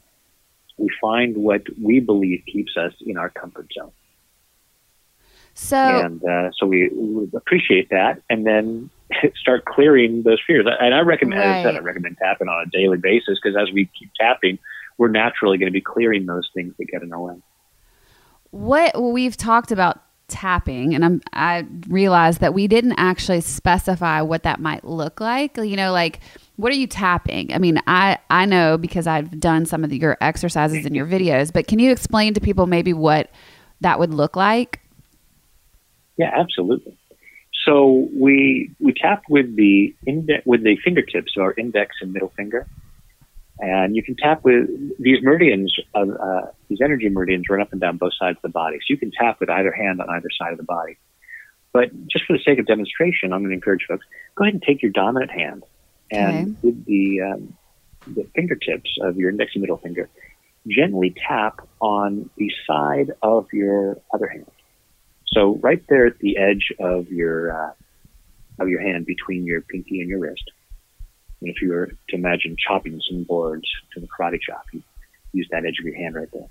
we 0.80 0.90
find 1.00 1.38
what 1.38 1.62
we 1.80 2.00
believe 2.00 2.42
keeps 2.52 2.76
us 2.76 2.94
in 3.06 3.18
our 3.18 3.30
comfort 3.30 3.68
zone, 3.78 3.92
So, 5.54 5.78
and 5.78 6.24
uh, 6.24 6.50
so 6.58 6.66
we, 6.66 6.90
we 6.90 7.30
appreciate 7.36 7.92
that, 7.92 8.20
and 8.32 8.48
then 8.48 8.90
start 9.36 9.66
clearing 9.66 10.24
those 10.24 10.42
fears. 10.48 10.66
And 10.68 10.96
I 10.96 11.02
recommend, 11.02 11.40
as 11.44 11.58
I 11.58 11.64
said, 11.70 11.76
I 11.76 11.82
recommend 11.82 12.18
tapping 12.18 12.48
on 12.48 12.64
a 12.66 12.70
daily 12.72 12.98
basis 12.98 13.38
because 13.40 13.56
as 13.56 13.72
we 13.72 13.88
keep 14.00 14.10
tapping, 14.20 14.58
we're 14.98 15.10
naturally 15.10 15.60
going 15.60 15.72
to 15.72 15.74
be 15.74 15.82
clearing 15.82 16.26
those 16.26 16.50
things 16.56 16.74
that 16.80 16.86
get 16.86 17.04
in 17.04 17.14
our 17.14 17.20
way. 17.20 17.36
What 18.54 19.02
we've 19.02 19.36
talked 19.36 19.72
about 19.72 20.02
tapping, 20.28 20.94
and 20.94 21.04
I'm, 21.04 21.22
I 21.34 21.66
realized 21.88 22.40
that 22.42 22.54
we 22.54 22.68
didn't 22.68 22.94
actually 22.98 23.42
specify 23.42 24.22
what 24.22 24.44
that 24.44 24.60
might 24.60 24.86
look 24.86 25.20
like. 25.20 25.58
You 25.58 25.76
know, 25.76 25.92
like 25.92 26.20
what 26.56 26.72
are 26.72 26.76
you 26.76 26.86
tapping? 26.86 27.52
I 27.52 27.58
mean, 27.58 27.80
I 27.88 28.20
I 28.30 28.46
know 28.46 28.78
because 28.78 29.08
I've 29.08 29.40
done 29.40 29.66
some 29.66 29.84
of 29.84 29.90
the, 29.90 29.98
your 29.98 30.18
exercises 30.22 30.86
in 30.86 30.94
your 30.94 31.08
videos, 31.08 31.52
but 31.52 31.68
can 31.68 31.80
you 31.80 31.92
explain 31.92 32.36
to 32.36 32.42
people 32.42 32.68
maybe 32.68 32.94
what 32.94 33.32
that 33.82 33.98
would 33.98 34.14
look 34.14 34.36
like? 34.36 34.80
Yeah, 36.18 36.32
absolutely. 36.34 36.96
So 37.66 38.08
we 38.16 38.70
we 38.80 38.94
tap 38.94 39.24
with 39.30 39.56
the 39.56 39.96
index 40.06 40.46
with 40.46 40.64
the 40.64 40.78
fingertips, 40.84 41.34
our 41.40 41.54
index 41.58 41.96
and 42.02 42.14
middle 42.14 42.32
finger, 42.38 42.68
and 43.64 43.96
you 43.96 44.04
can 44.04 44.16
tap 44.16 44.44
with 44.44 44.68
these 45.00 45.24
meridians. 45.24 45.74
Of, 45.96 46.10
uh, 46.10 46.42
these 46.68 46.80
energy 46.84 47.08
meridians 47.08 47.46
run 47.50 47.62
up 47.62 47.72
and 47.72 47.80
down 47.80 47.98
both 47.98 48.12
sides 48.20 48.38
of 48.38 48.42
the 48.42 48.50
body, 48.50 48.78
so 48.78 48.86
you 48.90 48.98
can 48.98 49.12
tap 49.12 49.40
with 49.40 49.50
either 49.50 49.72
hand 49.72 50.02
on 50.02 50.10
either 50.10 50.28
side 50.38 50.52
of 50.52 50.58
the 50.58 50.66
body. 50.66 50.98
But 51.72 51.90
just 52.08 52.26
for 52.26 52.34
the 52.34 52.44
sake 52.44 52.60
of 52.60 52.68
demonstration, 52.68 53.32
I'm 53.32 53.40
going 53.40 53.50
to 53.50 53.56
encourage 53.56 53.86
folks 53.88 54.06
go 54.36 54.44
ahead 54.44 54.54
and 54.54 54.62
take 54.62 54.82
your 54.82 54.92
dominant 54.92 55.32
hand 55.32 55.64
and 56.12 56.58
with 56.62 56.86
the 56.86 57.22
um, 57.22 57.58
the 58.06 58.28
fingertips 58.36 58.98
of 59.02 59.16
your 59.16 59.30
index 59.30 59.52
and 59.56 59.62
middle 59.62 59.78
finger, 59.78 60.10
gently 60.68 61.16
tap 61.28 61.66
on 61.80 62.30
the 62.36 62.52
side 62.68 63.12
of 63.22 63.48
your 63.54 63.98
other 64.14 64.28
hand. 64.28 64.52
So 65.28 65.56
right 65.62 65.82
there 65.88 66.08
at 66.08 66.20
the 66.20 66.38
edge 66.38 66.74
of 66.80 67.10
your 67.10 67.70
uh, 67.70 67.74
of 68.60 68.68
your 68.68 68.82
hand 68.82 69.06
between 69.06 69.46
your 69.46 69.62
pinky 69.62 70.02
and 70.02 70.10
your 70.10 70.20
wrist. 70.20 70.52
And 71.44 71.54
if 71.54 71.62
you 71.62 71.72
were 71.72 71.88
to 71.88 72.16
imagine 72.16 72.56
chopping 72.58 73.02
some 73.10 73.24
boards 73.24 73.70
to 73.94 74.00
the 74.00 74.08
karate 74.08 74.40
chop, 74.42 74.64
you 74.72 74.82
use 75.34 75.48
that 75.52 75.66
edge 75.66 75.78
of 75.78 75.86
your 75.86 75.96
hand 75.96 76.16
right 76.16 76.30
there. 76.32 76.48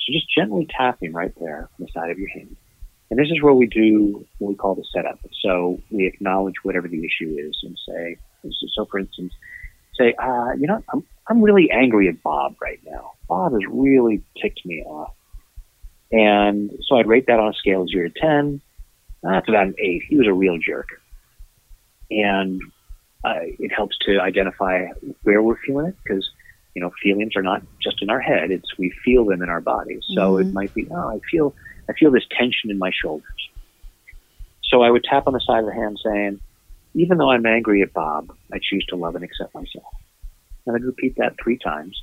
So 0.00 0.12
just 0.12 0.26
gently 0.34 0.66
tapping 0.74 1.12
right 1.12 1.34
there 1.38 1.68
on 1.78 1.86
the 1.86 1.88
side 1.92 2.10
of 2.10 2.18
your 2.18 2.30
hand. 2.30 2.56
And 3.10 3.18
this 3.18 3.26
is 3.26 3.42
where 3.42 3.52
we 3.52 3.66
do 3.66 4.26
what 4.38 4.48
we 4.48 4.54
call 4.54 4.74
the 4.74 4.84
setup. 4.90 5.20
So 5.42 5.80
we 5.90 6.06
acknowledge 6.06 6.54
whatever 6.62 6.88
the 6.88 7.04
issue 7.04 7.36
is 7.38 7.58
and 7.62 7.78
say, 7.86 8.16
so 8.74 8.86
for 8.86 9.00
instance, 9.00 9.34
say, 9.98 10.14
uh, 10.18 10.52
you 10.58 10.66
know, 10.66 10.82
I'm, 10.90 11.04
I'm 11.28 11.42
really 11.42 11.70
angry 11.70 12.08
at 12.08 12.22
Bob 12.22 12.56
right 12.60 12.80
now. 12.86 13.12
Bob 13.28 13.52
has 13.52 13.62
really 13.68 14.22
ticked 14.40 14.64
me 14.64 14.82
off. 14.82 15.12
And 16.10 16.70
so 16.88 16.96
I'd 16.96 17.06
rate 17.06 17.26
that 17.26 17.38
on 17.38 17.48
a 17.48 17.54
scale 17.54 17.82
of 17.82 17.90
zero 17.90 18.08
to 18.08 18.14
10. 18.18 18.62
That's 19.22 19.48
about 19.48 19.66
an 19.66 19.74
eight. 19.78 20.04
He 20.08 20.16
was 20.16 20.26
a 20.26 20.32
real 20.32 20.56
jerk. 20.58 20.88
And 22.10 22.62
uh, 23.26 23.40
it 23.40 23.72
helps 23.72 23.98
to 23.98 24.20
identify 24.20 24.86
where 25.24 25.42
we're 25.42 25.56
feeling 25.66 25.86
it 25.86 25.96
because, 26.04 26.30
you 26.74 26.82
know, 26.82 26.92
feelings 27.02 27.34
are 27.34 27.42
not 27.42 27.60
just 27.82 28.00
in 28.00 28.08
our 28.08 28.20
head. 28.20 28.52
It's 28.52 28.78
we 28.78 28.94
feel 29.04 29.24
them 29.24 29.42
in 29.42 29.48
our 29.48 29.60
bodies. 29.60 30.04
So 30.14 30.36
it 30.38 30.52
might 30.52 30.72
be, 30.74 30.86
oh, 30.92 31.08
I 31.08 31.18
feel, 31.28 31.52
I 31.88 31.92
feel 31.94 32.12
this 32.12 32.22
tension 32.30 32.70
in 32.70 32.78
my 32.78 32.92
shoulders. 32.92 33.48
So 34.62 34.82
I 34.82 34.90
would 34.90 35.02
tap 35.02 35.26
on 35.26 35.32
the 35.32 35.40
side 35.40 35.60
of 35.60 35.66
the 35.66 35.74
hand 35.74 35.98
saying, 36.04 36.40
even 36.94 37.18
though 37.18 37.30
I'm 37.30 37.44
angry 37.46 37.82
at 37.82 37.92
Bob, 37.92 38.32
I 38.52 38.60
choose 38.62 38.86
to 38.90 38.96
love 38.96 39.16
and 39.16 39.24
accept 39.24 39.54
myself. 39.54 39.92
And 40.64 40.76
I'd 40.76 40.84
repeat 40.84 41.16
that 41.16 41.34
three 41.42 41.58
times. 41.58 42.00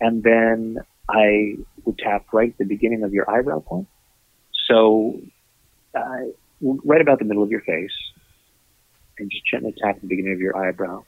And 0.00 0.22
then 0.22 0.78
I 1.08 1.56
would 1.84 1.98
tap 1.98 2.26
right 2.32 2.50
at 2.50 2.58
the 2.58 2.64
beginning 2.64 3.04
of 3.04 3.14
your 3.14 3.30
eyebrow 3.30 3.60
point. 3.60 3.88
So, 4.68 5.18
uh, 5.94 6.24
right 6.60 7.00
about 7.00 7.20
the 7.20 7.24
middle 7.24 7.42
of 7.42 7.50
your 7.50 7.62
face, 7.62 7.92
and 9.18 9.30
just 9.30 9.46
gently 9.46 9.74
tap 9.82 10.00
the 10.00 10.06
beginning 10.06 10.32
of 10.32 10.40
your 10.40 10.56
eyebrow. 10.56 11.04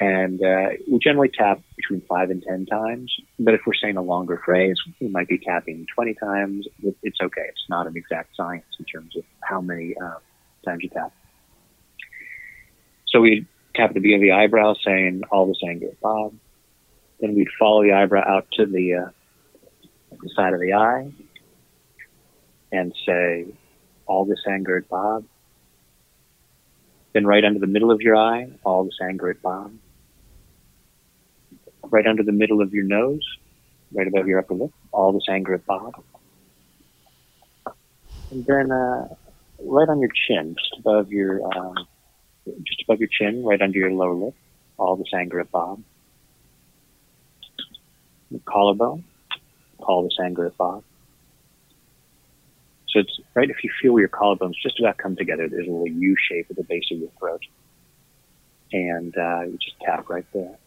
And 0.00 0.40
uh, 0.42 0.68
we 0.90 1.00
generally 1.00 1.28
tap 1.28 1.60
between 1.76 2.02
five 2.08 2.30
and 2.30 2.42
ten 2.42 2.66
times. 2.66 3.12
But 3.38 3.54
if 3.54 3.62
we're 3.66 3.74
saying 3.74 3.96
a 3.96 4.02
longer 4.02 4.40
phrase, 4.44 4.76
we 5.00 5.08
might 5.08 5.28
be 5.28 5.38
tapping 5.38 5.86
20 5.92 6.14
times. 6.14 6.66
It's 7.02 7.20
okay. 7.20 7.46
It's 7.48 7.64
not 7.68 7.86
an 7.88 7.96
exact 7.96 8.36
science 8.36 8.66
in 8.78 8.84
terms 8.84 9.16
of 9.16 9.24
how 9.40 9.60
many 9.60 9.94
uh, 9.96 10.18
times 10.64 10.84
you 10.84 10.90
tap. 10.90 11.12
So 13.08 13.20
we 13.20 13.46
tap 13.74 13.90
at 13.90 13.94
the 13.94 14.00
beginning 14.00 14.30
of 14.30 14.36
the 14.36 14.42
eyebrow, 14.42 14.74
saying 14.84 15.22
all 15.32 15.46
this 15.46 15.60
anger 15.68 15.88
Bob. 16.00 16.34
Then 17.20 17.34
we'd 17.34 17.48
follow 17.58 17.82
the 17.82 17.92
eyebrow 17.92 18.22
out 18.24 18.46
to 18.52 18.66
the, 18.66 18.94
uh, 18.94 19.10
the 20.12 20.30
side 20.36 20.52
of 20.52 20.60
the 20.60 20.74
eye. 20.74 21.10
and 22.70 22.94
say, 23.04 23.46
all 24.06 24.24
this 24.24 24.40
anger 24.48 24.76
at 24.78 24.88
Bob. 24.88 25.24
Then 27.14 27.26
right 27.26 27.44
under 27.44 27.58
the 27.58 27.66
middle 27.66 27.90
of 27.90 28.00
your 28.00 28.16
eye, 28.16 28.48
all 28.64 28.84
this 28.84 28.98
anger 29.02 29.30
at 29.30 29.42
Bob. 29.42 29.72
Right 31.82 32.06
under 32.06 32.22
the 32.22 32.32
middle 32.32 32.60
of 32.60 32.74
your 32.74 32.84
nose, 32.84 33.26
right 33.92 34.06
above 34.06 34.26
your 34.26 34.38
upper 34.38 34.54
lip, 34.54 34.70
all 34.92 35.12
this 35.12 35.26
anger 35.28 35.54
at 35.54 35.64
Bob. 35.66 35.94
And 38.30 38.44
then 38.46 38.70
uh, 38.70 39.08
right 39.60 39.88
on 39.88 40.00
your 40.00 40.10
chin, 40.26 40.54
just 40.58 40.76
above 40.78 41.10
your 41.10 41.42
um, 41.56 41.86
just 42.66 42.82
above 42.86 43.00
your 43.00 43.08
chin, 43.08 43.44
right 43.44 43.60
under 43.60 43.78
your 43.78 43.90
lower 43.90 44.14
lip, 44.14 44.34
all 44.76 44.96
this 44.96 45.12
anger 45.14 45.40
at 45.40 45.50
Bob. 45.50 45.82
The 48.30 48.40
collarbone, 48.46 49.04
all 49.78 50.04
this 50.04 50.18
anger 50.22 50.46
at 50.46 50.56
Bob. 50.58 50.84
So 52.90 53.00
it's 53.00 53.20
right 53.34 53.50
if 53.50 53.62
you 53.62 53.70
feel 53.80 53.92
where 53.92 54.00
your 54.00 54.08
collarbones 54.08 54.54
just 54.62 54.78
about 54.80 54.96
come 54.96 55.16
together, 55.16 55.48
there's 55.48 55.66
a 55.66 55.70
little 55.70 55.88
U 55.88 56.16
shape 56.28 56.46
at 56.50 56.56
the 56.56 56.64
base 56.64 56.84
of 56.90 56.98
your 56.98 57.10
throat. 57.18 57.42
And 58.72 59.16
uh, 59.16 59.42
you 59.42 59.58
just 59.58 59.78
tap 59.80 60.08
right 60.08 60.26
there. 60.32 60.58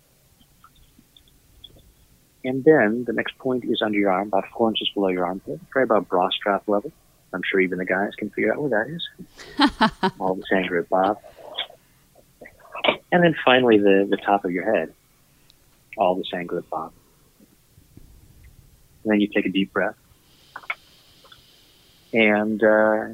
And 2.43 2.63
then 2.63 3.03
the 3.05 3.13
next 3.13 3.37
point 3.37 3.65
is 3.65 3.81
under 3.83 3.97
your 3.97 4.11
arm, 4.11 4.27
about 4.27 4.45
four 4.55 4.69
inches 4.69 4.89
below 4.93 5.09
your 5.09 5.25
armpit, 5.25 5.59
right 5.75 5.83
about 5.83 6.09
bra 6.09 6.29
strap 6.29 6.67
level. 6.67 6.91
I'm 7.33 7.41
sure 7.49 7.59
even 7.59 7.77
the 7.77 7.85
guys 7.85 8.11
can 8.17 8.29
figure 8.29 8.53
out 8.53 8.61
where 8.61 8.69
that 8.71 8.89
is. 8.89 10.11
All 10.19 10.35
the 10.35 10.43
anger 10.53 10.79
at 10.79 10.89
Bob. 10.89 11.19
And 13.11 13.23
then 13.23 13.35
finally 13.45 13.77
the, 13.77 14.07
the 14.09 14.17
top 14.17 14.43
of 14.43 14.51
your 14.51 14.75
head. 14.75 14.93
All 15.97 16.15
the 16.15 16.25
anger 16.35 16.57
at 16.57 16.69
Bob. 16.69 16.93
And 19.03 19.13
then 19.13 19.21
you 19.21 19.27
take 19.27 19.45
a 19.45 19.49
deep 19.49 19.71
breath 19.71 19.95
and 22.13 22.63
uh, 22.63 23.05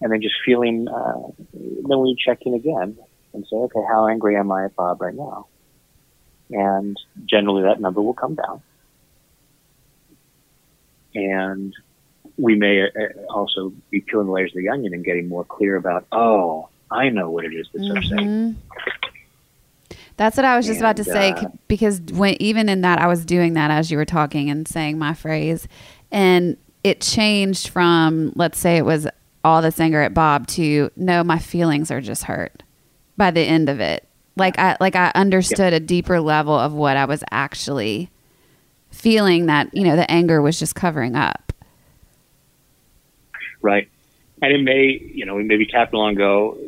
and 0.00 0.12
then 0.12 0.22
just 0.22 0.36
feeling. 0.44 0.88
Uh, 0.88 1.30
then 1.52 2.00
we 2.00 2.16
check 2.18 2.40
in 2.42 2.54
again 2.54 2.96
and 3.32 3.46
say, 3.48 3.56
okay, 3.56 3.80
how 3.88 4.08
angry 4.08 4.36
am 4.36 4.50
I 4.50 4.66
at 4.66 4.76
Bob 4.76 5.00
right 5.00 5.14
now? 5.14 5.46
And 6.50 6.96
generally, 7.26 7.62
that 7.62 7.80
number 7.80 8.00
will 8.00 8.14
come 8.14 8.34
down. 8.34 8.62
And 11.14 11.74
we 12.36 12.54
may 12.54 12.84
uh, 12.84 12.88
also 13.30 13.72
be 13.90 14.00
peeling 14.00 14.26
the 14.26 14.32
layers 14.32 14.52
of 14.52 14.62
the 14.62 14.68
onion 14.68 14.94
and 14.94 15.04
getting 15.04 15.28
more 15.28 15.44
clear 15.44 15.76
about, 15.76 16.06
oh, 16.12 16.68
I 16.90 17.08
know 17.10 17.30
what 17.30 17.44
it 17.44 17.52
is 17.52 17.68
that's 17.72 17.86
mm-hmm. 17.86 17.96
upsetting. 17.98 18.56
That's 20.16 20.36
what 20.36 20.44
I 20.44 20.56
was 20.56 20.66
just 20.66 20.80
and, 20.80 20.84
about 20.84 20.96
to 20.96 21.04
say 21.04 21.30
uh, 21.30 21.48
because 21.68 22.00
when 22.00 22.40
even 22.40 22.68
in 22.68 22.80
that 22.80 22.98
I 22.98 23.06
was 23.06 23.24
doing 23.24 23.54
that 23.54 23.70
as 23.70 23.90
you 23.90 23.96
were 23.96 24.04
talking 24.04 24.50
and 24.50 24.66
saying 24.66 24.98
my 24.98 25.14
phrase 25.14 25.68
and 26.10 26.56
it 26.88 27.00
changed 27.00 27.68
from 27.68 28.32
let's 28.34 28.58
say 28.58 28.76
it 28.76 28.84
was 28.84 29.06
all 29.44 29.62
this 29.62 29.80
anger 29.80 30.02
at 30.02 30.14
Bob 30.14 30.46
to 30.48 30.90
no, 30.96 31.22
my 31.22 31.38
feelings 31.38 31.90
are 31.90 32.00
just 32.00 32.24
hurt 32.24 32.62
by 33.16 33.30
the 33.30 33.40
end 33.40 33.68
of 33.68 33.80
it. 33.80 34.06
Like 34.36 34.58
I 34.58 34.76
like 34.80 34.96
I 34.96 35.10
understood 35.14 35.72
a 35.72 35.80
deeper 35.80 36.20
level 36.20 36.54
of 36.54 36.72
what 36.72 36.96
I 36.96 37.04
was 37.04 37.24
actually 37.30 38.10
feeling 38.90 39.46
that, 39.46 39.74
you 39.74 39.84
know, 39.84 39.96
the 39.96 40.10
anger 40.10 40.40
was 40.40 40.58
just 40.58 40.74
covering 40.74 41.16
up. 41.16 41.52
Right. 43.60 43.88
And 44.40 44.52
it 44.52 44.62
may, 44.62 45.02
you 45.12 45.26
know, 45.26 45.34
we 45.34 45.42
maybe 45.42 45.66
tap 45.66 45.92
along 45.92 46.10
and 46.10 46.18
go, 46.18 46.58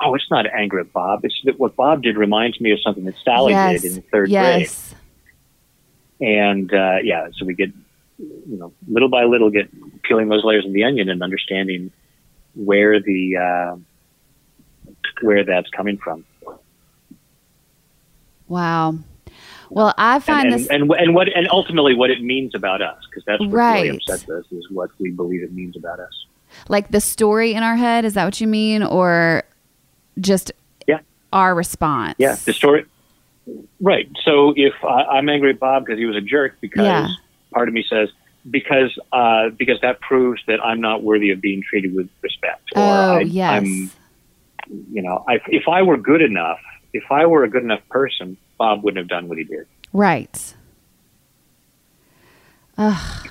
Oh, 0.00 0.14
it's 0.14 0.30
not 0.30 0.46
anger 0.46 0.80
at 0.80 0.92
Bob. 0.92 1.24
It's 1.24 1.38
that 1.44 1.58
what 1.58 1.76
Bob 1.76 2.02
did 2.02 2.16
reminds 2.16 2.60
me 2.60 2.72
of 2.72 2.80
something 2.80 3.04
that 3.04 3.14
Sally 3.24 3.52
yes. 3.52 3.82
did 3.82 3.92
in 3.92 4.02
third 4.02 4.28
yes. 4.28 4.94
grade. 6.18 6.36
And 6.36 6.72
uh, 6.72 6.96
yeah, 7.02 7.28
so 7.36 7.44
we 7.44 7.54
get 7.54 7.70
you 8.18 8.56
know, 8.56 8.72
little 8.86 9.08
by 9.08 9.24
little, 9.24 9.50
get 9.50 9.68
peeling 10.02 10.28
those 10.28 10.44
layers 10.44 10.64
of 10.64 10.72
the 10.72 10.84
onion 10.84 11.08
and 11.08 11.22
understanding 11.22 11.90
where 12.54 13.00
the 13.00 13.36
uh, 13.36 13.76
where 15.20 15.44
that's 15.44 15.68
coming 15.70 15.98
from. 15.98 16.24
Wow. 18.46 18.98
Well, 19.70 19.94
I 19.98 20.18
find 20.20 20.52
and, 20.52 20.60
this 20.60 20.68
and, 20.68 20.90
and 20.92 21.14
what 21.14 21.28
and 21.34 21.48
ultimately 21.50 21.94
what 21.94 22.10
it 22.10 22.22
means 22.22 22.54
about 22.54 22.82
us 22.82 23.02
because 23.08 23.24
that's 23.24 23.40
what 23.40 23.50
right. 23.50 23.82
really 23.82 23.96
upsets 23.96 24.28
us 24.28 24.44
is 24.52 24.70
what 24.70 24.90
we 24.98 25.10
believe 25.10 25.42
it 25.42 25.52
means 25.52 25.76
about 25.76 25.98
us. 25.98 26.26
Like 26.68 26.90
the 26.90 27.00
story 27.00 27.54
in 27.54 27.62
our 27.62 27.74
head, 27.74 28.04
is 28.04 28.14
that 28.14 28.24
what 28.24 28.40
you 28.40 28.46
mean, 28.46 28.82
or 28.82 29.42
just 30.20 30.52
yeah 30.86 31.00
our 31.32 31.54
response? 31.54 32.14
Yeah, 32.18 32.36
the 32.44 32.52
story. 32.52 32.84
Right. 33.80 34.08
So 34.24 34.54
if 34.56 34.72
I, 34.84 35.18
am 35.18 35.28
angry 35.28 35.50
at 35.50 35.58
Bob 35.58 35.84
because 35.84 35.98
he 35.98 36.06
was 36.06 36.16
a 36.16 36.20
jerk 36.20 36.58
because 36.60 36.84
yeah 36.84 37.08
part 37.54 37.68
of 37.68 37.74
me 37.74 37.84
says 37.88 38.08
because 38.50 38.98
uh, 39.12 39.50
because 39.50 39.80
that 39.82 40.00
proves 40.00 40.42
that 40.46 40.60
I'm 40.62 40.80
not 40.80 41.02
worthy 41.02 41.30
of 41.30 41.40
being 41.40 41.62
treated 41.62 41.94
with 41.94 42.08
respect. 42.20 42.70
Or 42.74 42.82
oh 42.82 43.16
I, 43.16 43.20
yes. 43.20 43.50
I'm, 43.50 43.90
you 44.90 45.02
know, 45.02 45.24
I, 45.28 45.38
if 45.48 45.68
I 45.68 45.82
were 45.82 45.96
good 45.96 46.20
enough, 46.20 46.58
if 46.92 47.04
I 47.10 47.26
were 47.26 47.44
a 47.44 47.48
good 47.48 47.62
enough 47.62 47.86
person, 47.88 48.36
Bob 48.58 48.84
wouldn't 48.84 48.98
have 48.98 49.08
done 49.08 49.28
what 49.28 49.38
he 49.38 49.44
did. 49.44 49.66
Right. 49.92 50.54
Ugh. 52.76 53.30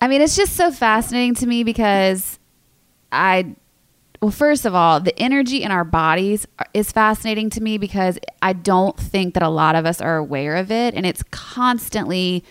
I 0.00 0.08
mean, 0.08 0.20
it's 0.20 0.36
just 0.36 0.54
so 0.54 0.70
fascinating 0.70 1.34
to 1.36 1.46
me 1.46 1.64
because 1.64 2.38
I 3.10 3.56
well, 4.20 4.30
first 4.30 4.64
of 4.64 4.74
all, 4.74 5.00
the 5.00 5.16
energy 5.18 5.62
in 5.62 5.70
our 5.70 5.84
bodies 5.84 6.46
is 6.72 6.90
fascinating 6.90 7.50
to 7.50 7.60
me 7.60 7.78
because 7.78 8.18
I 8.40 8.54
don't 8.54 8.98
think 8.98 9.34
that 9.34 9.42
a 9.42 9.48
lot 9.48 9.76
of 9.76 9.86
us 9.86 10.00
are 10.00 10.16
aware 10.16 10.56
of 10.56 10.70
it. 10.70 10.94
And 10.94 11.04
it's 11.04 11.22
constantly, 11.30 12.42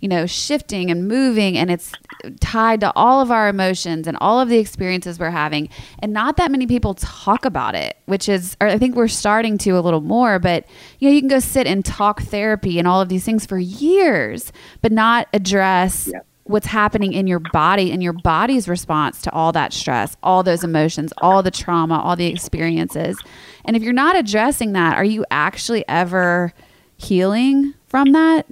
you 0.00 0.08
know, 0.08 0.26
shifting 0.26 0.90
and 0.90 1.06
moving 1.06 1.56
and 1.56 1.70
it's 1.70 1.92
tied 2.40 2.80
to 2.80 2.92
all 2.96 3.20
of 3.20 3.30
our 3.30 3.48
emotions 3.48 4.06
and 4.06 4.16
all 4.20 4.40
of 4.40 4.48
the 4.48 4.58
experiences 4.58 5.18
we're 5.18 5.30
having. 5.30 5.68
And 6.00 6.12
not 6.12 6.36
that 6.38 6.50
many 6.50 6.66
people 6.66 6.94
talk 6.94 7.44
about 7.44 7.74
it, 7.74 7.96
which 8.06 8.28
is, 8.28 8.56
or 8.60 8.68
I 8.68 8.78
think 8.78 8.96
we're 8.96 9.08
starting 9.08 9.58
to 9.58 9.70
a 9.72 9.80
little 9.80 10.00
more, 10.00 10.38
but 10.38 10.66
you 10.98 11.08
know, 11.08 11.14
you 11.14 11.20
can 11.20 11.28
go 11.28 11.38
sit 11.38 11.66
and 11.66 11.84
talk 11.84 12.22
therapy 12.22 12.78
and 12.78 12.88
all 12.88 13.00
of 13.00 13.08
these 13.08 13.24
things 13.24 13.46
for 13.46 13.58
years, 13.58 14.52
but 14.82 14.92
not 14.92 15.28
address. 15.32 16.08
Yeah 16.12 16.20
what's 16.50 16.66
happening 16.66 17.12
in 17.12 17.28
your 17.28 17.38
body 17.38 17.92
and 17.92 18.02
your 18.02 18.12
body's 18.12 18.68
response 18.68 19.22
to 19.22 19.32
all 19.32 19.52
that 19.52 19.72
stress, 19.72 20.16
all 20.22 20.42
those 20.42 20.64
emotions, 20.64 21.12
all 21.18 21.42
the 21.42 21.50
trauma, 21.50 22.00
all 22.00 22.16
the 22.16 22.26
experiences. 22.26 23.16
And 23.64 23.76
if 23.76 23.82
you're 23.82 23.92
not 23.92 24.16
addressing 24.16 24.72
that, 24.72 24.96
are 24.96 25.04
you 25.04 25.24
actually 25.30 25.84
ever 25.88 26.52
healing 26.96 27.74
from 27.86 28.12
that? 28.12 28.46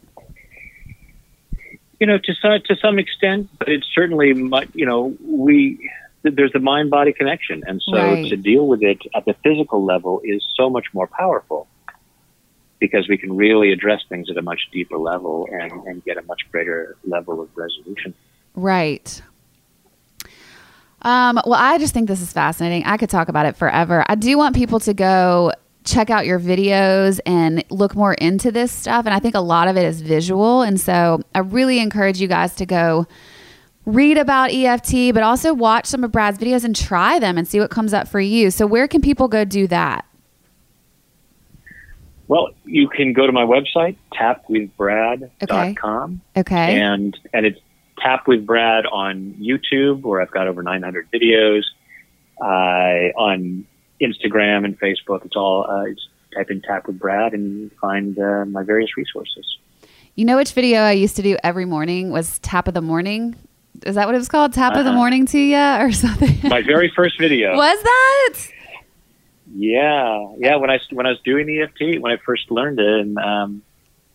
You 2.01 2.07
know, 2.07 2.19
to 2.19 2.35
some, 2.35 2.61
to 2.67 2.77
some 2.77 2.99
extent, 2.99 3.51
but 3.59 3.69
it's 3.69 3.87
certainly, 3.93 4.29
you 4.75 4.87
know, 4.87 5.17
we 5.21 5.91
there's 6.23 6.55
a 6.55 6.59
mind 6.59 6.91
body 6.91 7.13
connection, 7.13 7.63
and 7.67 7.81
so 7.83 7.97
right. 7.97 8.29
to 8.29 8.37
deal 8.37 8.67
with 8.67 8.83
it 8.83 8.99
at 9.15 9.25
the 9.25 9.35
physical 9.45 9.85
level 9.85 10.21
is 10.25 10.45
so 10.57 10.69
much 10.69 10.87
more 10.93 11.07
powerful 11.07 11.67
because 12.81 13.09
we 13.09 13.19
can 13.19 13.37
really 13.37 13.73
address 13.73 14.03
things 14.09 14.31
at 14.31 14.37
a 14.37 14.43
much 14.43 14.69
deeper 14.73 14.99
level 14.99 15.49
and, 15.51 15.73
and 15.87 16.05
get 16.05 16.17
a 16.17 16.23
much 16.23 16.43
greater 16.53 16.97
level 17.05 17.41
of 17.41 17.49
resolution. 17.57 18.15
Right. 18.55 19.21
Um, 21.03 21.41
well, 21.45 21.55
I 21.55 21.79
just 21.79 21.95
think 21.95 22.09
this 22.09 22.21
is 22.21 22.33
fascinating. 22.33 22.85
I 22.85 22.97
could 22.97 23.11
talk 23.11 23.29
about 23.29 23.47
it 23.47 23.57
forever. 23.57 24.05
I 24.09 24.15
do 24.15 24.37
want 24.37 24.55
people 24.55 24.81
to 24.81 24.95
go 24.95 25.53
check 25.85 26.11
out 26.11 26.27
your 26.27 26.39
videos 26.39 27.19
and 27.25 27.65
look 27.71 27.95
more 27.95 28.15
into 28.15 28.53
this 28.53 28.71
stuff. 28.71 29.07
And 29.07 29.15
I 29.15 29.19
think 29.19 29.35
a 29.35 29.41
lot 29.41 29.69
of 29.69 29.77
it 29.77 29.85
is 29.85 30.01
visual. 30.01 30.63
And 30.63 30.81
so 30.81 31.23
I 31.35 31.41
really 31.41 31.79
encourage 31.79 32.21
you 32.21 32.29
guys 32.29 32.55
to 32.57 32.67
go 32.67 33.07
read 33.87 34.19
about 34.19 34.53
EFT, 34.53 35.15
but 35.15 35.23
also 35.23 35.55
watch 35.55 35.87
some 35.87 36.05
of 36.05 36.13
Brad's 36.13 36.39
videos 36.39 36.65
and 36.65 36.77
try 36.77 37.19
them 37.19 37.39
and 37.39 37.49
see 37.49 37.59
what 37.59 37.71
comes 37.71 37.95
up 37.95 38.07
for 38.07 38.21
you. 38.21 38.51
So, 38.51 38.67
where 38.67 38.87
can 38.87 39.01
people 39.01 39.29
go 39.29 39.45
do 39.45 39.67
that? 39.69 40.05
Well, 42.29 42.51
you 42.65 42.89
can 42.89 43.15
go 43.15 43.27
to 43.27 43.33
my 43.33 43.45
website, 43.45 43.97
tapwithbrad.com. 44.13 46.21
Okay. 46.37 46.41
okay. 46.41 46.81
And, 46.81 47.19
and 47.33 47.47
it's 47.47 47.59
Tap 48.03 48.29
with 48.29 48.47
Brad 48.47 48.87
on 48.87 49.35
YouTube, 49.41 50.03
where 50.03 50.21
I've 50.21 50.31
got 50.31 50.47
over 50.47 50.63
900 50.63 51.09
videos. 51.11 51.63
Uh, 52.41 53.11
on 53.19 53.67
Instagram 54.01 54.65
and 54.65 54.79
Facebook, 54.79 55.25
it's 55.25 55.37
all, 55.37 55.67
uh, 55.69 55.85
it's 55.85 56.09
type 56.35 56.51
in 56.51 56.61
Tap 56.61 56.87
with 56.87 56.99
Brad 56.99 57.33
and 57.33 57.61
you 57.61 57.71
find 57.81 58.19
uh, 58.19 58.45
my 58.45 58.63
various 58.63 58.97
resources. 58.97 59.59
You 60.15 60.25
know 60.25 60.37
which 60.37 60.53
video 60.53 60.81
I 60.81 60.93
used 60.93 61.17
to 61.17 61.23
do 61.23 61.37
every 61.45 61.65
morning 61.65 62.11
was 62.11 62.39
Tap 62.41 62.69
of 62.69 62.75
the 62.75 62.83
Morning? 62.83 63.37
Is 63.87 63.95
that 63.95 64.07
what 64.07 64.15
it 64.15 64.19
was 64.19 64.29
called? 64.29 64.53
Tap 64.53 64.73
uh-huh. 64.73 64.81
of 64.81 64.85
the 64.85 64.91
uh-huh. 64.91 64.99
Morning 64.99 65.27
to 65.27 65.39
you 65.39 65.57
or 65.57 65.93
something? 65.93 66.51
My 66.51 66.63
very 66.63 66.93
first 66.95 67.19
video. 67.19 67.55
was 67.55 67.83
that? 67.83 68.39
Yeah, 69.55 70.35
yeah. 70.39 70.57
When 70.57 70.71
I 70.71 70.79
when 70.91 71.07
I 71.07 71.11
was 71.11 71.21
doing 71.25 71.49
EFT, 71.49 72.03
when 72.03 72.13
I 72.13 72.17
first 72.19 72.51
learned 72.51 72.81
it, 72.81 73.01
and 73.01 73.17
um, 73.19 73.63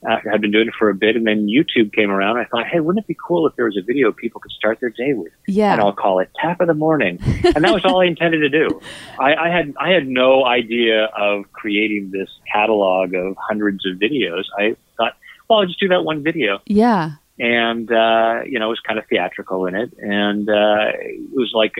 I 0.07 0.21
had 0.29 0.41
been 0.41 0.51
doing 0.51 0.67
it 0.67 0.73
for 0.77 0.89
a 0.89 0.93
bit, 0.93 1.15
and 1.15 1.25
then 1.25 1.47
YouTube 1.47 1.93
came 1.93 2.09
around. 2.11 2.37
I 2.37 2.45
thought, 2.45 2.67
hey, 2.67 2.79
wouldn't 2.79 3.03
it 3.03 3.07
be 3.07 3.15
cool 3.25 3.47
if 3.47 3.55
there 3.55 3.65
was 3.65 3.77
a 3.77 3.81
video 3.81 4.11
people 4.11 4.41
could 4.41 4.51
start 4.51 4.79
their 4.79 4.89
day 4.89 5.13
with? 5.13 5.31
Yeah, 5.47 5.73
and 5.73 5.81
I'll 5.81 5.93
call 5.93 6.19
it 6.19 6.29
Tap 6.39 6.61
of 6.61 6.67
the 6.67 6.73
Morning, 6.73 7.19
and 7.55 7.63
that 7.63 7.73
was 7.73 7.85
all 7.85 8.01
I 8.01 8.05
intended 8.05 8.39
to 8.39 8.49
do. 8.49 8.81
I, 9.19 9.35
I 9.35 9.49
had 9.49 9.73
I 9.79 9.89
had 9.91 10.07
no 10.07 10.45
idea 10.45 11.05
of 11.05 11.51
creating 11.53 12.11
this 12.11 12.29
catalog 12.51 13.13
of 13.13 13.35
hundreds 13.39 13.85
of 13.85 13.97
videos. 13.97 14.43
I 14.57 14.75
thought, 14.97 15.15
well, 15.49 15.59
I'll 15.59 15.65
just 15.65 15.79
do 15.79 15.87
that 15.89 16.03
one 16.03 16.23
video. 16.23 16.59
Yeah. 16.65 17.11
and 17.39 17.91
uh, 17.91 18.41
you 18.45 18.59
know, 18.59 18.67
it 18.67 18.69
was 18.69 18.81
kind 18.81 18.99
of 18.99 19.05
theatrical 19.07 19.65
in 19.67 19.75
it, 19.75 19.93
and 19.99 20.49
uh, 20.49 20.91
it 20.99 21.35
was 21.35 21.51
like 21.53 21.75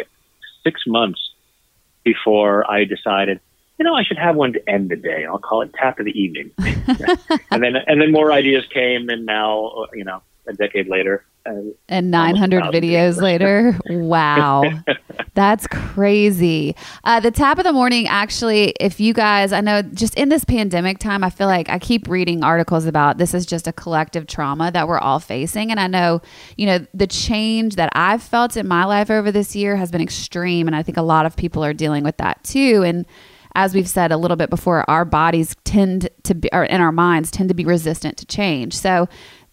six 0.63 0.82
months 0.88 1.19
before 2.03 2.69
I 2.69 2.86
decided, 2.86 3.39
you 3.80 3.86
know, 3.86 3.95
I 3.95 4.03
should 4.03 4.17
have 4.17 4.36
one 4.36 4.53
to 4.53 4.69
end 4.69 4.89
the 4.89 4.95
day. 4.95 5.26
I'll 5.26 5.39
call 5.39 5.61
it 5.61 5.74
Tap 5.74 5.99
of 5.99 6.05
the 6.05 6.19
Evening, 6.19 6.51
and 6.57 7.63
then 7.63 7.76
and 7.76 8.01
then 8.01 8.11
more 8.11 8.32
ideas 8.32 8.65
came, 8.74 9.09
and 9.09 9.26
now 9.26 9.86
you 9.93 10.03
know, 10.03 10.21
a 10.47 10.53
decade 10.53 10.88
later, 10.88 11.26
and 11.45 12.09
900 12.09 12.63
videos 12.63 13.21
later. 13.21 13.78
Wow. 13.89 14.63
That's 15.34 15.67
crazy. 15.67 16.76
Uh, 17.03 17.19
the 17.19 17.32
tap 17.32 17.57
of 17.57 17.65
the 17.65 17.74
morning, 17.74 18.07
actually, 18.07 18.74
if 18.80 18.99
you 18.99 19.13
guys, 19.13 19.51
I 19.51 19.61
know 19.61 19.82
just 19.82 20.15
in 20.15 20.30
this 20.30 20.45
pandemic 20.45 20.99
time, 20.99 21.24
I 21.24 21.30
feel 21.30 21.47
like 21.47 21.69
I 21.69 21.80
keep 21.80 22.07
reading 22.07 22.43
articles 22.43 22.86
about 22.86 23.17
this 23.17 23.34
is 23.34 23.45
just 23.45 23.67
a 23.67 23.74
collective 23.74 24.28
trauma 24.28 24.71
that 24.71 24.88
we're 24.88 24.99
all 24.99 25.19
facing. 25.19 25.71
And 25.71 25.80
I 25.80 25.88
know, 25.88 26.21
you 26.55 26.65
know, 26.65 26.86
the 26.93 27.07
change 27.07 27.76
that 27.76 27.89
I've 27.93 28.24
felt 28.24 28.55
in 28.55 28.67
my 28.67 28.86
life 28.86 29.09
over 29.09 29.32
this 29.32 29.55
year 29.55 29.76
has 29.76 29.91
been 29.91 30.01
extreme. 30.01 30.67
And 30.67 30.76
I 30.76 30.84
think 30.84 30.97
a 30.97 31.01
lot 31.01 31.26
of 31.26 31.36
people 31.36 31.63
are 31.63 31.74
dealing 31.74 32.03
with 32.03 32.17
that 32.17 32.43
too. 32.43 32.84
And 32.84 33.05
as 33.56 33.74
we've 33.74 33.89
said 33.89 34.12
a 34.12 34.18
little 34.18 34.38
bit 34.38 34.49
before, 34.49 34.89
our 34.89 35.06
bodies 35.06 35.56
tend 35.64 36.10
to 36.24 36.34
be, 36.34 36.49
or 36.51 36.64
in 36.64 36.82
our 36.82 36.91
minds 36.91 37.32
tend 37.32 37.49
to 37.49 37.56
be 37.56 37.66
resistant 37.66 38.18
to 38.18 38.26
change. 38.26 38.74
So 38.74 39.08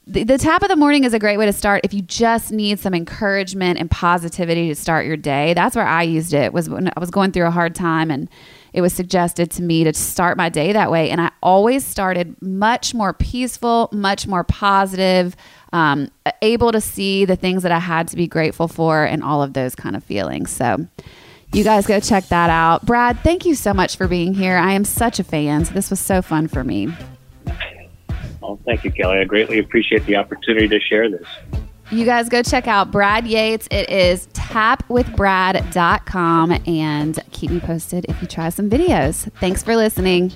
the, 0.06 0.24
the 0.24 0.38
tap 0.38 0.62
of 0.62 0.68
the 0.68 0.76
morning 0.76 1.04
is 1.04 1.14
a 1.14 1.18
great 1.18 1.36
way 1.36 1.46
to 1.46 1.52
start 1.52 1.82
if 1.84 1.94
you 1.94 2.02
just 2.02 2.50
need 2.50 2.80
some 2.80 2.94
encouragement 2.94 3.78
and 3.78 3.90
positivity 3.90 4.68
to 4.68 4.74
start 4.74 5.06
your 5.06 5.16
day. 5.16 5.54
That's 5.54 5.76
where 5.76 5.86
I 5.86 6.02
used 6.02 6.32
it 6.32 6.52
was 6.52 6.68
when 6.68 6.88
I 6.88 6.98
was 6.98 7.10
going 7.10 7.32
through 7.32 7.46
a 7.46 7.50
hard 7.50 7.74
time 7.74 8.10
and 8.10 8.28
it 8.72 8.80
was 8.80 8.92
suggested 8.92 9.50
to 9.52 9.62
me 9.62 9.84
to 9.84 9.92
start 9.92 10.36
my 10.36 10.48
day 10.48 10.72
that 10.72 10.90
way. 10.90 11.10
And 11.10 11.20
I 11.20 11.30
always 11.42 11.84
started 11.84 12.40
much 12.40 12.94
more 12.94 13.12
peaceful, 13.12 13.88
much 13.92 14.26
more 14.26 14.44
positive, 14.44 15.36
um, 15.72 16.10
able 16.42 16.72
to 16.72 16.80
see 16.80 17.24
the 17.24 17.36
things 17.36 17.62
that 17.62 17.72
I 17.72 17.78
had 17.78 18.08
to 18.08 18.16
be 18.16 18.26
grateful 18.26 18.68
for 18.68 19.04
and 19.04 19.22
all 19.22 19.42
of 19.42 19.52
those 19.52 19.74
kind 19.74 19.96
of 19.96 20.02
feelings. 20.02 20.50
So 20.50 20.86
you 21.52 21.64
guys 21.64 21.86
go 21.86 22.00
check 22.00 22.28
that 22.28 22.50
out. 22.50 22.86
Brad, 22.86 23.18
thank 23.20 23.44
you 23.44 23.54
so 23.54 23.74
much 23.74 23.96
for 23.96 24.08
being 24.08 24.34
here. 24.34 24.56
I 24.56 24.72
am 24.72 24.84
such 24.84 25.18
a 25.18 25.24
fan. 25.24 25.64
So 25.64 25.74
this 25.74 25.90
was 25.90 26.00
so 26.00 26.22
fun 26.22 26.48
for 26.48 26.64
me. 26.64 26.88
Well, 28.40 28.58
thank 28.64 28.84
you, 28.84 28.92
Kelly. 28.92 29.18
I 29.18 29.24
greatly 29.24 29.58
appreciate 29.58 30.06
the 30.06 30.16
opportunity 30.16 30.68
to 30.68 30.80
share 30.80 31.10
this. 31.10 31.26
You 31.90 32.04
guys 32.04 32.28
go 32.28 32.42
check 32.42 32.68
out 32.68 32.92
Brad 32.92 33.26
Yates. 33.26 33.66
It 33.70 33.88
is 33.90 34.28
tapwithbrad.com 34.28 36.52
and 36.66 37.18
keep 37.32 37.50
me 37.50 37.58
posted 37.58 38.04
if 38.08 38.22
you 38.22 38.28
try 38.28 38.50
some 38.50 38.70
videos. 38.70 39.28
Thanks 39.40 39.64
for 39.64 39.74
listening. 39.74 40.32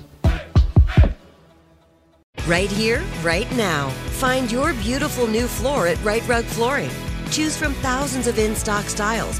Right 2.45 2.69
here, 2.69 3.01
right 3.23 3.49
now. 3.55 3.87
Find 4.19 4.51
your 4.51 4.73
beautiful 4.73 5.27
new 5.27 5.47
floor 5.47 5.87
at 5.87 6.03
Rite 6.03 6.27
Rug 6.27 6.43
Flooring. 6.43 6.91
Choose 7.31 7.55
from 7.57 7.73
thousands 7.75 8.27
of 8.27 8.37
in 8.37 8.53
stock 8.55 8.83
styles, 8.85 9.39